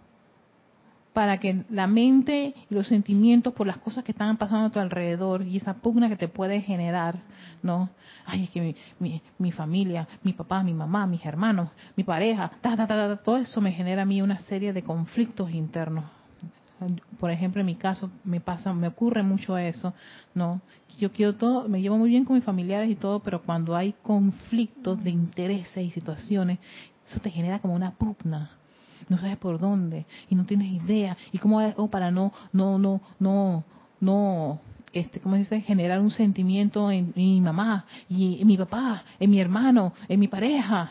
Para 1.21 1.37
que 1.37 1.65
la 1.69 1.87
mente 1.87 2.55
y 2.71 2.75
los 2.75 2.87
sentimientos 2.87 3.53
por 3.53 3.67
las 3.67 3.77
cosas 3.77 4.03
que 4.05 4.13
están 4.13 4.39
pasando 4.39 4.69
a 4.69 4.71
tu 4.71 4.79
alrededor 4.79 5.43
y 5.43 5.59
esa 5.59 5.75
pugna 5.75 6.09
que 6.09 6.17
te 6.17 6.29
puede 6.29 6.63
generar, 6.63 7.17
¿no? 7.63 7.91
Ay, 8.25 8.45
es 8.45 8.51
que 8.51 8.75
mi, 8.99 9.21
mi, 9.39 9.53
familia, 9.53 10.09
mi 10.23 10.33
papá, 10.33 10.63
mi 10.63 10.73
mamá, 10.73 11.07
mis 11.07 11.23
hermanos, 11.27 11.69
mi 11.95 12.05
pareja, 12.05 12.51
todo 13.23 13.37
eso 13.37 13.61
me 13.61 13.73
genera 13.73 14.01
a 14.01 14.05
mí 14.07 14.23
una 14.23 14.39
serie 14.39 14.73
de 14.73 14.81
conflictos 14.81 15.51
internos. 15.51 16.07
Por 17.19 17.31
ejemplo, 17.31 17.61
en 17.61 17.67
mi 17.67 17.75
caso 17.75 18.11
me 18.25 18.41
pasa, 18.41 18.73
me 18.73 18.89
ocurre 18.89 19.23
mucho 19.23 19.59
eso, 19.59 19.93
¿no? 20.35 20.63
Yo 20.97 21.13
quiero 21.13 21.35
todo, 21.35 21.69
me 21.69 21.83
llevo 21.83 21.99
muy 21.99 22.09
bien 22.09 22.25
con 22.25 22.37
mis 22.37 22.45
familiares 22.47 22.89
y 22.89 22.97
todo, 22.97 23.21
pero 23.21 23.43
cuando 23.43 23.77
hay 23.77 23.93
conflictos 24.03 25.05
de 25.05 25.11
intereses 25.11 25.85
y 25.85 25.91
situaciones, 25.91 26.61
eso 27.07 27.21
te 27.21 27.29
genera 27.29 27.59
como 27.59 27.75
una 27.75 27.91
pugna, 27.91 28.53
no 29.11 29.19
sabes 29.19 29.37
por 29.37 29.59
dónde 29.59 30.07
y 30.31 30.35
no 30.35 30.47
tienes 30.47 30.73
idea. 30.73 31.17
Y 31.33 31.39
cómo 31.39 31.61
hago 31.61 31.91
para 31.91 32.11
no 32.11 32.33
no 32.53 32.79
no 32.79 33.03
no 33.19 33.65
no 34.01 34.61
este 34.93 35.21
cómo 35.21 35.37
dice 35.37 35.61
generar 35.61 36.01
un 36.01 36.11
sentimiento 36.11 36.91
en, 36.91 37.13
mi 37.15 37.41
mamá 37.41 37.85
y 38.09 38.41
en 38.41 38.47
mi 38.47 38.57
papá 38.57 39.05
en 39.19 39.31
mi 39.31 39.41
hermano 39.41 39.93
en 40.09 40.19
mi 40.19 40.27
pareja 40.27 40.91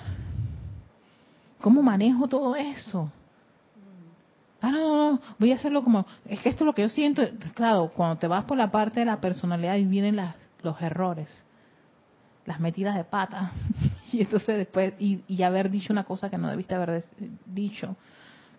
cómo 1.59 1.81
manejo 1.81 2.27
todo 2.27 2.55
eso 2.55 3.11
Ah, 4.61 4.71
no, 4.71 4.79
no, 4.79 5.11
no, 5.11 5.21
voy 5.37 5.53
a 5.53 5.55
hacerlo 5.55 5.83
como, 5.83 6.05
es 6.25 6.41
que 6.41 6.49
esto 6.49 6.63
es 6.63 6.65
lo 6.65 6.73
que 6.73 6.81
yo 6.81 6.89
siento, 6.89 7.23
claro, 7.53 7.91
cuando 7.95 8.17
te 8.17 8.27
vas 8.27 8.43
por 8.43 8.57
la 8.57 8.69
parte 8.69 8.99
de 8.99 9.05
la 9.05 9.21
personalidad 9.21 9.75
y 9.77 9.85
vienen 9.85 10.17
las, 10.17 10.35
los 10.63 10.81
errores, 10.81 11.29
las 12.45 12.59
metidas 12.59 12.95
de 12.97 13.05
pata, 13.05 13.51
y 14.13 14.21
entonces 14.21 14.57
después, 14.57 14.93
y, 14.99 15.41
haber 15.43 15.69
dicho 15.69 15.93
una 15.93 16.03
cosa 16.03 16.29
que 16.29 16.37
no 16.37 16.49
debiste 16.49 16.75
haber 16.75 17.03
dicho, 17.45 17.95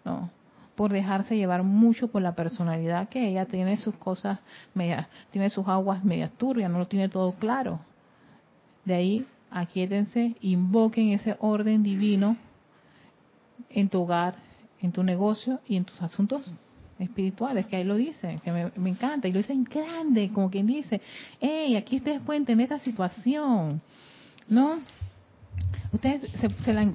¿no? 0.05 0.31
Por 0.75 0.93
dejarse 0.93 1.37
llevar 1.37 1.63
mucho 1.63 2.09
por 2.09 2.23
la 2.23 2.35
personalidad 2.35 3.09
que 3.09 3.29
ella 3.29 3.45
tiene 3.47 3.77
sus 3.77 3.95
cosas, 3.97 4.39
media, 4.73 5.09
tiene 5.31 5.51
sus 5.51 5.67
aguas 5.69 6.05
medias 6.05 6.31
turbias, 6.33 6.71
no 6.71 6.79
lo 6.79 6.87
tiene 6.87 7.09
todo 7.09 7.33
claro. 7.33 7.81
De 8.85 8.95
ahí, 8.95 9.27
aquíétense, 9.51 10.37
invoquen 10.41 11.11
ese 11.11 11.37
orden 11.41 11.83
divino 11.83 12.37
en 13.69 13.89
tu 13.89 14.03
hogar, 14.03 14.37
en 14.81 14.93
tu 14.93 15.03
negocio 15.03 15.61
y 15.67 15.77
en 15.77 15.85
tus 15.85 16.01
asuntos 16.01 16.55
espirituales, 16.99 17.67
que 17.67 17.77
ahí 17.77 17.85
lo 17.85 17.97
dice, 17.97 18.41
que 18.43 18.53
me, 18.53 18.71
me 18.77 18.91
encanta, 18.91 19.29
y 19.29 19.33
lo 19.33 19.39
dice 19.39 19.53
en 19.53 19.65
grande, 19.65 20.31
como 20.33 20.51
quien 20.51 20.67
dice, 20.67 21.01
hey, 21.41 21.77
aquí 21.77 21.97
ustedes 21.97 22.23
pueden 22.23 22.47
tener 22.47 22.65
esta 22.65 22.79
situación, 22.79 23.83
¿no? 24.49 24.81
Ustedes 25.93 26.31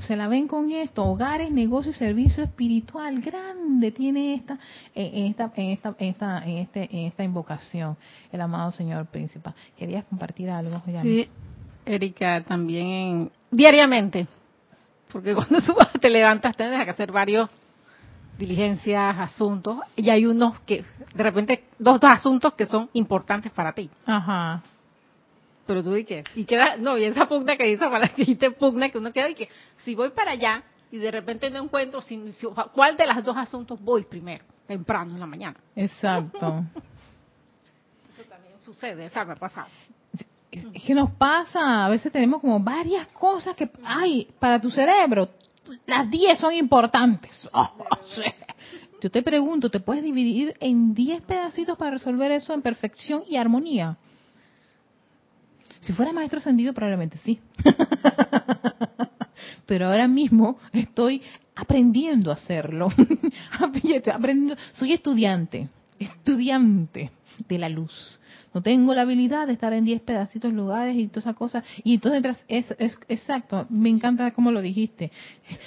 se, 0.07 0.15
la, 0.15 0.27
ven 0.27 0.47
con 0.47 0.71
esto, 0.71 1.03
hogares, 1.03 1.51
negocio 1.51 1.91
y 1.91 1.95
servicio 1.95 2.43
espiritual 2.43 3.19
grande 3.19 3.91
tiene 3.91 4.35
esta 4.35 4.57
en 4.93 5.25
esta 5.25 5.51
en 5.55 5.69
esta 5.71 5.95
en 5.99 6.09
esta 6.09 6.45
en 6.45 6.57
este 6.59 6.89
en 6.91 7.05
esta 7.07 7.23
invocación 7.23 7.97
el 8.31 8.39
amado 8.39 8.71
Señor 8.71 9.05
Príncipe. 9.07 9.51
¿Querías 9.77 10.05
compartir 10.05 10.49
algo? 10.49 10.81
Sí, 11.01 11.27
Erika, 11.85 12.41
también 12.41 13.31
diariamente, 13.51 14.27
porque 15.11 15.35
cuando 15.35 15.61
tú 15.61 15.75
te 15.99 16.09
levantas 16.09 16.55
tienes 16.55 16.83
que 16.85 16.91
hacer 16.91 17.11
varios 17.11 17.49
diligencias, 18.37 19.17
asuntos, 19.17 19.79
y 19.95 20.09
hay 20.09 20.25
unos 20.25 20.59
que, 20.61 20.83
de 21.13 21.23
repente, 21.23 21.65
dos, 21.79 21.99
dos 21.99 22.11
asuntos 22.11 22.53
que 22.53 22.65
son 22.65 22.89
importantes 22.93 23.51
para 23.51 23.73
ti. 23.73 23.89
Ajá. 24.05 24.61
Pero 25.65 25.83
tú 25.83 25.95
y 25.95 26.05
qué, 26.05 26.23
y 26.35 26.45
queda, 26.45 26.77
no, 26.77 26.97
y 26.97 27.05
esa 27.05 27.27
pugna 27.27 27.57
que 27.57 27.63
dice, 27.63 27.87
para 27.87 28.07
que 28.07 28.21
dijiste 28.21 28.51
pugna, 28.51 28.89
que 28.89 28.99
uno 28.99 29.11
queda 29.11 29.29
y 29.29 29.35
que, 29.35 29.49
si 29.77 29.95
voy 29.95 30.11
para 30.11 30.31
allá 30.31 30.63
y 30.91 30.97
de 30.97 31.09
repente 31.09 31.49
no 31.49 31.63
encuentro, 31.63 32.01
si, 32.01 32.21
¿cuál 32.73 32.97
de 32.97 33.05
las 33.07 33.23
dos 33.23 33.35
asuntos 33.35 33.81
voy 33.81 34.03
primero? 34.03 34.45
Temprano 34.67 35.13
en 35.13 35.19
la 35.19 35.25
mañana. 35.25 35.57
Exacto. 35.75 36.63
Eso 38.13 38.29
también 38.29 38.55
sucede, 38.61 39.07
o 39.07 39.09
sea, 39.09 39.25
me 39.25 39.33
ha 39.33 39.37
pasado. 39.37 39.67
Es 40.51 40.83
que 40.83 40.93
nos 40.93 41.11
pasa, 41.11 41.85
a 41.85 41.89
veces 41.89 42.11
tenemos 42.11 42.39
como 42.39 42.59
varias 42.59 43.07
cosas 43.07 43.55
que, 43.55 43.69
hay 43.83 44.27
para 44.39 44.61
tu 44.61 44.69
cerebro, 44.69 45.29
las 45.85 46.09
10 46.09 46.39
son 46.39 46.53
importantes. 46.53 47.49
Yo 49.01 49.11
te 49.11 49.21
pregunto, 49.21 49.69
¿te 49.69 49.79
puedes 49.79 50.03
dividir 50.03 50.55
en 50.59 50.93
10 50.93 51.23
pedacitos 51.23 51.77
para 51.77 51.91
resolver 51.91 52.31
eso 52.31 52.53
en 52.53 52.61
perfección 52.61 53.23
y 53.27 53.35
armonía? 53.35 53.97
Si 55.85 55.93
fuera 55.93 56.11
maestro 56.11 56.39
ascendido, 56.39 56.73
probablemente 56.73 57.17
sí. 57.19 57.39
Pero 59.65 59.87
ahora 59.87 60.07
mismo 60.07 60.57
estoy 60.73 61.21
aprendiendo 61.55 62.31
a 62.31 62.35
hacerlo. 62.35 62.89
aprendiendo. 63.59 64.55
Soy 64.73 64.93
estudiante, 64.93 65.69
estudiante 65.99 67.11
de 67.47 67.57
la 67.57 67.69
luz 67.69 68.19
no 68.55 68.61
tengo 68.61 68.93
la 68.93 69.01
habilidad 69.01 69.47
de 69.47 69.53
estar 69.53 69.73
en 69.73 69.83
10 69.83 70.03
pedacitos 70.03 70.53
lugares 70.53 70.95
y 70.95 71.09
todas 71.09 71.25
esas 71.25 71.35
cosas. 71.35 71.65
Y 71.83 71.95
entonces, 71.95 72.37
es, 72.47 72.97
exacto, 73.09 73.65
me 73.69 73.89
encanta 73.89 74.31
cómo 74.31 74.49
lo 74.49 74.61
dijiste. 74.61 75.11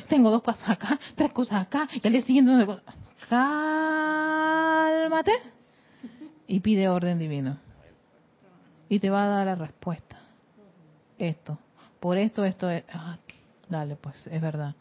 Tengo 0.09 0.31
dos 0.31 0.43
cosas 0.43 0.71
acá, 0.71 0.99
tres 1.15 1.31
cosas 1.33 1.67
acá, 1.67 1.87
y 1.93 2.07
al 2.07 2.15
día 2.15 2.23
siguiente, 2.23 2.67
cálmate 3.29 5.33
y 6.47 6.61
pide 6.61 6.89
orden 6.89 7.19
divino. 7.19 7.59
Y 8.89 8.99
te 8.99 9.11
va 9.11 9.25
a 9.25 9.29
dar 9.29 9.47
la 9.47 9.55
respuesta. 9.55 10.19
Esto, 11.19 11.59
por 12.01 12.17
esto, 12.17 12.45
esto 12.45 12.71
es. 12.71 12.85
Ah, 12.93 13.19
dale, 13.69 13.97
pues, 13.97 14.27
es 14.27 14.41
verdad. 14.41 14.75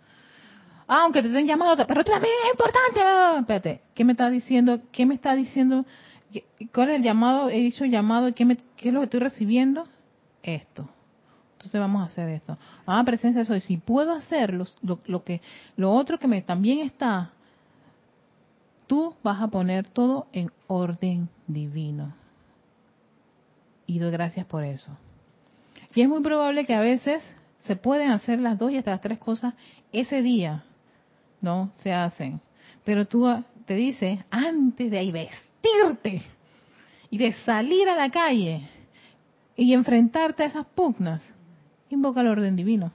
aunque 0.87 1.21
te 1.21 1.27
estén 1.27 1.47
llamando, 1.47 1.85
pero 1.85 2.03
también 2.03 2.33
es 2.45 2.51
importante. 2.51 3.39
Espérate, 3.39 3.81
¿qué 3.93 4.05
me 4.05 4.13
está 4.13 4.29
diciendo? 4.29 4.79
¿Qué 4.91 5.05
me 5.05 5.15
está 5.15 5.35
diciendo? 5.35 5.85
¿Cuál 6.73 6.89
es 6.89 6.95
el 6.97 7.03
llamado? 7.03 7.49
He 7.49 7.57
dicho 7.57 7.85
llamado, 7.85 8.33
¿qué, 8.33 8.45
me, 8.45 8.57
¿qué 8.75 8.89
es 8.89 8.93
lo 8.93 9.01
que 9.01 9.05
estoy 9.05 9.19
recibiendo? 9.19 9.87
Esto. 10.43 10.87
Entonces 11.53 11.81
vamos 11.81 12.03
a 12.03 12.05
hacer 12.05 12.29
esto. 12.29 12.57
Ah, 12.85 13.03
presencia 13.03 13.39
de 13.39 13.45
soy. 13.45 13.61
Si 13.61 13.77
puedo 13.77 14.13
hacerlo, 14.13 14.65
lo, 14.83 14.99
lo, 15.07 15.23
que, 15.23 15.41
lo 15.75 15.91
otro 15.91 16.19
que 16.19 16.27
me 16.27 16.41
también 16.41 16.79
está, 16.79 17.31
tú 18.85 19.15
vas 19.23 19.41
a 19.41 19.47
poner 19.47 19.89
todo 19.89 20.27
en 20.31 20.51
orden 20.67 21.29
divino. 21.47 22.13
Y 23.87 23.97
doy 23.97 24.11
gracias 24.11 24.45
por 24.45 24.63
eso. 24.63 24.95
Y 25.95 26.01
es 26.01 26.09
muy 26.09 26.21
probable 26.21 26.65
que 26.65 26.75
a 26.75 26.81
veces 26.81 27.23
se 27.61 27.75
pueden 27.75 28.11
hacer 28.11 28.39
las 28.39 28.59
dos 28.59 28.71
y 28.71 28.77
hasta 28.77 28.91
las 28.91 29.01
tres 29.01 29.17
cosas 29.17 29.55
ese 29.91 30.21
día, 30.21 30.63
¿no? 31.41 31.71
Se 31.77 31.91
hacen. 31.91 32.39
Pero 32.83 33.05
tú 33.05 33.25
te 33.65 33.75
dices, 33.75 34.19
antes 34.29 34.91
de 34.91 34.99
ahí 34.99 35.11
ves, 35.11 35.31
y 37.09 37.17
de 37.17 37.33
salir 37.33 37.89
a 37.89 37.95
la 37.95 38.09
calle 38.09 38.69
y 39.55 39.73
enfrentarte 39.73 40.43
a 40.43 40.47
esas 40.47 40.65
pugnas, 40.67 41.23
invoca 41.89 42.21
el 42.21 42.27
orden 42.27 42.55
divino. 42.55 42.91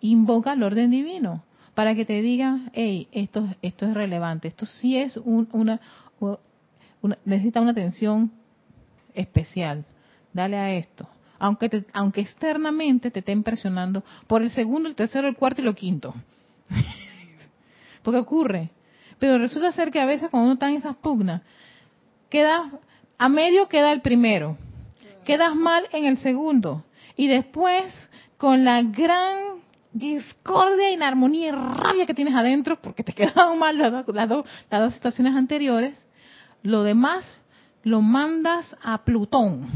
Invoca 0.00 0.52
el 0.52 0.62
orden 0.62 0.90
divino 0.90 1.42
para 1.74 1.94
que 1.94 2.04
te 2.04 2.20
diga, 2.20 2.60
hey, 2.72 3.08
esto, 3.12 3.48
esto 3.62 3.86
es 3.86 3.94
relevante, 3.94 4.48
esto 4.48 4.66
sí 4.66 4.96
es 4.96 5.16
una, 5.16 5.80
necesita 7.24 7.60
una 7.60 7.70
atención 7.70 8.32
especial. 9.14 9.84
Dale 10.32 10.56
a 10.56 10.74
esto. 10.74 11.08
Aunque, 11.38 11.84
aunque 11.92 12.20
externamente 12.20 13.10
te 13.10 13.20
estén 13.20 13.42
presionando 13.42 14.04
por 14.26 14.42
el 14.42 14.50
segundo, 14.50 14.88
el 14.88 14.94
tercero, 14.94 15.26
el 15.26 15.36
cuarto 15.36 15.62
y 15.62 15.64
lo 15.64 15.74
quinto. 15.74 16.14
Porque 18.02 18.18
ocurre, 18.18 18.70
pero 19.18 19.38
resulta 19.38 19.72
ser 19.72 19.90
que 19.90 20.00
a 20.00 20.06
veces 20.06 20.28
cuando 20.30 20.46
uno 20.46 20.54
está 20.54 20.68
en 20.68 20.76
esas 20.76 20.96
pugnas, 20.96 21.42
queda, 22.28 22.70
a 23.18 23.28
medio 23.28 23.68
queda 23.68 23.92
el 23.92 24.00
primero, 24.00 24.56
quedas 25.24 25.54
mal 25.54 25.86
en 25.92 26.06
el 26.06 26.18
segundo, 26.18 26.84
y 27.16 27.28
después 27.28 27.92
con 28.36 28.64
la 28.64 28.82
gran 28.82 29.60
discordia, 29.92 30.90
inarmonía 30.90 31.48
y 31.48 31.52
rabia 31.52 32.06
que 32.06 32.14
tienes 32.14 32.34
adentro, 32.34 32.80
porque 32.80 33.04
te 33.04 33.12
quedaron 33.14 33.58
mal 33.58 33.76
las, 33.76 34.06
las, 34.08 34.28
dos, 34.28 34.46
las 34.70 34.80
dos 34.80 34.94
situaciones 34.94 35.34
anteriores, 35.34 36.06
lo 36.62 36.82
demás 36.82 37.24
lo 37.82 38.00
mandas 38.00 38.76
a 38.82 39.04
Plutón. 39.04 39.68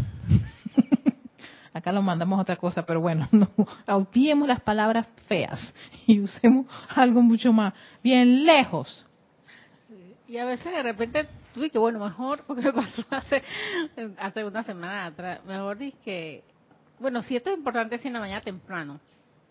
Acá 1.73 1.91
lo 1.91 2.03
mandamos 2.03 2.39
a 2.39 2.43
otra 2.43 2.57
cosa, 2.57 2.87
pero 2.87 3.01
bueno, 3.01 3.29
no 3.33 3.49
olvidemos 3.87 4.47
las 4.47 4.61
palabras 4.61 5.09
feas 5.27 5.75
y 6.07 6.21
usemos 6.21 6.67
algo 6.89 7.21
mucho 7.21 7.53
más 7.53 7.75
bien 8.03 8.45
lejos. 8.45 9.05
Y 10.27 10.39
a 10.39 10.45
veces 10.45 10.73
de 10.73 10.83
repente 10.83 11.29
tuve 11.53 11.71
que, 11.71 11.79
bueno, 11.79 11.99
mejor, 11.99 12.45
porque 12.47 12.63
me 12.63 12.73
pasó 12.75 13.05
hace, 13.11 13.43
hace 14.19 14.45
una 14.45 14.63
semana 14.63 15.07
atrás, 15.07 15.45
mejor 15.45 15.79
dije 15.79 15.99
que, 16.05 16.45
bueno, 16.99 17.23
si 17.23 17.37
esto 17.37 17.51
es 17.51 17.59
importante 17.59 17.97
es 17.97 18.05
en 18.05 18.13
la 18.13 18.21
mañana 18.21 18.41
temprano. 18.41 19.01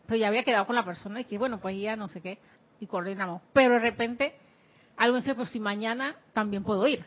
Pero 0.06 0.18
ya 0.18 0.28
había 0.28 0.44
quedado 0.44 0.66
con 0.66 0.76
la 0.76 0.84
persona 0.84 1.22
y 1.22 1.26
que, 1.26 1.38
bueno, 1.38 1.60
pues 1.60 1.80
ya 1.80 1.96
no 1.96 2.08
sé 2.08 2.22
qué, 2.22 2.40
y 2.80 2.88
coordinamos. 2.88 3.42
Pero 3.54 3.76
de 3.76 3.80
repente, 3.80 4.34
algo 4.98 5.16
me 5.16 5.22
dice, 5.22 5.36
pues 5.36 5.50
si 5.50 5.60
mañana 5.60 6.16
también 6.34 6.64
puedo 6.64 6.88
ir. 6.88 7.06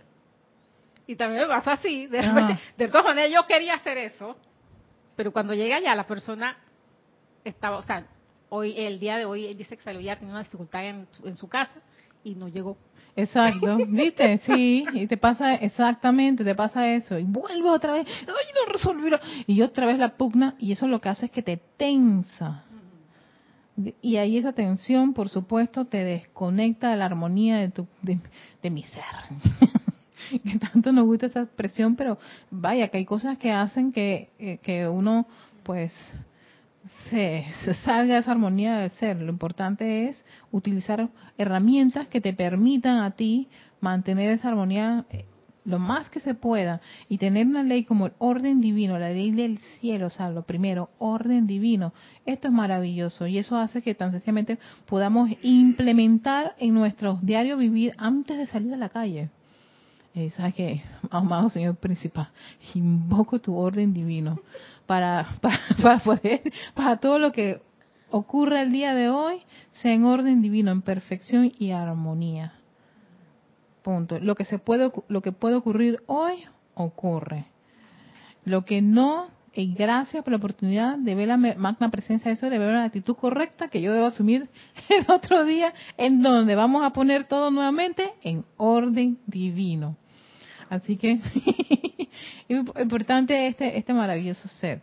Y 1.06 1.16
también 1.16 1.42
me 1.42 1.48
pasa 1.48 1.72
así, 1.72 2.06
de 2.06 2.22
repente, 2.22 2.58
de 2.76 2.88
todas 2.88 3.04
maneras 3.04 3.30
yo 3.32 3.46
quería 3.46 3.74
hacer 3.74 3.96
eso, 3.98 4.36
pero 5.14 5.32
cuando 5.32 5.54
llega 5.54 5.76
allá 5.76 5.94
la 5.94 6.06
persona 6.06 6.56
estaba, 7.44 7.78
o 7.78 7.82
sea, 7.82 8.06
hoy, 8.48 8.74
el 8.76 8.98
día 8.98 9.16
de 9.16 9.24
hoy, 9.24 9.54
dice 9.54 9.76
que 9.76 9.82
se 9.82 9.90
había 9.90 10.16
tenido 10.16 10.34
una 10.34 10.42
dificultad 10.42 10.84
en, 10.84 11.06
en 11.24 11.36
su 11.36 11.48
casa 11.48 11.80
y 12.24 12.34
no 12.34 12.48
llegó. 12.48 12.76
Exacto, 13.16 13.78
¿viste? 13.88 14.38
Sí, 14.38 14.84
y 14.92 15.06
te 15.06 15.16
pasa 15.16 15.54
exactamente, 15.54 16.44
te 16.44 16.54
pasa 16.54 16.92
eso. 16.92 17.18
Y 17.18 17.24
vuelvo 17.24 17.72
otra 17.72 17.92
vez, 17.92 18.06
ay, 18.06 18.26
no 18.26 18.72
resolví. 18.72 19.10
Y 19.46 19.62
otra 19.62 19.86
vez 19.86 19.98
la 19.98 20.16
pugna, 20.16 20.54
y 20.58 20.72
eso 20.72 20.86
lo 20.86 21.00
que 21.00 21.08
hace 21.08 21.26
es 21.26 21.32
que 21.32 21.42
te 21.42 21.58
tensa. 21.78 22.64
Y 24.02 24.16
ahí 24.16 24.36
esa 24.36 24.52
tensión, 24.52 25.14
por 25.14 25.30
supuesto, 25.30 25.86
te 25.86 26.04
desconecta 26.04 26.90
de 26.90 26.96
la 26.96 27.06
armonía 27.06 27.56
de, 27.56 27.70
tu, 27.70 27.86
de, 28.02 28.70
mi 28.70 28.82
ser. 28.82 29.02
que 30.44 30.58
tanto 30.58 30.92
nos 30.92 31.04
gusta 31.04 31.26
esa 31.26 31.42
expresión, 31.42 31.96
pero 31.96 32.18
vaya, 32.50 32.88
que 32.88 32.98
hay 32.98 33.04
cosas 33.04 33.38
que 33.38 33.52
hacen 33.52 33.92
que, 33.92 34.30
eh, 34.38 34.58
que 34.62 34.88
uno, 34.88 35.26
pues, 35.62 35.92
se, 37.10 37.46
salga 37.84 38.14
de 38.14 38.20
esa 38.20 38.32
armonía 38.32 38.78
del 38.78 38.90
ser. 38.92 39.20
Lo 39.20 39.30
importante 39.30 40.08
es 40.08 40.24
utilizar 40.50 41.08
herramientas 41.38 42.08
que 42.08 42.20
te 42.20 42.32
permitan 42.32 42.98
a 42.98 43.12
ti 43.12 43.48
mantener 43.80 44.30
esa 44.30 44.48
armonía 44.48 45.04
eh, 45.10 45.26
lo 45.64 45.78
más 45.80 46.08
que 46.10 46.20
se 46.20 46.34
pueda 46.34 46.80
y 47.08 47.18
tener 47.18 47.46
una 47.46 47.64
ley 47.64 47.84
como 47.84 48.06
el 48.06 48.12
orden 48.18 48.60
divino, 48.60 48.98
la 48.98 49.10
ley 49.10 49.32
del 49.32 49.58
cielo, 49.58 50.08
o 50.16 50.30
lo 50.30 50.42
primero, 50.42 50.90
orden 50.98 51.46
divino. 51.46 51.92
Esto 52.24 52.48
es 52.48 52.54
maravilloso 52.54 53.26
y 53.26 53.38
eso 53.38 53.56
hace 53.56 53.82
que 53.82 53.94
tan 53.94 54.12
sencillamente 54.12 54.58
podamos 54.86 55.30
implementar 55.42 56.54
en 56.58 56.74
nuestro 56.74 57.18
diario 57.20 57.56
vivir 57.56 57.94
antes 57.98 58.38
de 58.38 58.46
salir 58.46 58.72
a 58.74 58.76
la 58.76 58.90
calle. 58.90 59.30
Eh, 60.16 60.30
¿Sabes 60.30 60.54
qué? 60.54 60.82
Amado 61.10 61.50
Señor 61.50 61.76
Principal, 61.76 62.30
invoco 62.74 63.38
tu 63.38 63.54
orden 63.54 63.92
divino 63.92 64.40
para, 64.86 65.28
para, 65.82 65.98
poder, 65.98 66.40
para 66.72 66.96
todo 66.96 67.18
lo 67.18 67.32
que 67.32 67.60
ocurra 68.10 68.62
el 68.62 68.72
día 68.72 68.94
de 68.94 69.10
hoy, 69.10 69.42
sea 69.74 69.92
en 69.92 70.06
orden 70.06 70.40
divino, 70.40 70.70
en 70.70 70.80
perfección 70.80 71.52
y 71.58 71.72
armonía. 71.72 72.54
Punto. 73.82 74.18
Lo 74.18 74.34
que 74.36 74.46
se 74.46 74.58
puede, 74.58 74.90
lo 75.08 75.20
que 75.20 75.32
puede 75.32 75.54
ocurrir 75.54 76.02
hoy, 76.06 76.44
ocurre. 76.72 77.48
Lo 78.46 78.64
que 78.64 78.80
no, 78.80 79.26
y 79.52 79.74
gracias 79.74 80.24
por 80.24 80.30
la 80.30 80.38
oportunidad 80.38 80.96
de 80.96 81.14
ver 81.14 81.28
la 81.28 81.36
magna 81.36 81.90
presencia 81.90 82.30
de 82.30 82.36
eso, 82.36 82.48
de 82.48 82.58
ver 82.58 82.72
la 82.72 82.84
actitud 82.84 83.16
correcta 83.16 83.68
que 83.68 83.82
yo 83.82 83.92
debo 83.92 84.06
asumir 84.06 84.48
el 84.88 85.04
otro 85.12 85.44
día, 85.44 85.74
en 85.98 86.22
donde 86.22 86.54
vamos 86.54 86.84
a 86.84 86.94
poner 86.94 87.24
todo 87.24 87.50
nuevamente 87.50 88.14
en 88.22 88.46
orden 88.56 89.18
divino. 89.26 89.98
Así 90.68 90.96
que 90.96 91.20
Importante 92.48 93.46
este, 93.48 93.76
este 93.76 93.92
maravilloso 93.92 94.48
ser. 94.48 94.80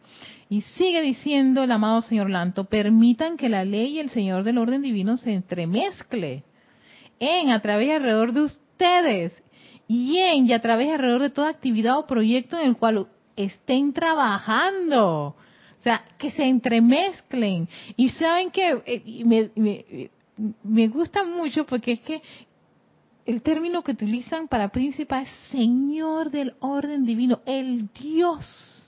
Y 0.50 0.62
sigue 0.62 1.02
diciendo 1.02 1.64
el 1.64 1.72
amado 1.72 2.02
señor 2.02 2.30
Lanto, 2.30 2.66
permitan 2.66 3.38
que 3.38 3.50
la 3.50 3.64
ley 3.64 3.96
y 3.96 4.00
el 4.00 4.10
Señor 4.10 4.44
del 4.44 4.58
orden 4.58 4.82
divino 4.82 5.18
se 5.18 5.34
entremezcle 5.34 6.44
en, 7.20 7.50
a 7.50 7.62
través 7.62 7.88
y 7.88 7.92
alrededor 7.92 8.34
de 8.34 8.42
ustedes, 8.42 9.34
y 9.88 10.18
en 10.18 10.48
y 10.48 10.54
a 10.54 10.62
través 10.62 10.88
y 10.88 10.92
alrededor 10.92 11.22
de 11.22 11.30
toda 11.30 11.50
actividad 11.50 11.98
o 11.98 12.08
proyecto 12.08 12.60
en 12.60 12.68
el 12.68 12.78
cual 12.78 13.08
estén 13.36 13.94
trabajando. 13.94 15.36
O 15.80 15.84
sea, 15.84 16.04
que 16.18 16.32
se 16.32 16.44
entremezclen. 16.44 17.68
Y 17.98 18.10
saben 18.10 18.52
que 18.52 18.82
eh, 18.86 19.24
me, 19.26 19.50
me, 19.56 20.10
me 20.64 20.88
gusta 20.88 21.24
mucho 21.24 21.66
porque 21.66 21.94
es 21.94 22.00
que 22.02 22.22
el 23.26 23.42
término 23.42 23.84
que 23.84 23.92
utilizan 23.92 24.48
para 24.48 24.70
príncipe 24.70 25.22
es 25.22 25.30
Señor 25.50 26.32
del 26.32 26.56
orden 26.60 27.06
divino, 27.06 27.40
el 27.46 27.90
Dios 27.94 28.82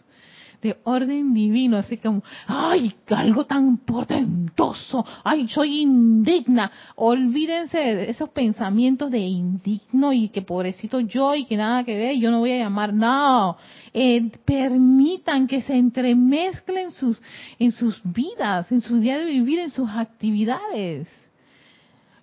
de 0.62 0.78
orden 0.84 1.34
divino, 1.34 1.78
así 1.78 1.98
como, 1.98 2.24
ay, 2.48 2.96
algo 3.10 3.46
tan 3.46 3.78
portentoso, 3.78 5.06
ay, 5.24 5.48
soy 5.48 5.82
indigna. 5.82 6.72
Olvídense 6.96 7.78
de 7.78 8.10
esos 8.10 8.30
pensamientos 8.30 9.12
de 9.12 9.20
indigno 9.20 10.12
y 10.12 10.30
que 10.30 10.42
pobrecito 10.42 11.00
yo 11.02 11.36
y 11.36 11.46
que 11.46 11.56
nada 11.56 11.84
que 11.84 11.96
ver, 11.96 12.16
yo 12.16 12.32
no 12.32 12.40
voy 12.40 12.54
a 12.54 12.58
llamar, 12.58 12.94
no. 12.94 13.58
Eh, 13.94 14.32
permitan 14.44 15.46
que 15.46 15.62
se 15.62 15.76
entremezclen 15.76 16.92
sus, 16.92 17.22
en 17.60 17.72
sus 17.72 18.02
vidas, 18.04 18.72
en 18.72 18.82
su 18.82 19.00
día 19.00 19.20
de 19.20 19.26
vivir, 19.26 19.60
en 19.60 19.70
sus 19.70 19.90
actividades 19.92 21.08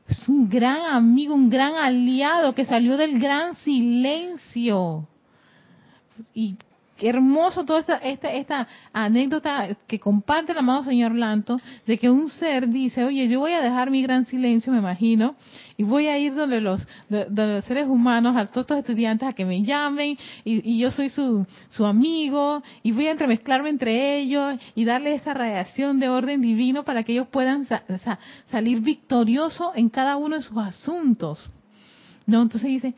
es 0.09 0.29
un 0.29 0.49
gran 0.49 0.81
amigo, 0.83 1.35
un 1.35 1.49
gran 1.49 1.75
aliado 1.75 2.55
que 2.55 2.65
salió 2.65 2.97
del 2.97 3.19
gran 3.19 3.57
silencio. 3.57 5.09
Y 6.35 6.57
qué 7.03 7.09
hermoso 7.09 7.65
toda 7.65 7.81
esta, 7.81 8.33
esta, 8.33 8.69
anécdota 8.93 9.77
que 9.89 9.99
comparte 9.99 10.53
el 10.53 10.59
amado 10.59 10.85
señor 10.85 11.13
Lanto, 11.17 11.57
de 11.85 11.99
que 11.99 12.09
un 12.09 12.29
ser 12.29 12.69
dice, 12.69 13.03
oye, 13.03 13.27
yo 13.27 13.41
voy 13.41 13.51
a 13.55 13.61
dejar 13.61 13.91
mi 13.91 14.03
gran 14.03 14.25
silencio, 14.27 14.73
me 14.73 14.79
imagino, 14.79 15.35
y 15.77 15.83
voy 15.83 16.07
a 16.07 16.17
ir 16.17 16.33
donde 16.33 16.61
los, 16.61 16.81
los 17.09 17.65
seres 17.65 17.89
humanos, 17.89 18.37
a 18.37 18.47
todos 18.47 18.67
estos 18.67 18.79
estudiantes, 18.79 19.29
a 19.29 19.33
que 19.33 19.45
me 19.45 19.65
llamen, 19.65 20.17
y, 20.45 20.79
yo 20.79 20.93
soy 20.93 21.09
su, 21.09 21.45
su 21.71 21.85
amigo, 21.87 22.63
y 22.85 22.93
voy 22.93 23.09
a 23.09 23.11
entremezclarme 23.11 23.71
entre 23.71 24.21
ellos, 24.21 24.55
y 24.77 24.85
darle 24.85 25.17
esa 25.17 25.35
radiación 25.35 25.99
de 25.99 26.09
orden 26.09 26.41
divino 26.41 26.85
para 26.85 27.03
que 27.03 27.15
ellos 27.15 27.27
puedan 27.33 27.67
salir 28.47 28.81
victoriosos 28.81 29.73
en 29.75 29.89
cada 29.89 30.17
uno 30.17 30.37
de 30.37 30.43
sus 30.43 30.57
asuntos. 30.57 31.51
¿No? 32.25 32.43
Entonces 32.43 32.69
dice, 32.69 32.95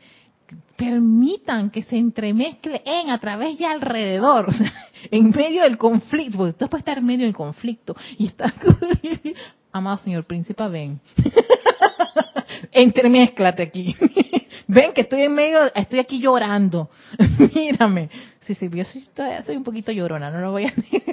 permitan 0.75 1.69
que 1.69 1.83
se 1.83 1.97
entremezcle 1.97 2.81
en, 2.85 3.09
a 3.09 3.19
través 3.19 3.59
y 3.59 3.63
alrededor, 3.63 4.47
en 5.11 5.29
medio 5.29 5.63
del 5.63 5.77
conflicto, 5.77 6.37
porque 6.37 6.53
tú 6.53 6.67
puedes 6.67 6.81
estar 6.81 6.97
en 6.97 7.05
medio 7.05 7.25
del 7.25 7.35
conflicto 7.35 7.95
y 8.17 8.27
está, 8.27 8.53
amado 9.71 9.97
señor 9.99 10.25
príncipe, 10.25 10.67
ven, 10.67 10.99
entremézclate 12.71 13.63
aquí, 13.63 13.95
ven 14.67 14.93
que 14.93 15.01
estoy 15.01 15.23
en 15.23 15.33
medio, 15.33 15.73
estoy 15.73 15.99
aquí 15.99 16.19
llorando, 16.19 16.89
mírame, 17.53 18.09
sí, 18.41 18.53
sí, 18.53 18.69
yo 18.73 18.83
soy, 18.83 19.03
soy 19.45 19.55
un 19.55 19.63
poquito 19.63 19.91
llorona, 19.91 20.29
no 20.29 20.41
lo 20.41 20.51
voy 20.51 20.65
a 20.65 20.73
decir, 20.75 21.03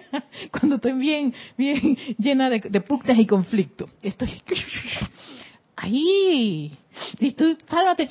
cuando 0.51 0.77
estoy 0.77 0.93
bien, 0.93 1.33
bien 1.57 1.97
llena 2.19 2.51
de, 2.51 2.61
de 2.61 2.85
y 3.17 3.27
conflicto, 3.27 3.89
estoy 4.03 4.43
ahí, 5.77 6.77
y 7.19 7.33
cálmate, 7.67 8.09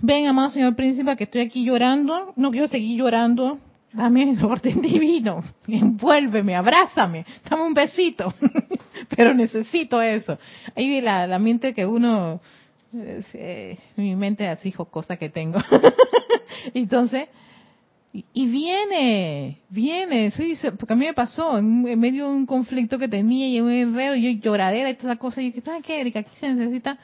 ven, 0.00 0.26
amado 0.26 0.50
señor 0.50 0.74
príncipe, 0.74 1.16
que 1.16 1.24
estoy 1.24 1.42
aquí 1.42 1.64
llorando, 1.64 2.32
no 2.36 2.50
quiero 2.50 2.68
seguir 2.68 2.98
llorando, 2.98 3.58
dame 3.92 4.30
el 4.30 4.44
orden 4.44 4.80
divino, 4.82 5.42
envuélveme, 5.66 6.54
abrázame, 6.54 7.24
dame 7.48 7.62
un 7.62 7.74
besito, 7.74 8.32
pero 9.16 9.34
necesito 9.34 10.00
eso. 10.00 10.38
Ahí 10.76 11.00
la, 11.00 11.26
la 11.26 11.38
mente 11.38 11.74
que 11.74 11.86
uno, 11.86 12.40
eh, 12.92 13.78
mi 13.96 14.16
mente 14.16 14.48
así 14.48 14.72
cosa 14.72 15.16
que 15.16 15.28
tengo. 15.28 15.58
Entonces, 16.74 17.28
y 18.12 18.46
viene, 18.46 19.58
viene, 19.68 20.30
sí, 20.32 20.54
porque 20.78 20.94
a 20.94 20.96
mí 20.96 21.04
me 21.06 21.14
pasó 21.14 21.58
en, 21.58 21.82
medio 22.00 22.28
de 22.28 22.32
un 22.32 22.46
conflicto 22.46 22.98
que 22.98 23.08
tenía 23.08 23.48
y 23.48 23.60
un 23.60 23.70
enredo, 23.70 24.16
y 24.16 24.34
yo 24.34 24.40
lloradera 24.40 24.90
y 24.90 24.94
todas 24.94 25.06
esas 25.06 25.18
cosas, 25.18 25.44
y 25.44 25.52
yo, 25.52 25.60
¿sabes 25.60 25.82
qué, 25.84 26.00
Erika? 26.00 26.20
Aquí 26.20 26.30
se 26.40 26.52
necesita, 26.52 26.98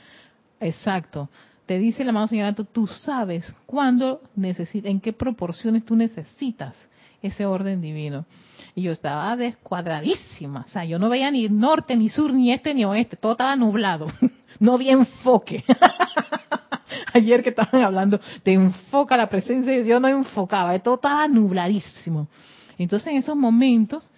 exacto, 0.61 1.29
te 1.67 1.79
dice 1.79 2.03
el 2.03 2.11
amado 2.11 2.29
Señor 2.29 2.55
tú 2.55 2.87
sabes 2.87 3.55
cuándo 3.67 4.21
necesitas, 4.37 4.91
en 4.91 5.01
qué 5.01 5.12
proporciones 5.12 5.85
tú 5.85 5.97
necesitas 5.97 6.75
ese 7.23 7.47
orden 7.47 7.81
divino. 7.81 8.27
Y 8.75 8.83
yo 8.83 8.93
estaba 8.93 9.35
descuadradísima, 9.37 10.65
o 10.67 10.69
sea, 10.69 10.85
yo 10.85 10.99
no 10.99 11.09
veía 11.09 11.31
ni 11.31 11.49
norte, 11.49 11.97
ni 11.97 12.09
sur, 12.09 12.33
ni 12.33 12.53
este, 12.53 12.75
ni 12.75 12.85
oeste, 12.85 13.17
todo 13.17 13.33
estaba 13.33 13.57
nublado, 13.57 14.07
no 14.61 14.75
había 14.75 14.93
enfoque. 14.93 15.65
Ayer 17.15 17.43
que 17.43 17.51
estaban 17.51 17.83
hablando 17.83 18.21
de 18.45 18.53
enfoca 18.53 19.17
la 19.17 19.29
presencia, 19.29 19.81
yo 19.83 20.01
no 20.01 20.09
enfocaba, 20.09 20.79
todo 20.81 20.97
estaba 20.97 21.27
nubladísimo. 21.29 22.29
Entonces 22.77 23.09
en 23.09 23.19
esos 23.19 23.37
momentos, 23.37 24.11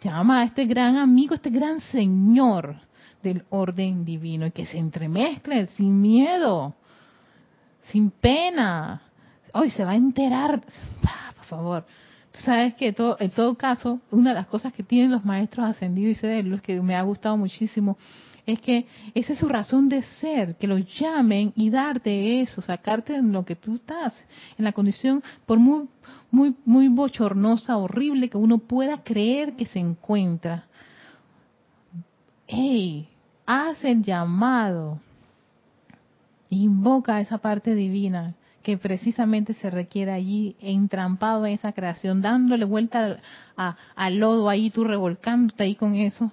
llama 0.00 0.40
a 0.40 0.44
este 0.44 0.64
gran 0.64 0.96
amigo, 0.96 1.34
este 1.34 1.50
gran 1.50 1.80
Señor, 1.80 2.76
del 3.22 3.44
orden 3.50 4.04
divino 4.04 4.46
y 4.46 4.50
que 4.50 4.66
se 4.66 4.78
entremezclen 4.78 5.68
sin 5.68 6.00
miedo, 6.00 6.74
sin 7.90 8.10
pena. 8.10 9.02
Hoy 9.52 9.70
se 9.70 9.84
va 9.84 9.92
a 9.92 9.96
enterar, 9.96 10.62
ah, 11.04 11.32
por 11.36 11.44
favor. 11.46 11.86
Tú 12.32 12.40
sabes 12.40 12.74
que 12.74 12.92
todo, 12.92 13.16
en 13.18 13.30
todo 13.30 13.54
caso, 13.56 14.00
una 14.10 14.30
de 14.30 14.36
las 14.36 14.46
cosas 14.46 14.72
que 14.72 14.82
tienen 14.82 15.10
los 15.10 15.24
maestros 15.24 15.66
ascendidos 15.66 16.22
y 16.22 16.26
de 16.26 16.60
que 16.62 16.80
me 16.80 16.94
ha 16.94 17.02
gustado 17.02 17.36
muchísimo, 17.36 17.96
es 18.46 18.60
que 18.60 18.86
esa 19.14 19.34
es 19.34 19.38
su 19.38 19.48
razón 19.48 19.88
de 19.88 20.02
ser, 20.02 20.56
que 20.56 20.66
los 20.66 20.80
llamen 20.98 21.52
y 21.54 21.68
darte 21.68 22.40
eso, 22.40 22.62
sacarte 22.62 23.14
en 23.14 23.32
lo 23.32 23.44
que 23.44 23.56
tú 23.56 23.74
estás, 23.74 24.14
en 24.56 24.64
la 24.64 24.72
condición, 24.72 25.22
por 25.44 25.58
muy, 25.58 25.88
muy, 26.30 26.54
muy 26.64 26.88
bochornosa, 26.88 27.76
horrible 27.76 28.30
que 28.30 28.38
uno 28.38 28.58
pueda 28.58 29.02
creer 29.02 29.54
que 29.54 29.66
se 29.66 29.78
encuentra 29.78 30.66
hey, 32.48 33.06
haz 33.46 33.84
el 33.84 34.02
llamado, 34.02 34.98
invoca 36.48 37.20
esa 37.20 37.38
parte 37.38 37.74
divina 37.74 38.34
que 38.62 38.76
precisamente 38.76 39.54
se 39.54 39.70
requiere 39.70 40.12
allí, 40.12 40.56
entrampado 40.60 41.46
en 41.46 41.54
esa 41.54 41.72
creación, 41.72 42.20
dándole 42.20 42.64
vuelta 42.64 43.18
al, 43.56 44.18
lodo 44.18 44.48
ahí, 44.48 44.70
tú 44.70 44.84
revolcándote 44.84 45.62
ahí 45.62 45.74
con 45.74 45.94
eso, 45.94 46.32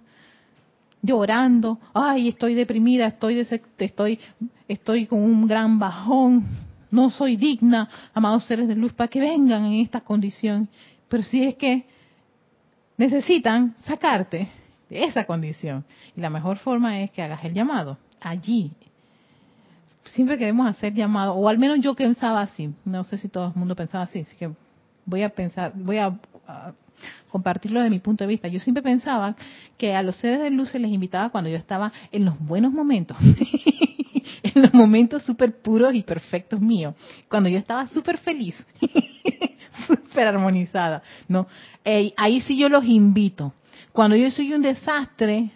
llorando, 1.01 1.80
ay, 1.93 2.30
estoy 2.30 2.55
deprimida, 2.55 3.07
estoy, 3.07 3.47
estoy, 3.78 4.20
estoy 4.68 5.05
con 5.05 5.22
un 5.22 5.47
gran 5.47 5.80
bajón, 5.80 6.45
no 6.91 7.09
soy 7.09 7.36
digna, 7.36 7.88
amados 8.13 8.45
seres 8.45 8.68
de 8.68 8.76
luz, 8.76 8.93
para 8.93 9.09
que 9.09 9.20
vengan 9.20 9.66
en 9.66 9.82
esta 9.82 10.01
condición. 10.01 10.68
Pero 11.07 11.24
si 11.24 11.43
es 11.43 11.55
que 11.55 11.86
necesitan 12.97 13.76
sacarte, 13.86 14.49
esa 15.03 15.25
condición. 15.25 15.85
Y 16.15 16.21
la 16.21 16.29
mejor 16.29 16.57
forma 16.57 17.01
es 17.01 17.11
que 17.11 17.21
hagas 17.21 17.43
el 17.43 17.53
llamado 17.53 17.97
allí. 18.21 18.71
Siempre 20.05 20.37
queremos 20.37 20.67
hacer 20.67 20.93
llamado, 20.93 21.33
o 21.33 21.49
al 21.49 21.57
menos 21.57 21.79
yo 21.81 21.95
pensaba 21.95 22.41
así, 22.41 22.73
no 22.85 23.03
sé 23.03 23.17
si 23.17 23.27
todo 23.27 23.47
el 23.47 23.55
mundo 23.55 23.75
pensaba 23.75 24.03
así, 24.03 24.19
así 24.19 24.35
que 24.35 24.51
voy 25.05 25.23
a 25.23 25.29
pensar, 25.29 25.71
voy 25.75 25.97
a, 25.97 26.15
compartirlo 27.29 27.81
de 27.81 27.89
mi 27.89 27.99
punto 27.99 28.23
de 28.23 28.29
vista. 28.29 28.47
Yo 28.47 28.59
siempre 28.59 28.81
pensaba 28.81 29.35
que 29.77 29.93
a 29.93 30.03
los 30.03 30.15
seres 30.15 30.39
de 30.39 30.51
luz 30.51 30.69
se 30.69 30.79
les 30.79 30.91
invitaba 30.91 31.29
cuando 31.29 31.49
yo 31.49 31.57
estaba 31.57 31.91
en 32.11 32.23
los 32.23 32.39
buenos 32.39 32.71
momentos, 32.71 33.17
en 34.43 34.61
los 34.61 34.73
momentos 34.73 35.23
súper 35.23 35.57
puros 35.57 35.93
y 35.93 36.03
perfectos 36.03 36.61
míos, 36.61 36.95
cuando 37.27 37.49
yo 37.49 37.57
estaba 37.57 37.87
súper 37.89 38.19
feliz, 38.19 38.55
súper 39.87 40.27
armonizada. 40.27 41.03
No, 41.27 41.47
ahí 42.15 42.41
sí 42.41 42.57
yo 42.57 42.69
los 42.69 42.85
invito 42.85 43.53
cuando 43.95 44.17
yo 44.17 44.29
soy 44.29 44.53
un 44.53 44.61
desastre, 44.61 45.51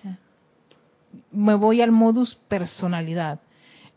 me 1.29 1.55
voy 1.55 1.81
al 1.81 1.91
modus 1.91 2.35
personalidad. 2.47 3.41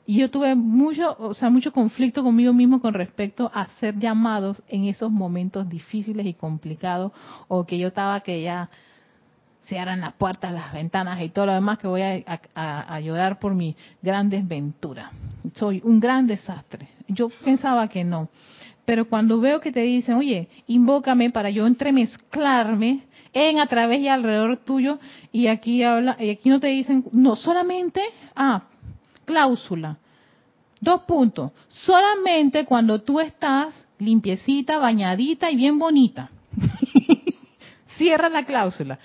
Y 0.05 0.19
yo 0.19 0.33
tuve 0.33 0.57
mucho, 0.57 1.17
o 1.17 1.33
sea, 1.33 1.49
mucho 1.49 1.73
conflicto 1.73 2.25
conmigo 2.25 2.53
mismo 2.53 2.81
con 2.81 2.93
respecto 2.93 3.53
a 3.55 3.69
ser 3.79 3.97
llamados 4.01 4.61
en 4.67 4.87
esos 4.87 5.13
momentos 5.13 5.69
difíciles 5.69 6.27
y 6.27 6.35
complicados, 6.35 7.13
o 7.47 7.65
que 7.65 7.79
yo 7.79 7.89
estaba 7.89 8.19
que 8.21 8.43
ya 8.43 8.69
se 9.63 9.79
abran 9.79 10.01
las 10.01 10.15
puertas, 10.15 10.53
las 10.53 10.73
ventanas 10.73 11.23
y 11.23 11.29
todo 11.29 11.47
lo 11.47 11.55
demás, 11.55 11.79
que 11.79 11.87
voy 11.87 12.03
a, 12.03 12.41
a, 12.57 12.99
llorar 12.99 13.39
por 13.39 13.55
mi 13.55 13.77
gran 14.03 14.29
desventura. 14.29 15.13
Soy 15.55 15.81
un 15.85 16.01
gran 16.01 16.27
desastre. 16.27 16.89
Yo 17.07 17.29
pensaba 17.45 17.87
que 17.87 18.03
no. 18.03 18.29
Pero 18.85 19.09
cuando 19.09 19.41
veo 19.41 19.61
que 19.61 19.73
te 19.73 19.81
dicen, 19.81 20.17
oye, 20.17 20.49
invócame 20.67 21.31
para 21.31 21.51
yo 21.51 21.67
entremezclarme 21.67 23.05
en, 23.33 23.61
a 23.61 23.67
través 23.67 24.01
y 24.01 24.09
alrededor 24.09 24.59
tuyo, 24.59 24.99
y 25.31 25.47
aquí 25.47 25.83
habla, 25.83 26.17
y 26.19 26.31
aquí 26.31 26.49
no 26.49 26.61
te 26.61 26.67
dicen, 26.69 27.05
no 27.13 27.37
solamente, 27.37 28.03
ah, 28.35 28.65
cláusula, 29.25 29.99
Dos 30.83 31.03
puntos. 31.03 31.53
Solamente 31.69 32.67
cuando 32.67 33.03
tú 33.03 33.21
estás 33.21 33.87
limpiecita, 34.01 34.79
bañadita 34.79 35.49
y 35.49 35.55
bien 35.55 35.79
bonita. 35.79 36.33
Cierra 37.97 38.29
la 38.29 38.45
cláusula. 38.45 38.99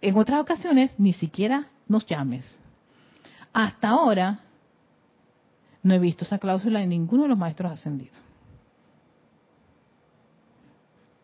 En 0.00 0.16
otras 0.16 0.40
ocasiones 0.40 0.92
ni 0.98 1.12
siquiera 1.12 1.68
nos 1.86 2.04
llames. 2.06 2.58
Hasta 3.52 3.90
ahora 3.90 4.40
no 5.84 5.94
he 5.94 6.00
visto 6.00 6.24
esa 6.24 6.38
cláusula 6.38 6.82
en 6.82 6.88
ninguno 6.88 7.22
de 7.22 7.28
los 7.28 7.38
maestros 7.38 7.70
ascendidos. 7.70 8.18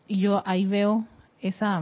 Y 0.07 0.19
yo 0.19 0.41
ahí 0.45 0.65
veo 0.65 1.05
esa 1.41 1.81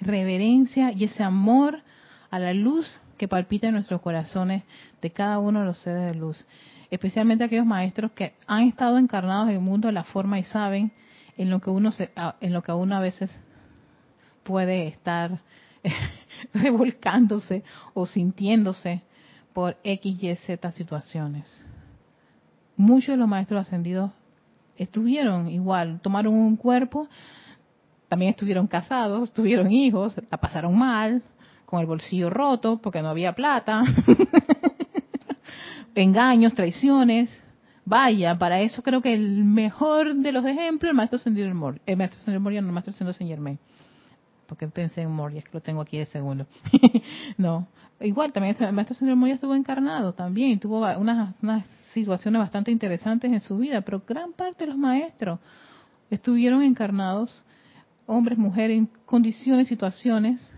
reverencia 0.00 0.92
y 0.92 1.04
ese 1.04 1.22
amor 1.22 1.82
a 2.30 2.38
la 2.38 2.52
luz 2.52 3.00
que 3.16 3.28
palpita 3.28 3.68
en 3.68 3.74
nuestros 3.74 4.00
corazones 4.00 4.64
de 5.00 5.10
cada 5.10 5.38
uno 5.38 5.60
de 5.60 5.66
los 5.66 5.78
seres 5.78 6.12
de 6.12 6.18
luz. 6.18 6.46
Especialmente 6.90 7.44
aquellos 7.44 7.66
maestros 7.66 8.12
que 8.12 8.34
han 8.46 8.64
estado 8.64 8.98
encarnados 8.98 9.48
en 9.48 9.54
el 9.54 9.60
mundo 9.60 9.88
de 9.88 9.92
la 9.92 10.04
forma 10.04 10.38
y 10.38 10.44
saben 10.44 10.92
en 11.36 11.50
lo 11.50 11.60
que 11.60 11.70
uno 11.70 11.92
se, 11.92 12.10
en 12.40 12.52
lo 12.52 12.62
que 12.62 12.72
uno 12.72 12.96
a 12.96 13.00
veces 13.00 13.30
puede 14.42 14.88
estar 14.88 15.40
revolcándose 16.54 17.64
o 17.94 18.06
sintiéndose 18.06 19.02
por 19.52 19.76
X, 19.82 20.22
Y, 20.22 20.36
Z 20.36 20.70
situaciones. 20.72 21.64
Muchos 22.76 23.14
de 23.14 23.16
los 23.16 23.28
maestros 23.28 23.66
ascendidos 23.66 24.10
estuvieron 24.76 25.48
igual, 25.48 26.00
tomaron 26.00 26.34
un 26.34 26.56
cuerpo, 26.56 27.08
también 28.08 28.30
estuvieron 28.30 28.66
casados, 28.66 29.32
tuvieron 29.32 29.70
hijos, 29.72 30.14
la 30.30 30.38
pasaron 30.38 30.76
mal, 30.76 31.22
con 31.66 31.80
el 31.80 31.86
bolsillo 31.86 32.30
roto 32.30 32.78
porque 32.78 33.02
no 33.02 33.08
había 33.08 33.32
plata, 33.32 33.82
engaños, 35.94 36.54
traiciones. 36.54 37.42
Vaya, 37.86 38.38
para 38.38 38.62
eso 38.62 38.82
creo 38.82 39.02
que 39.02 39.12
el 39.12 39.44
mejor 39.44 40.14
de 40.14 40.32
los 40.32 40.46
ejemplos, 40.46 40.88
el 40.88 40.96
maestro 40.96 41.18
Ascendido 41.18 41.54
Moria, 41.54 41.82
el 41.84 41.98
maestro 41.98 42.18
Ascendido 42.18 42.40
Moria, 42.40 42.62
no 42.62 42.68
el 42.68 42.72
maestro 42.72 42.92
Ascendido 42.92 43.12
Saint 43.12 43.30
Germain 43.30 43.58
porque 44.46 44.68
pensé 44.68 45.02
en 45.02 45.10
Moria, 45.10 45.38
es 45.38 45.44
que 45.44 45.50
lo 45.52 45.60
tengo 45.60 45.80
aquí 45.80 45.98
de 45.98 46.06
segundo. 46.06 46.46
no, 47.38 47.66
igual 48.00 48.32
también 48.32 48.56
el 48.58 48.72
maestro 48.72 48.96
señor 48.96 49.16
Moria 49.16 49.34
estuvo 49.34 49.54
encarnado 49.54 50.12
también, 50.12 50.58
tuvo 50.58 50.78
unas, 50.98 51.36
unas 51.40 51.66
situaciones 51.94 52.40
bastante 52.40 52.70
interesantes 52.70 53.32
en 53.32 53.40
su 53.40 53.56
vida, 53.56 53.80
pero 53.80 54.02
gran 54.06 54.32
parte 54.32 54.64
de 54.64 54.70
los 54.70 54.78
maestros 54.78 55.38
estuvieron 56.10 56.62
encarnados, 56.62 57.44
hombres, 58.06 58.36
mujeres, 58.36 58.78
en 58.78 58.86
condiciones, 59.06 59.68
situaciones, 59.68 60.50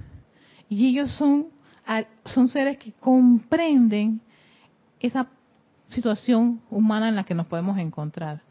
y 0.69 0.89
ellos 0.89 1.11
son, 1.13 1.47
son 2.25 2.49
seres 2.49 2.79
que 2.79 2.93
comprenden 2.93 4.21
esa 4.99 5.29
situación 5.91 6.61
humana 6.71 7.09
en 7.09 7.17
la 7.17 7.25
que 7.25 7.35
nos 7.35 7.47
podemos 7.47 7.79
encontrar. 7.79 8.43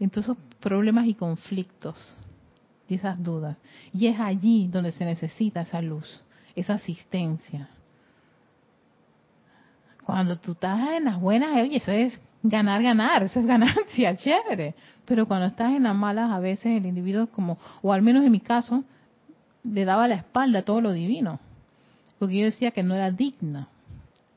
Entonces, 0.00 0.34
problemas 0.58 1.06
y 1.06 1.14
conflictos 1.14 2.16
y 2.88 2.94
esas 2.94 3.22
dudas. 3.22 3.56
Y 3.92 4.06
es 4.06 4.18
allí 4.18 4.66
donde 4.66 4.90
se 4.90 5.04
necesita 5.04 5.60
esa 5.60 5.80
luz, 5.80 6.22
esa 6.56 6.74
asistencia. 6.74 7.68
Cuando 10.10 10.36
tú 10.36 10.52
estás 10.52 10.80
en 10.96 11.04
las 11.04 11.20
buenas, 11.20 11.56
oye, 11.56 11.76
eso 11.76 11.92
es 11.92 12.20
ganar, 12.42 12.82
ganar, 12.82 13.22
eso 13.22 13.38
es 13.38 13.46
ganancia, 13.46 14.16
chévere. 14.16 14.74
Pero 15.04 15.26
cuando 15.26 15.46
estás 15.46 15.72
en 15.72 15.84
las 15.84 15.94
malas, 15.94 16.32
a 16.32 16.40
veces 16.40 16.66
el 16.66 16.84
individuo 16.84 17.28
como, 17.28 17.56
o 17.80 17.92
al 17.92 18.02
menos 18.02 18.24
en 18.24 18.32
mi 18.32 18.40
caso, 18.40 18.82
le 19.62 19.84
daba 19.84 20.08
la 20.08 20.16
espalda 20.16 20.58
a 20.58 20.62
todo 20.62 20.80
lo 20.80 20.92
divino. 20.92 21.38
Porque 22.18 22.38
yo 22.38 22.44
decía 22.46 22.72
que 22.72 22.82
no 22.82 22.94
era 22.94 23.12
digna. 23.12 23.68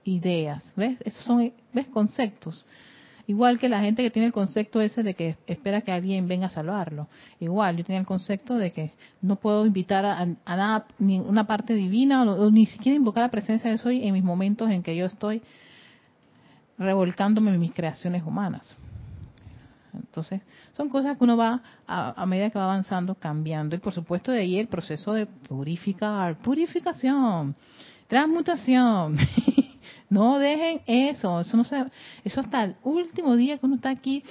Ideas, 0.04 0.64
¿ves? 0.76 0.98
Esos 1.06 1.24
son, 1.26 1.52
¿ves? 1.74 1.88
Conceptos. 1.88 2.68
Igual 3.26 3.58
que 3.58 3.68
la 3.68 3.82
gente 3.82 4.04
que 4.04 4.12
tiene 4.12 4.28
el 4.28 4.34
concepto 4.34 4.80
ese 4.80 5.02
de 5.02 5.16
que 5.16 5.38
espera 5.48 5.82
que 5.82 5.92
alguien 5.92 6.28
venga 6.28 6.48
a 6.48 6.50
salvarlo. 6.50 7.08
Igual, 7.40 7.78
yo 7.78 7.84
tenía 7.84 8.02
el 8.02 8.06
concepto 8.06 8.58
de 8.58 8.72
que 8.72 8.92
no 9.22 9.38
puedo 9.38 9.66
invitar 9.66 10.06
a, 10.06 10.26
nada, 10.46 10.86
ni 11.00 11.20
una 11.20 11.48
parte 11.48 11.74
divina, 11.74 12.24
o, 12.24 12.52
ni 12.52 12.68
siquiera 12.68 12.96
invocar 12.96 13.24
la 13.24 13.32
presencia 13.32 13.72
de 13.72 13.80
Soy 13.80 14.06
en 14.06 14.14
mis 14.14 14.24
momentos 14.24 14.70
en 14.70 14.84
que 14.84 14.96
yo 14.96 15.06
estoy 15.08 15.42
revolcándome 16.78 17.54
en 17.54 17.60
mis 17.60 17.74
creaciones 17.74 18.24
humanas. 18.24 18.78
Entonces, 19.94 20.42
son 20.72 20.90
cosas 20.90 21.18
que 21.18 21.24
uno 21.24 21.38
va, 21.38 21.62
a, 21.86 22.22
a, 22.22 22.26
medida 22.26 22.50
que 22.50 22.58
va 22.58 22.66
avanzando, 22.66 23.14
cambiando. 23.16 23.76
Y 23.76 23.80
por 23.80 23.94
supuesto, 23.94 24.32
de 24.32 24.40
ahí 24.40 24.58
el 24.58 24.68
proceso 24.68 25.14
de 25.14 25.28
purificar, 25.28 26.38
purificación, 26.40 27.56
transmutación. 28.08 29.18
No 30.14 30.38
dejen 30.38 30.82
eso, 30.86 31.40
eso 31.40 31.58
no 31.58 31.64
se, 31.64 31.86
eso 32.24 32.40
hasta 32.40 32.64
el 32.66 32.76
último 32.84 33.36
día 33.36 33.58
que 33.58 33.66
uno 33.66 33.78
está 33.78 33.90
aquí 33.90 34.24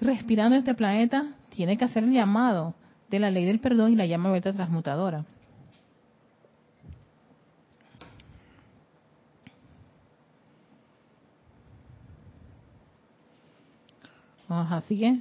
respirando 0.00 0.56
este 0.56 0.74
planeta, 0.74 1.24
tiene 1.50 1.76
que 1.76 1.84
hacer 1.84 2.02
el 2.02 2.12
llamado 2.12 2.74
de 3.08 3.20
la 3.20 3.30
ley 3.30 3.44
del 3.44 3.60
perdón 3.60 3.92
y 3.92 3.96
la 3.96 4.06
llama 4.06 4.32
beta 4.32 4.52
transmutadora. 4.52 5.24
Ajá, 14.50 14.80
sigue. 14.82 15.20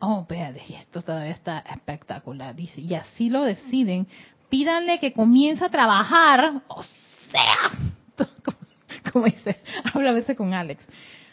Oh, 0.00 0.20
espérate, 0.22 0.60
esto 0.76 1.00
todavía 1.00 1.32
está 1.32 1.60
espectacular. 1.60 2.58
Y, 2.58 2.68
y 2.76 2.94
así 2.94 3.30
lo 3.30 3.44
deciden 3.44 4.06
pídanle 4.50 4.98
que 4.98 5.12
comience 5.12 5.64
a 5.64 5.68
trabajar, 5.68 6.62
o 6.68 6.82
sea, 6.82 7.72
como 9.12 9.24
dice, 9.26 9.56
habla 9.92 10.10
a 10.10 10.14
veces 10.14 10.36
con 10.36 10.52
Alex, 10.52 10.86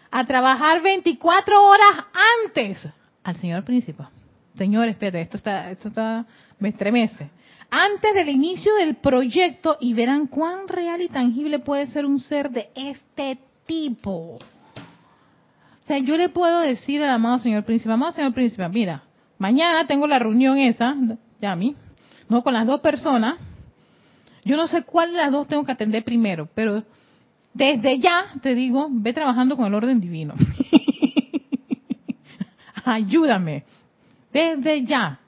a 0.10 0.26
trabajar 0.26 0.82
24 0.82 1.64
horas 1.64 2.06
antes 2.46 2.88
al 3.24 3.36
señor 3.38 3.64
príncipe. 3.64 4.04
Señor, 4.56 4.88
espérate, 4.88 5.22
esto 5.22 5.38
está, 5.38 5.72
esto 5.72 5.90
está, 5.90 6.26
me 6.60 6.70
estremece. 6.70 7.30
Antes 7.70 8.14
del 8.14 8.30
inicio 8.30 8.74
del 8.76 8.96
proyecto 8.96 9.78
y 9.80 9.94
verán 9.94 10.28
cuán 10.28 10.68
real 10.68 11.02
y 11.02 11.08
tangible 11.08 11.60
puede 11.60 11.88
ser 11.88 12.06
un 12.06 12.20
ser 12.20 12.52
de 12.52 12.70
este 12.76 13.40
tipo. 13.66 14.36
O 14.36 15.88
sea, 15.88 15.98
yo 15.98 16.18
le 16.18 16.30
puedo 16.30 16.60
decir 16.60 17.02
al 17.04 17.10
amado 17.10 17.40
señor 17.40 17.64
príncipe, 17.66 17.92
amado 17.92 18.12
señor 18.12 18.34
príncipe, 18.34 18.68
mira, 18.70 19.04
mañana 19.38 19.88
tengo 19.88 20.08
la 20.08 20.20
reunión 20.20 20.58
esa, 20.58 20.96
ya 21.40 21.52
a 21.52 21.56
mí, 21.56 21.76
no 22.30 22.44
con 22.44 22.54
las 22.54 22.66
dos 22.66 22.82
personas. 22.82 23.38
Yo 24.44 24.58
no 24.58 24.68
sé 24.68 24.84
cuál 24.84 25.12
de 25.12 25.18
las 25.18 25.32
dos 25.32 25.48
tengo 25.48 25.64
que 25.66 25.72
atender 25.72 26.04
primero, 26.04 26.50
pero 26.56 26.84
desde 27.54 28.00
ya 28.00 28.26
te 28.42 28.56
digo, 28.56 28.88
ve 28.90 29.14
trabajando 29.14 29.56
con 29.56 29.66
el 29.66 29.74
orden 29.74 30.00
divino. 30.00 30.34
Ayúdame, 32.86 33.64
desde 34.32 34.84
ya. 34.86 35.21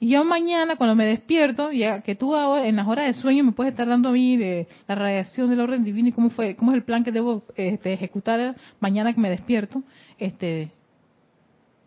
Y 0.00 0.10
yo 0.10 0.24
mañana 0.24 0.76
cuando 0.76 0.94
me 0.94 1.04
despierto, 1.04 1.72
ya 1.72 2.02
que 2.02 2.14
tú 2.14 2.36
ahora 2.36 2.66
en 2.66 2.76
las 2.76 2.86
horas 2.86 3.06
de 3.06 3.14
sueño 3.20 3.42
me 3.42 3.52
puedes 3.52 3.72
estar 3.72 3.88
dando 3.88 4.10
a 4.10 4.12
mí 4.12 4.36
de 4.36 4.68
la 4.86 4.94
radiación 4.94 5.50
del 5.50 5.60
orden 5.60 5.82
divino 5.82 6.08
y 6.08 6.12
cómo 6.12 6.30
fue, 6.30 6.54
cómo 6.54 6.70
es 6.70 6.76
el 6.76 6.84
plan 6.84 7.02
que 7.02 7.10
debo 7.10 7.42
este, 7.56 7.92
ejecutar 7.92 8.54
mañana 8.78 9.12
que 9.12 9.20
me 9.20 9.28
despierto, 9.28 9.82
este, 10.18 10.70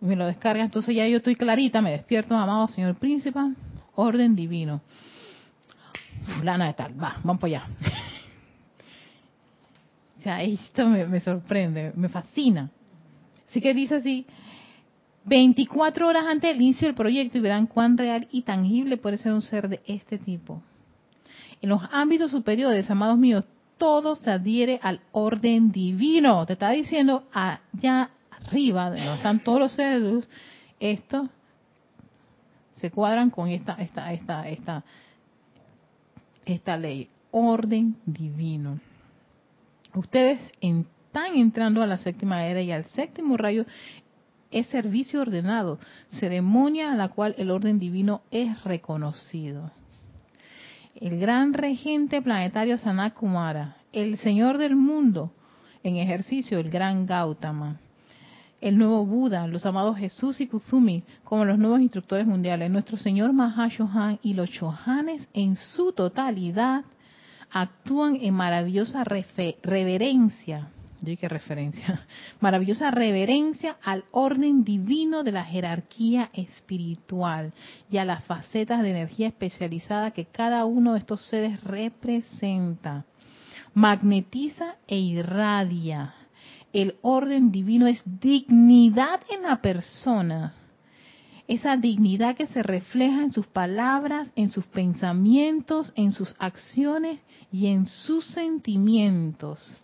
me 0.01 0.15
lo 0.15 0.25
descarga, 0.25 0.63
entonces 0.63 0.93
ya 0.93 1.07
yo 1.07 1.17
estoy 1.17 1.35
clarita, 1.35 1.81
me 1.81 1.91
despierto, 1.91 2.35
amado 2.35 2.67
señor 2.67 2.95
príncipe, 2.95 3.39
orden 3.95 4.35
divino. 4.35 4.81
Fulana 6.37 6.67
de 6.67 6.73
tal, 6.73 7.01
va, 7.01 7.17
vamos 7.23 7.39
para 7.39 7.57
allá. 7.57 7.67
o 10.19 10.21
sea, 10.23 10.43
esto 10.43 10.87
me, 10.87 11.19
sorprende, 11.21 11.93
me 11.95 12.09
fascina. 12.09 12.69
Así 13.49 13.61
que 13.61 13.73
dice 13.73 13.95
así, 13.95 14.25
24 15.25 16.07
horas 16.07 16.25
antes 16.27 16.51
del 16.51 16.61
inicio 16.61 16.87
del 16.87 16.95
proyecto 16.95 17.37
y 17.37 17.41
verán 17.41 17.67
cuán 17.67 17.97
real 17.97 18.27
y 18.31 18.41
tangible 18.41 18.97
puede 18.97 19.17
ser 19.17 19.33
un 19.33 19.41
ser 19.41 19.69
de 19.69 19.81
este 19.85 20.17
tipo. 20.17 20.61
En 21.61 21.69
los 21.69 21.81
ámbitos 21.91 22.31
superiores, 22.31 22.89
amados 22.89 23.17
míos, 23.17 23.47
todo 23.77 24.15
se 24.15 24.31
adhiere 24.31 24.79
al 24.81 25.01
orden 25.11 25.71
divino. 25.71 26.45
Te 26.45 26.53
está 26.53 26.71
diciendo 26.71 27.23
allá 27.31 28.09
arriba, 28.29 28.89
donde 28.89 29.13
están 29.13 29.39
todos 29.39 29.59
los 29.59 29.71
seres 29.71 30.01
de 30.01 30.09
luz, 30.09 30.29
esto 30.79 31.29
se 32.75 32.89
cuadran 32.89 33.29
con 33.29 33.47
esta, 33.47 33.73
esta, 33.73 34.11
esta, 34.11 34.49
esta, 34.49 34.83
esta 36.45 36.77
ley, 36.77 37.09
orden 37.29 37.95
divino. 38.05 38.79
Ustedes 39.93 40.39
están 40.59 41.35
entrando 41.35 41.83
a 41.83 41.87
la 41.87 41.97
séptima 41.99 42.47
era 42.47 42.61
y 42.61 42.71
al 42.71 42.85
séptimo 42.85 43.37
rayo 43.37 43.65
es 44.51 44.67
servicio 44.67 45.21
ordenado, 45.21 45.79
ceremonia 46.09 46.91
a 46.91 46.95
la 46.95 47.09
cual 47.09 47.35
el 47.37 47.51
orden 47.51 47.79
divino 47.79 48.21
es 48.31 48.63
reconocido. 48.63 49.71
El 50.95 51.19
gran 51.19 51.53
regente 51.53 52.21
planetario 52.21 52.77
Sanat 52.77 53.13
Kumara, 53.13 53.77
el 53.93 54.17
señor 54.17 54.57
del 54.57 54.75
mundo 54.75 55.31
en 55.83 55.95
ejercicio, 55.95 56.59
el 56.59 56.69
gran 56.69 57.05
Gautama, 57.05 57.79
el 58.59 58.77
nuevo 58.77 59.05
Buda, 59.05 59.47
los 59.47 59.65
amados 59.65 59.97
Jesús 59.97 60.39
y 60.39 60.47
Kuzumi 60.47 61.03
como 61.23 61.45
los 61.45 61.57
nuevos 61.57 61.81
instructores 61.81 62.27
mundiales, 62.27 62.69
nuestro 62.69 62.97
Señor 62.97 63.33
Mahashohan 63.33 64.19
y 64.21 64.35
los 64.35 64.51
Chohanes 64.51 65.27
en 65.33 65.55
su 65.55 65.93
totalidad 65.93 66.83
actúan 67.49 68.17
en 68.21 68.33
maravillosa 68.33 69.03
reverencia 69.03 70.69
yo 71.01 71.17
qué 71.17 71.27
referencia, 71.27 72.05
maravillosa 72.39 72.91
reverencia 72.91 73.77
al 73.83 74.05
orden 74.11 74.63
divino 74.63 75.23
de 75.23 75.31
la 75.31 75.43
jerarquía 75.43 76.29
espiritual 76.33 77.53
y 77.89 77.97
a 77.97 78.05
las 78.05 78.23
facetas 78.25 78.81
de 78.81 78.91
energía 78.91 79.27
especializada 79.27 80.11
que 80.11 80.25
cada 80.25 80.65
uno 80.65 80.93
de 80.93 80.99
estos 80.99 81.21
seres 81.27 81.63
representa. 81.63 83.05
Magnetiza 83.73 84.75
e 84.87 84.97
irradia. 84.97 86.13
El 86.73 86.95
orden 87.01 87.51
divino 87.51 87.87
es 87.87 88.01
dignidad 88.05 89.21
en 89.29 89.43
la 89.43 89.61
persona. 89.61 90.53
Esa 91.47 91.75
dignidad 91.75 92.35
que 92.35 92.47
se 92.47 92.63
refleja 92.63 93.23
en 93.23 93.31
sus 93.31 93.47
palabras, 93.47 94.31
en 94.35 94.49
sus 94.51 94.65
pensamientos, 94.67 95.91
en 95.95 96.11
sus 96.11 96.33
acciones 96.37 97.19
y 97.51 97.67
en 97.67 97.87
sus 97.87 98.25
sentimientos 98.25 99.81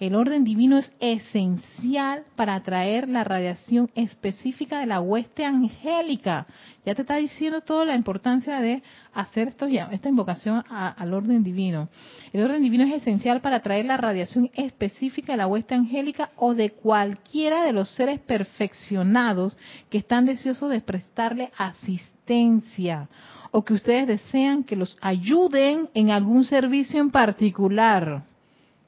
el 0.00 0.14
orden 0.14 0.44
divino 0.44 0.78
es 0.78 0.90
esencial 0.98 2.24
para 2.34 2.54
atraer 2.54 3.06
la 3.06 3.22
radiación 3.22 3.90
específica 3.94 4.80
de 4.80 4.86
la 4.86 5.02
hueste 5.02 5.44
angélica. 5.44 6.46
Ya 6.86 6.94
te 6.94 7.02
está 7.02 7.16
diciendo 7.16 7.60
toda 7.60 7.84
la 7.84 7.96
importancia 7.96 8.60
de 8.60 8.82
hacer 9.12 9.48
esto, 9.48 9.66
esta 9.66 10.08
invocación 10.08 10.64
al 10.70 11.12
orden 11.12 11.44
divino. 11.44 11.90
El 12.32 12.42
orden 12.42 12.62
divino 12.62 12.84
es 12.84 13.02
esencial 13.02 13.42
para 13.42 13.56
atraer 13.56 13.84
la 13.84 13.98
radiación 13.98 14.50
específica 14.54 15.32
de 15.32 15.36
la 15.36 15.46
hueste 15.46 15.74
angélica 15.74 16.30
o 16.36 16.54
de 16.54 16.70
cualquiera 16.70 17.64
de 17.64 17.74
los 17.74 17.90
seres 17.90 18.20
perfeccionados 18.20 19.58
que 19.90 19.98
están 19.98 20.24
deseosos 20.24 20.70
de 20.70 20.80
prestarle 20.80 21.52
asistencia 21.58 23.10
o 23.50 23.64
que 23.64 23.74
ustedes 23.74 24.06
desean 24.06 24.64
que 24.64 24.76
los 24.76 24.96
ayuden 25.02 25.90
en 25.92 26.10
algún 26.10 26.44
servicio 26.44 27.00
en 27.00 27.10
particular. 27.10 28.29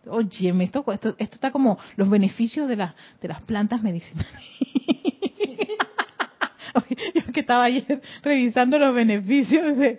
Oye, 0.07 0.53
me 0.53 0.69
tocó, 0.69 0.93
esto, 0.93 1.15
esto 1.19 1.37
está 1.37 1.53
como 1.53 1.79
los 1.97 2.11
beneficios 2.11 2.69
de, 2.69 2.77
la, 2.77 2.95
de 3.21 3.29
las 3.29 3.43
plantas 3.45 3.83
medicinales. 3.83 4.33
Yo 7.15 7.33
que 7.33 7.41
estaba 7.41 7.65
ayer 7.65 8.01
revisando 8.23 8.79
los 8.79 8.95
beneficios 8.95 9.77
de, 9.77 9.99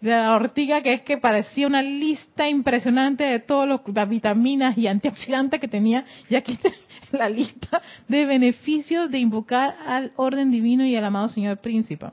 la 0.00 0.34
ortiga, 0.34 0.82
que 0.82 0.94
es 0.94 1.02
que 1.02 1.18
parecía 1.18 1.66
una 1.66 1.82
lista 1.82 2.48
impresionante 2.48 3.24
de 3.24 3.40
todas 3.40 3.80
las 3.86 4.08
vitaminas 4.08 4.76
y 4.76 4.86
antioxidantes 4.86 5.60
que 5.60 5.68
tenía, 5.68 6.04
y 6.28 6.34
aquí 6.34 6.52
está 6.52 6.70
la 7.12 7.28
lista 7.28 7.82
de 8.08 8.26
beneficios 8.26 9.10
de 9.10 9.18
invocar 9.18 9.76
al 9.86 10.12
orden 10.16 10.50
divino 10.50 10.84
y 10.84 10.96
al 10.96 11.04
amado 11.04 11.28
Señor 11.28 11.58
Príncipe. 11.58 12.06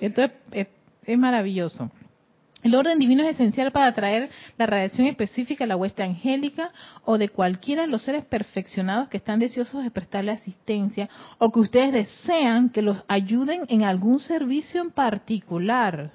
Entonces, 0.00 0.36
es 0.52 1.18
maravilloso. 1.18 1.90
El 2.62 2.74
orden 2.74 2.98
divino 2.98 3.22
es 3.22 3.36
esencial 3.36 3.70
para 3.70 3.86
atraer 3.86 4.30
la 4.56 4.66
radiación 4.66 5.06
específica 5.06 5.64
a 5.64 5.66
la 5.68 5.76
hueste 5.76 6.02
angélica 6.02 6.72
o 7.04 7.16
de 7.16 7.28
cualquiera 7.28 7.82
de 7.82 7.88
los 7.88 8.02
seres 8.02 8.24
perfeccionados 8.24 9.08
que 9.08 9.18
están 9.18 9.38
deseosos 9.38 9.84
de 9.84 9.92
prestarle 9.92 10.32
asistencia 10.32 11.08
o 11.38 11.52
que 11.52 11.60
ustedes 11.60 11.92
desean 11.92 12.70
que 12.70 12.82
los 12.82 12.98
ayuden 13.06 13.62
en 13.68 13.84
algún 13.84 14.18
servicio 14.18 14.82
en 14.82 14.90
particular. 14.90 16.10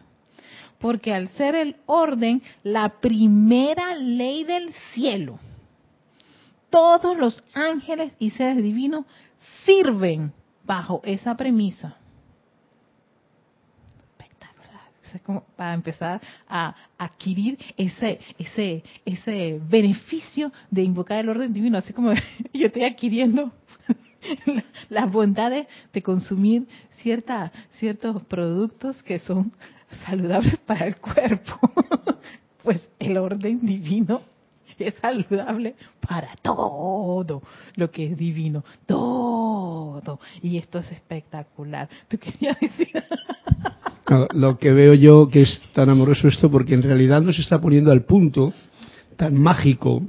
Porque 0.80 1.14
al 1.14 1.30
ser 1.30 1.56
el 1.56 1.78
orden 1.86 2.42
la 2.64 2.90
primera 2.90 3.96
ley 3.96 4.44
del 4.44 4.74
cielo, 4.94 5.40
todos 6.70 7.18
los 7.18 7.42
ángeles 7.54 8.14
y 8.20 8.32
seres 8.32 8.58
divinos 8.58 9.06
sirven 9.64 10.34
bajo 10.66 11.02
esa 11.06 11.36
premisa. 11.36 11.96
Como 15.22 15.44
para 15.56 15.74
empezar 15.74 16.22
a 16.48 16.76
adquirir 16.98 17.58
ese, 17.78 18.20
ese, 18.38 18.84
ese 19.06 19.60
beneficio 19.70 20.52
de 20.70 20.84
invocar 20.84 21.20
el 21.20 21.30
orden 21.30 21.54
divino, 21.54 21.78
así 21.78 21.94
como 21.94 22.14
yo 22.54 22.68
estoy 22.68 22.84
adquiriendo 22.84 23.52
las 24.90 25.12
bondades 25.12 25.68
de 25.92 26.02
consumir 26.02 26.68
cierta, 27.02 27.52
ciertos 27.80 28.24
productos 28.24 29.02
que 29.04 29.20
son 29.20 29.52
saludables 30.06 30.58
para 30.60 30.88
el 30.88 30.98
cuerpo. 30.98 31.60
Pues 32.64 32.90
el 32.98 33.18
orden 33.18 33.60
divino 33.60 34.22
es 34.80 34.96
saludable 34.96 35.76
para 36.08 36.36
todo 36.42 37.42
lo 37.76 37.92
que 37.92 38.08
es 38.08 38.18
divino, 38.18 38.64
todo. 38.86 40.20
Y 40.42 40.58
esto 40.58 40.80
es 40.80 40.92
espectacular. 40.92 41.90
¿Tú 42.08 42.18
querías 42.18 42.60
decir? 42.60 42.92
lo 44.34 44.58
que 44.58 44.72
veo 44.72 44.94
yo 44.94 45.30
que 45.30 45.42
es 45.42 45.62
tan 45.74 45.90
amoroso 45.90 46.28
esto, 46.28 46.52
porque 46.52 46.74
en 46.74 46.84
realidad 46.84 47.22
nos 47.22 47.40
está 47.40 47.60
poniendo 47.60 47.92
al 47.92 48.04
punto 48.04 48.54
tan 49.16 49.40
mágico 49.40 50.04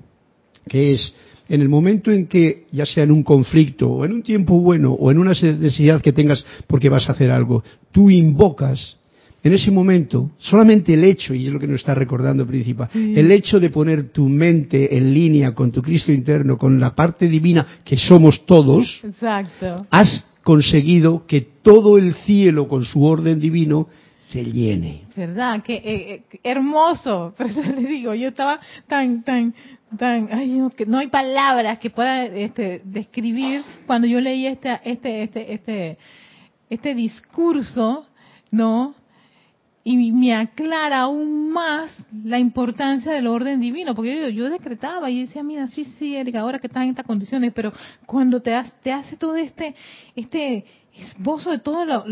que 0.68 0.92
es 0.92 1.14
en 1.48 1.60
el 1.60 1.68
momento 1.68 2.10
en 2.10 2.26
que, 2.26 2.66
ya 2.72 2.86
sea 2.86 3.04
en 3.04 3.10
un 3.10 3.22
conflicto, 3.22 3.90
o 3.90 4.04
en 4.04 4.12
un 4.12 4.22
tiempo 4.22 4.58
bueno, 4.60 4.92
o 4.92 5.10
en 5.10 5.18
una 5.18 5.32
necesidad 5.32 6.00
que 6.00 6.12
tengas 6.12 6.44
porque 6.66 6.88
vas 6.88 7.08
a 7.08 7.12
hacer 7.12 7.30
algo, 7.30 7.62
tú 7.92 8.10
invocas 8.10 8.96
en 9.45 9.53
ese 9.53 9.70
momento, 9.70 10.30
solamente 10.38 10.95
el 10.95 11.05
hecho, 11.05 11.34
y 11.34 11.47
es 11.47 11.53
lo 11.53 11.61
que 11.61 11.66
nos 11.66 11.80
está 11.80 11.95
recordando 11.95 12.47
Príncipa, 12.47 12.88
el 12.95 13.30
hecho 13.30 13.61
de 13.61 13.68
poner 13.68 14.11
tu 14.11 14.26
mente 14.26 14.97
en 14.97 15.12
línea 15.12 15.55
con 15.55 15.70
tu 15.70 15.82
Cristo 15.82 16.11
interno, 16.11 16.57
con 16.57 16.80
la 16.80 16.95
parte 16.95 17.28
divina 17.28 17.66
que 17.84 17.99
somos 17.99 18.47
todos, 18.47 19.03
Exacto. 19.05 19.86
has 19.90 20.26
conseguido 20.42 21.26
que 21.26 21.42
todo 21.62 21.99
el 21.99 22.14
cielo 22.14 22.66
con 22.68 22.86
su 22.86 23.05
orden 23.05 23.38
divino 23.38 23.86
se 24.30 24.47
llene. 24.47 25.03
¿Verdad? 25.14 25.62
Que 25.62 25.74
eh, 25.74 25.82
eh, 25.84 26.22
hermoso. 26.42 27.34
Pero 27.38 27.51
eso 27.51 27.62
le 27.62 27.86
digo, 27.86 28.14
yo 28.14 28.28
estaba 28.28 28.59
tan, 28.88 29.24
tan, 29.24 29.55
tan, 29.99 30.30
ay, 30.32 30.49
no, 30.53 30.70
que 30.70 30.86
no 30.86 30.99
hay 30.99 31.09
palabras 31.09 31.78
que 31.78 31.90
pueda 31.90 32.24
este, 32.24 32.80
describir 32.82 33.62
cuando 33.86 34.07
yo 34.07 34.22
leí 34.22 34.47
este, 34.47 34.80
este, 34.84 35.22
este, 35.24 35.53
este, 35.53 35.99
este 36.70 36.95
discurso, 36.95 38.07
¿no? 38.51 38.95
Y 39.87 40.12
me 40.12 40.35
aclara 40.35 41.03
aún 41.03 41.51
más 41.51 41.91
la 42.24 42.39
importancia 42.39 43.12
del 43.12 43.26
orden 43.26 43.61
divino, 43.61 43.95
porque 43.95 44.18
yo, 44.18 44.28
yo 44.30 44.49
decretaba 44.49 45.11
y 45.11 45.20
decía, 45.20 45.43
mira, 45.43 45.68
sí, 45.68 45.85
sí, 45.99 46.16
Erika, 46.16 46.41
ahora 46.41 46.59
que 46.59 46.68
estás 46.68 46.85
en 46.85 46.91
estas 46.91 47.07
condiciones, 47.07 47.53
pero 47.55 47.70
cuando 48.07 48.41
te, 48.41 48.55
hace, 48.55 48.72
te 48.82 48.91
hace 48.91 49.18
todo 49.18 49.37
este, 49.37 49.74
este 50.16 50.64
esbozo 50.95 51.51
de 51.51 51.59
todos 51.59 52.07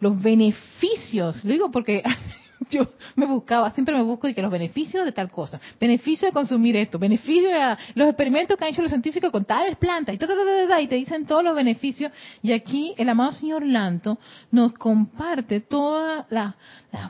los 0.00 0.22
beneficios, 0.22 1.44
lo 1.44 1.52
digo 1.52 1.70
porque 1.72 2.04
yo 2.70 2.82
me 3.16 3.26
buscaba, 3.26 3.70
siempre 3.70 3.94
me 3.94 4.02
busco 4.02 4.26
de 4.26 4.34
que 4.34 4.42
los 4.42 4.50
beneficios 4.50 5.04
de 5.04 5.12
tal 5.12 5.30
cosa, 5.30 5.60
beneficios 5.80 6.30
de 6.30 6.32
consumir 6.32 6.76
esto, 6.76 6.98
beneficios 6.98 7.52
de 7.52 7.76
los 7.94 8.08
experimentos 8.08 8.56
que 8.56 8.64
han 8.64 8.70
hecho 8.70 8.82
los 8.82 8.90
científicos 8.90 9.30
con 9.30 9.44
tales 9.44 9.76
plantas, 9.76 10.14
y, 10.14 10.82
y 10.82 10.86
te 10.86 10.94
dicen 10.96 11.26
todos 11.26 11.44
los 11.44 11.54
beneficios. 11.54 12.12
Y 12.42 12.52
aquí 12.52 12.94
el 12.96 13.08
amado 13.08 13.32
señor 13.32 13.64
Lanto 13.64 14.18
nos 14.50 14.72
comparte 14.72 15.60
todas 15.60 16.26
las 16.30 16.54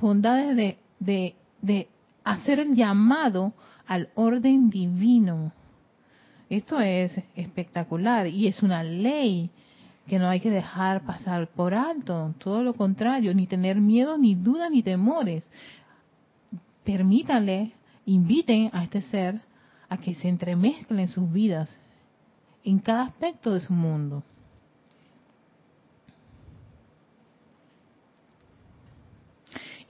bondades 0.00 0.56
de, 0.56 0.78
de, 0.98 1.34
de 1.62 1.88
hacer 2.24 2.60
el 2.60 2.74
llamado 2.74 3.52
al 3.86 4.10
orden 4.14 4.70
divino. 4.70 5.52
Esto 6.50 6.80
es 6.80 7.12
espectacular 7.34 8.26
y 8.26 8.46
es 8.46 8.62
una 8.62 8.82
ley 8.82 9.50
que 10.08 10.18
no 10.18 10.28
hay 10.28 10.40
que 10.40 10.50
dejar 10.50 11.02
pasar 11.02 11.48
por 11.48 11.74
alto, 11.74 12.34
todo 12.38 12.64
lo 12.64 12.74
contrario, 12.74 13.34
ni 13.34 13.46
tener 13.46 13.76
miedo, 13.76 14.18
ni 14.18 14.34
dudas, 14.34 14.70
ni 14.70 14.82
temores. 14.82 15.46
Permítanle, 16.82 17.72
inviten 18.06 18.70
a 18.72 18.84
este 18.84 19.02
ser 19.02 19.40
a 19.88 19.98
que 19.98 20.14
se 20.14 20.28
entremezcle 20.28 21.02
en 21.02 21.08
sus 21.08 21.30
vidas, 21.30 21.76
en 22.64 22.78
cada 22.78 23.02
aspecto 23.02 23.52
de 23.52 23.60
su 23.60 23.72
mundo. 23.72 24.22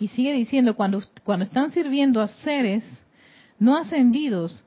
Y 0.01 0.09
sigue 0.09 0.33
diciendo, 0.33 0.77
cuando, 0.77 1.03
cuando 1.25 1.45
están 1.45 1.71
sirviendo 1.73 2.21
a 2.21 2.29
seres 2.29 2.85
no 3.59 3.77
ascendidos, 3.77 4.65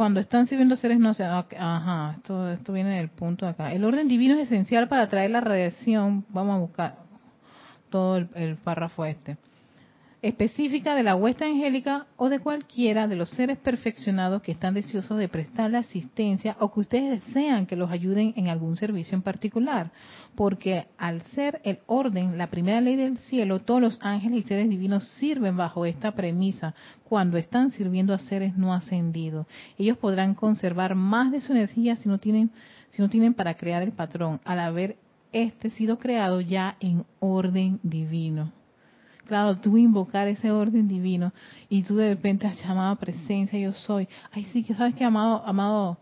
cuando 0.00 0.18
están 0.18 0.46
sirviendo 0.46 0.76
seres 0.76 0.98
no 0.98 1.12
sé, 1.12 1.24
ajá, 1.24 2.14
esto, 2.16 2.50
esto 2.50 2.72
viene 2.72 2.96
del 2.96 3.10
punto 3.10 3.44
de 3.44 3.50
acá. 3.50 3.74
El 3.74 3.84
orden 3.84 4.08
divino 4.08 4.34
es 4.36 4.48
esencial 4.48 4.88
para 4.88 5.02
atraer 5.02 5.30
la 5.30 5.42
radiación, 5.42 6.24
vamos 6.30 6.56
a 6.56 6.58
buscar 6.58 6.94
todo 7.90 8.16
el 8.16 8.56
párrafo 8.56 9.04
este 9.04 9.36
específica 10.22 10.94
de 10.94 11.02
la 11.02 11.16
huesta 11.16 11.46
angélica 11.46 12.06
o 12.16 12.28
de 12.28 12.40
cualquiera 12.40 13.08
de 13.08 13.16
los 13.16 13.30
seres 13.30 13.56
perfeccionados 13.56 14.42
que 14.42 14.52
están 14.52 14.74
deseosos 14.74 15.16
de 15.16 15.28
prestarle 15.28 15.78
asistencia 15.78 16.56
o 16.60 16.70
que 16.70 16.80
ustedes 16.80 17.24
desean 17.24 17.64
que 17.66 17.76
los 17.76 17.90
ayuden 17.90 18.34
en 18.36 18.48
algún 18.48 18.76
servicio 18.76 19.16
en 19.16 19.22
particular. 19.22 19.90
Porque 20.34 20.86
al 20.98 21.22
ser 21.22 21.60
el 21.64 21.78
orden, 21.86 22.36
la 22.36 22.48
primera 22.48 22.82
ley 22.82 22.96
del 22.96 23.16
cielo, 23.18 23.60
todos 23.60 23.80
los 23.80 23.98
ángeles 24.02 24.44
y 24.44 24.48
seres 24.48 24.68
divinos 24.68 25.04
sirven 25.18 25.56
bajo 25.56 25.86
esta 25.86 26.12
premisa 26.12 26.74
cuando 27.04 27.38
están 27.38 27.70
sirviendo 27.70 28.12
a 28.12 28.18
seres 28.18 28.56
no 28.56 28.74
ascendidos. 28.74 29.46
Ellos 29.78 29.96
podrán 29.96 30.34
conservar 30.34 30.94
más 30.94 31.32
de 31.32 31.40
su 31.40 31.52
energía 31.52 31.96
si 31.96 32.08
no 32.10 32.18
tienen, 32.18 32.50
si 32.90 33.00
no 33.00 33.08
tienen 33.08 33.32
para 33.32 33.54
crear 33.54 33.82
el 33.82 33.92
patrón, 33.92 34.40
al 34.44 34.60
haber 34.60 34.96
este 35.32 35.70
sido 35.70 35.98
creado 35.98 36.40
ya 36.40 36.76
en 36.80 37.04
orden 37.20 37.80
divino. 37.82 38.59
Mezclado, 39.30 39.56
tú 39.56 39.76
invocar 39.76 40.26
ese 40.26 40.50
orden 40.50 40.88
divino 40.88 41.32
y 41.68 41.84
tú 41.84 41.94
de 41.96 42.08
repente 42.10 42.48
has 42.48 42.60
llamado 42.60 42.96
presencia, 42.96 43.56
yo 43.58 43.72
soy. 43.72 44.08
Ay, 44.32 44.44
sí, 44.52 44.64
que 44.64 44.74
sabes 44.74 44.96
que 44.96 45.04
amado, 45.04 45.42
amado 45.46 45.98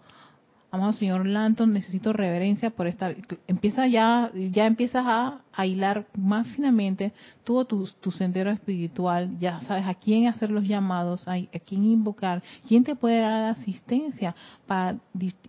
amado 0.70 0.92
señor 0.92 1.26
Lanton, 1.26 1.72
necesito 1.72 2.12
reverencia 2.12 2.70
por 2.70 2.86
esta. 2.86 3.14
Empieza 3.46 3.86
ya, 3.86 4.30
ya 4.52 4.66
empiezas 4.66 5.04
a, 5.06 5.40
hilar 5.66 6.06
más 6.16 6.46
finamente 6.48 7.12
todo 7.42 7.64
tu, 7.64 7.88
tu, 8.00 8.10
sendero 8.12 8.50
espiritual. 8.50 9.38
Ya 9.40 9.60
sabes 9.62 9.86
a 9.86 9.94
quién 9.94 10.28
hacer 10.28 10.50
los 10.50 10.68
llamados, 10.68 11.26
a, 11.26 11.36
quién 11.66 11.84
invocar, 11.84 12.42
quién 12.66 12.84
te 12.84 12.94
puede 12.94 13.20
dar 13.20 13.44
asistencia 13.50 14.36
para 14.66 14.98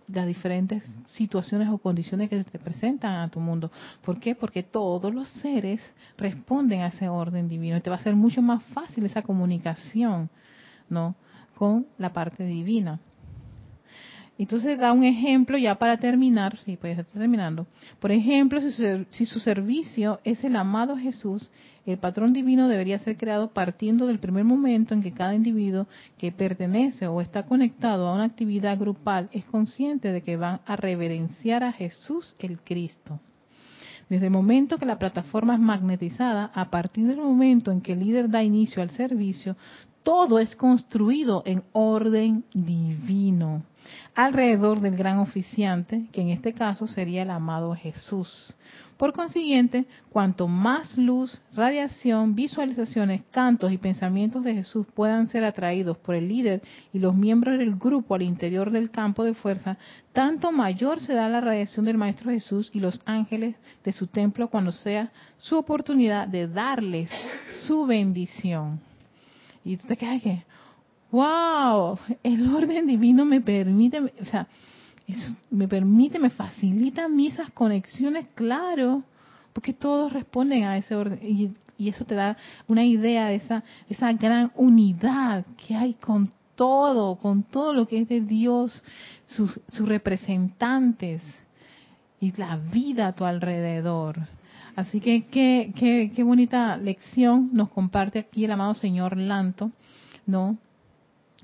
las 0.08 0.26
diferentes 0.26 0.82
situaciones 1.06 1.68
o 1.68 1.78
condiciones 1.78 2.28
que 2.28 2.42
se 2.42 2.50
te 2.50 2.58
presentan 2.58 3.20
a 3.20 3.28
tu 3.28 3.40
mundo. 3.40 3.70
¿Por 4.02 4.18
qué? 4.18 4.34
Porque 4.34 4.62
todos 4.62 5.14
los 5.14 5.28
seres 5.28 5.80
responden 6.16 6.80
a 6.80 6.88
ese 6.88 7.08
orden 7.08 7.48
divino 7.48 7.76
y 7.76 7.80
te 7.80 7.90
va 7.90 7.96
a 7.96 8.00
ser 8.00 8.16
mucho 8.16 8.42
más 8.42 8.64
fácil 8.64 9.04
esa 9.04 9.22
comunicación, 9.22 10.30
¿no? 10.88 11.14
Con 11.54 11.86
la 11.98 12.12
parte 12.12 12.44
divina. 12.44 12.98
Entonces 14.42 14.78
da 14.78 14.94
un 14.94 15.04
ejemplo 15.04 15.58
ya 15.58 15.74
para 15.74 15.98
terminar, 15.98 16.56
sí, 16.64 16.78
puede 16.78 16.94
estar 16.94 17.04
terminando. 17.04 17.66
Por 17.98 18.10
ejemplo, 18.10 18.58
si 19.10 19.26
su, 19.26 19.38
servicio 19.38 20.18
es 20.24 20.42
el 20.44 20.56
amado 20.56 20.96
Jesús, 20.96 21.50
el 21.84 21.98
patrón 21.98 22.32
divino 22.32 22.66
debería 22.66 22.98
ser 23.00 23.18
creado 23.18 23.50
partiendo 23.50 24.06
del 24.06 24.18
primer 24.18 24.44
momento 24.44 24.94
en 24.94 25.02
que 25.02 25.12
cada 25.12 25.34
individuo 25.34 25.86
que 26.16 26.32
pertenece 26.32 27.06
o 27.06 27.20
está 27.20 27.42
conectado 27.42 28.08
a 28.08 28.14
una 28.14 28.24
actividad 28.24 28.78
grupal 28.78 29.28
es 29.32 29.44
consciente 29.44 30.10
de 30.10 30.22
que 30.22 30.38
van 30.38 30.60
a 30.64 30.74
reverenciar 30.74 31.62
a 31.62 31.72
Jesús 31.72 32.34
el 32.38 32.60
Cristo. 32.60 33.20
Desde 34.08 34.26
el 34.26 34.32
momento 34.32 34.78
que 34.78 34.86
la 34.86 34.98
plataforma 34.98 35.54
es 35.54 35.60
magnetizada, 35.60 36.50
a 36.54 36.70
partir 36.70 37.06
del 37.06 37.18
momento 37.18 37.72
en 37.72 37.82
que 37.82 37.92
el 37.92 38.00
líder 38.00 38.30
da 38.30 38.42
inicio 38.42 38.82
al 38.82 38.90
servicio, 38.90 39.54
todo 40.02 40.38
es 40.38 40.56
construido 40.56 41.42
en 41.46 41.62
orden 41.72 42.44
divino 42.52 43.62
alrededor 44.14 44.80
del 44.80 44.96
gran 44.96 45.18
oficiante, 45.18 46.06
que 46.12 46.20
en 46.20 46.30
este 46.30 46.52
caso 46.52 46.86
sería 46.86 47.22
el 47.22 47.30
amado 47.30 47.74
Jesús. 47.74 48.54
Por 48.96 49.14
consiguiente, 49.14 49.86
cuanto 50.10 50.46
más 50.46 50.98
luz, 50.98 51.40
radiación, 51.54 52.34
visualizaciones, 52.34 53.22
cantos 53.30 53.72
y 53.72 53.78
pensamientos 53.78 54.44
de 54.44 54.52
Jesús 54.54 54.86
puedan 54.94 55.26
ser 55.28 55.42
atraídos 55.44 55.96
por 55.96 56.14
el 56.14 56.28
líder 56.28 56.60
y 56.92 56.98
los 56.98 57.14
miembros 57.14 57.58
del 57.58 57.76
grupo 57.76 58.14
al 58.14 58.22
interior 58.22 58.70
del 58.70 58.90
campo 58.90 59.24
de 59.24 59.32
fuerza, 59.32 59.78
tanto 60.12 60.52
mayor 60.52 61.00
será 61.00 61.30
la 61.30 61.40
radiación 61.40 61.86
del 61.86 61.96
Maestro 61.96 62.30
Jesús 62.30 62.70
y 62.74 62.80
los 62.80 63.00
ángeles 63.06 63.56
de 63.84 63.92
su 63.92 64.06
templo 64.06 64.48
cuando 64.48 64.72
sea 64.72 65.10
su 65.38 65.56
oportunidad 65.56 66.28
de 66.28 66.46
darles 66.46 67.10
su 67.66 67.86
bendición. 67.86 68.89
Y 69.64 69.76
tú 69.76 69.86
te 69.86 69.96
quedas 69.96 70.22
que, 70.22 70.42
wow, 71.10 71.98
el 72.22 72.54
orden 72.54 72.86
divino 72.86 73.24
me 73.24 73.40
permite, 73.40 74.00
o 74.00 74.24
sea, 74.24 74.46
me 75.50 75.68
permite, 75.68 76.18
me 76.18 76.30
facilita 76.30 77.04
a 77.04 77.08
mí 77.08 77.28
esas 77.28 77.50
conexiones, 77.50 78.26
claro, 78.34 79.02
porque 79.52 79.72
todos 79.72 80.12
responden 80.12 80.64
a 80.64 80.76
ese 80.76 80.94
orden 80.94 81.18
y, 81.22 81.52
eso 81.88 82.04
te 82.04 82.14
da 82.14 82.36
una 82.68 82.84
idea 82.84 83.28
de 83.28 83.36
esa, 83.36 83.64
esa 83.88 84.12
gran 84.12 84.52
unidad 84.54 85.46
que 85.56 85.74
hay 85.74 85.94
con 85.94 86.30
todo, 86.54 87.16
con 87.16 87.42
todo 87.42 87.72
lo 87.72 87.88
que 87.88 88.02
es 88.02 88.08
de 88.08 88.20
Dios, 88.20 88.84
sus, 89.28 89.58
sus 89.68 89.88
representantes 89.88 91.22
y 92.20 92.32
la 92.32 92.58
vida 92.58 93.06
a 93.06 93.12
tu 93.14 93.24
alrededor. 93.24 94.28
Así 94.80 95.00
que 95.00 95.26
qué, 95.26 95.72
qué, 95.76 96.10
qué 96.16 96.22
bonita 96.22 96.78
lección 96.78 97.50
nos 97.52 97.68
comparte 97.68 98.18
aquí 98.18 98.46
el 98.46 98.52
amado 98.52 98.72
señor 98.72 99.18
Lanto, 99.18 99.72
¿no? 100.24 100.56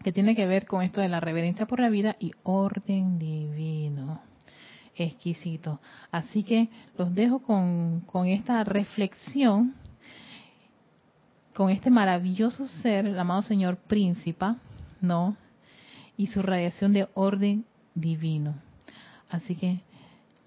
que 0.03 0.11
tiene 0.11 0.35
que 0.35 0.47
ver 0.47 0.65
con 0.65 0.83
esto 0.83 1.03
de 1.03 1.11
la 1.11 1.21
reverencia 1.21 1.67
por 1.67 1.79
la 1.79 1.91
vida 1.91 2.17
y 2.19 2.33
orden 2.45 3.19
divino. 3.19 4.23
Exquisito. 4.95 5.81
Así 6.11 6.45
que 6.45 6.69
los 6.97 7.15
dejo 7.15 7.41
con, 7.41 8.01
con 8.07 8.27
esta 8.27 8.65
reflexión, 8.65 9.75
con 11.55 11.69
este 11.69 11.91
maravilloso 11.91 12.67
ser, 12.67 13.05
el 13.05 13.19
amado 13.19 13.43
Señor 13.43 13.77
Príncipa, 13.77 14.57
¿no? 15.03 15.37
Y 16.17 16.29
su 16.29 16.41
radiación 16.41 16.95
de 16.95 17.07
orden 17.13 17.67
divino. 17.95 18.55
Así 19.29 19.57
que 19.57 19.81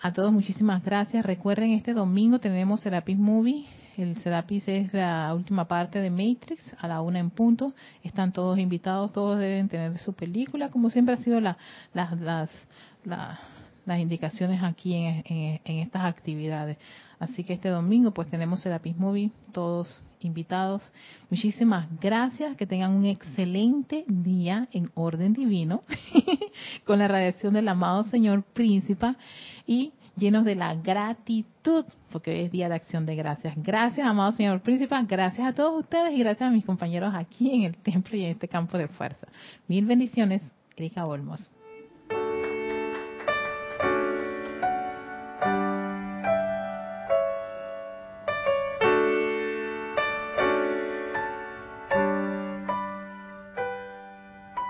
a 0.02 0.14
todos 0.14 0.32
muchísimas 0.32 0.84
gracias. 0.84 1.26
Recuerden, 1.26 1.72
este 1.72 1.94
domingo 1.94 2.40
tenemos 2.40 2.82
Serapis 2.82 3.18
Movie 3.18 3.68
el 4.00 4.16
Sedapis 4.22 4.66
es 4.70 4.94
la 4.94 5.34
última 5.36 5.68
parte 5.68 6.00
de 6.00 6.10
Matrix, 6.10 6.74
a 6.80 6.88
la 6.88 7.02
una 7.02 7.20
en 7.20 7.30
punto. 7.30 7.74
Están 8.02 8.32
todos 8.32 8.58
invitados, 8.58 9.12
todos 9.12 9.38
deben 9.38 9.68
tener 9.68 9.98
su 9.98 10.14
película, 10.14 10.70
como 10.70 10.90
siempre 10.90 11.16
ha 11.16 11.18
sido 11.18 11.42
la, 11.42 11.58
las, 11.94 12.50
las 13.04 14.00
indicaciones 14.00 14.64
aquí 14.64 14.96
en, 14.96 15.24
en, 15.26 15.80
estas 15.80 16.06
actividades. 16.06 16.78
Así 17.20 17.44
que 17.44 17.52
este 17.52 17.68
domingo 17.68 18.12
pues 18.12 18.30
tenemos 18.30 18.62
Serapis 18.62 18.96
Movie, 18.96 19.32
todos 19.52 20.02
invitados. 20.20 20.92
Muchísimas 21.30 21.88
gracias, 22.00 22.56
que 22.58 22.66
tengan 22.66 22.92
un 22.94 23.06
excelente 23.06 24.06
día 24.08 24.68
en 24.72 24.90
orden 24.96 25.34
divino, 25.34 25.84
con 26.86 27.00
la 27.00 27.08
radiación 27.08 27.54
del 27.54 27.68
amado 27.68 28.04
Señor 28.06 28.44
Príncipe 28.44 29.16
y 29.66 29.94
llenos 30.16 30.46
de 30.46 30.56
la 30.56 30.76
gratitud, 30.76 31.86
porque 32.12 32.32
hoy 32.32 32.40
es 32.42 32.52
Día 32.52 32.70
de 32.70 32.76
Acción 32.76 33.06
de 33.06 33.16
Gracias. 33.16 33.54
Gracias, 33.58 34.06
amado 34.06 34.32
Señor 34.34 34.62
Príncipe, 34.62 34.96
gracias 35.08 35.48
a 35.48 35.54
todos 35.54 35.80
ustedes 35.80 36.14
y 36.14 36.20
gracias 36.20 36.50
a 36.50 36.52
mis 36.52 36.66
compañeros 36.66 37.14
aquí 37.16 37.54
en 37.54 37.64
el 37.64 37.78
templo 37.78 38.18
y 38.18 38.26
en 38.26 38.32
este 38.32 38.48
campo 38.48 38.78
de 38.78 38.88
fuerza. 38.88 39.28
Mil 39.68 39.86
bendiciones, 39.86 40.42
Erika 40.76 41.06
Olmos. 41.06 41.50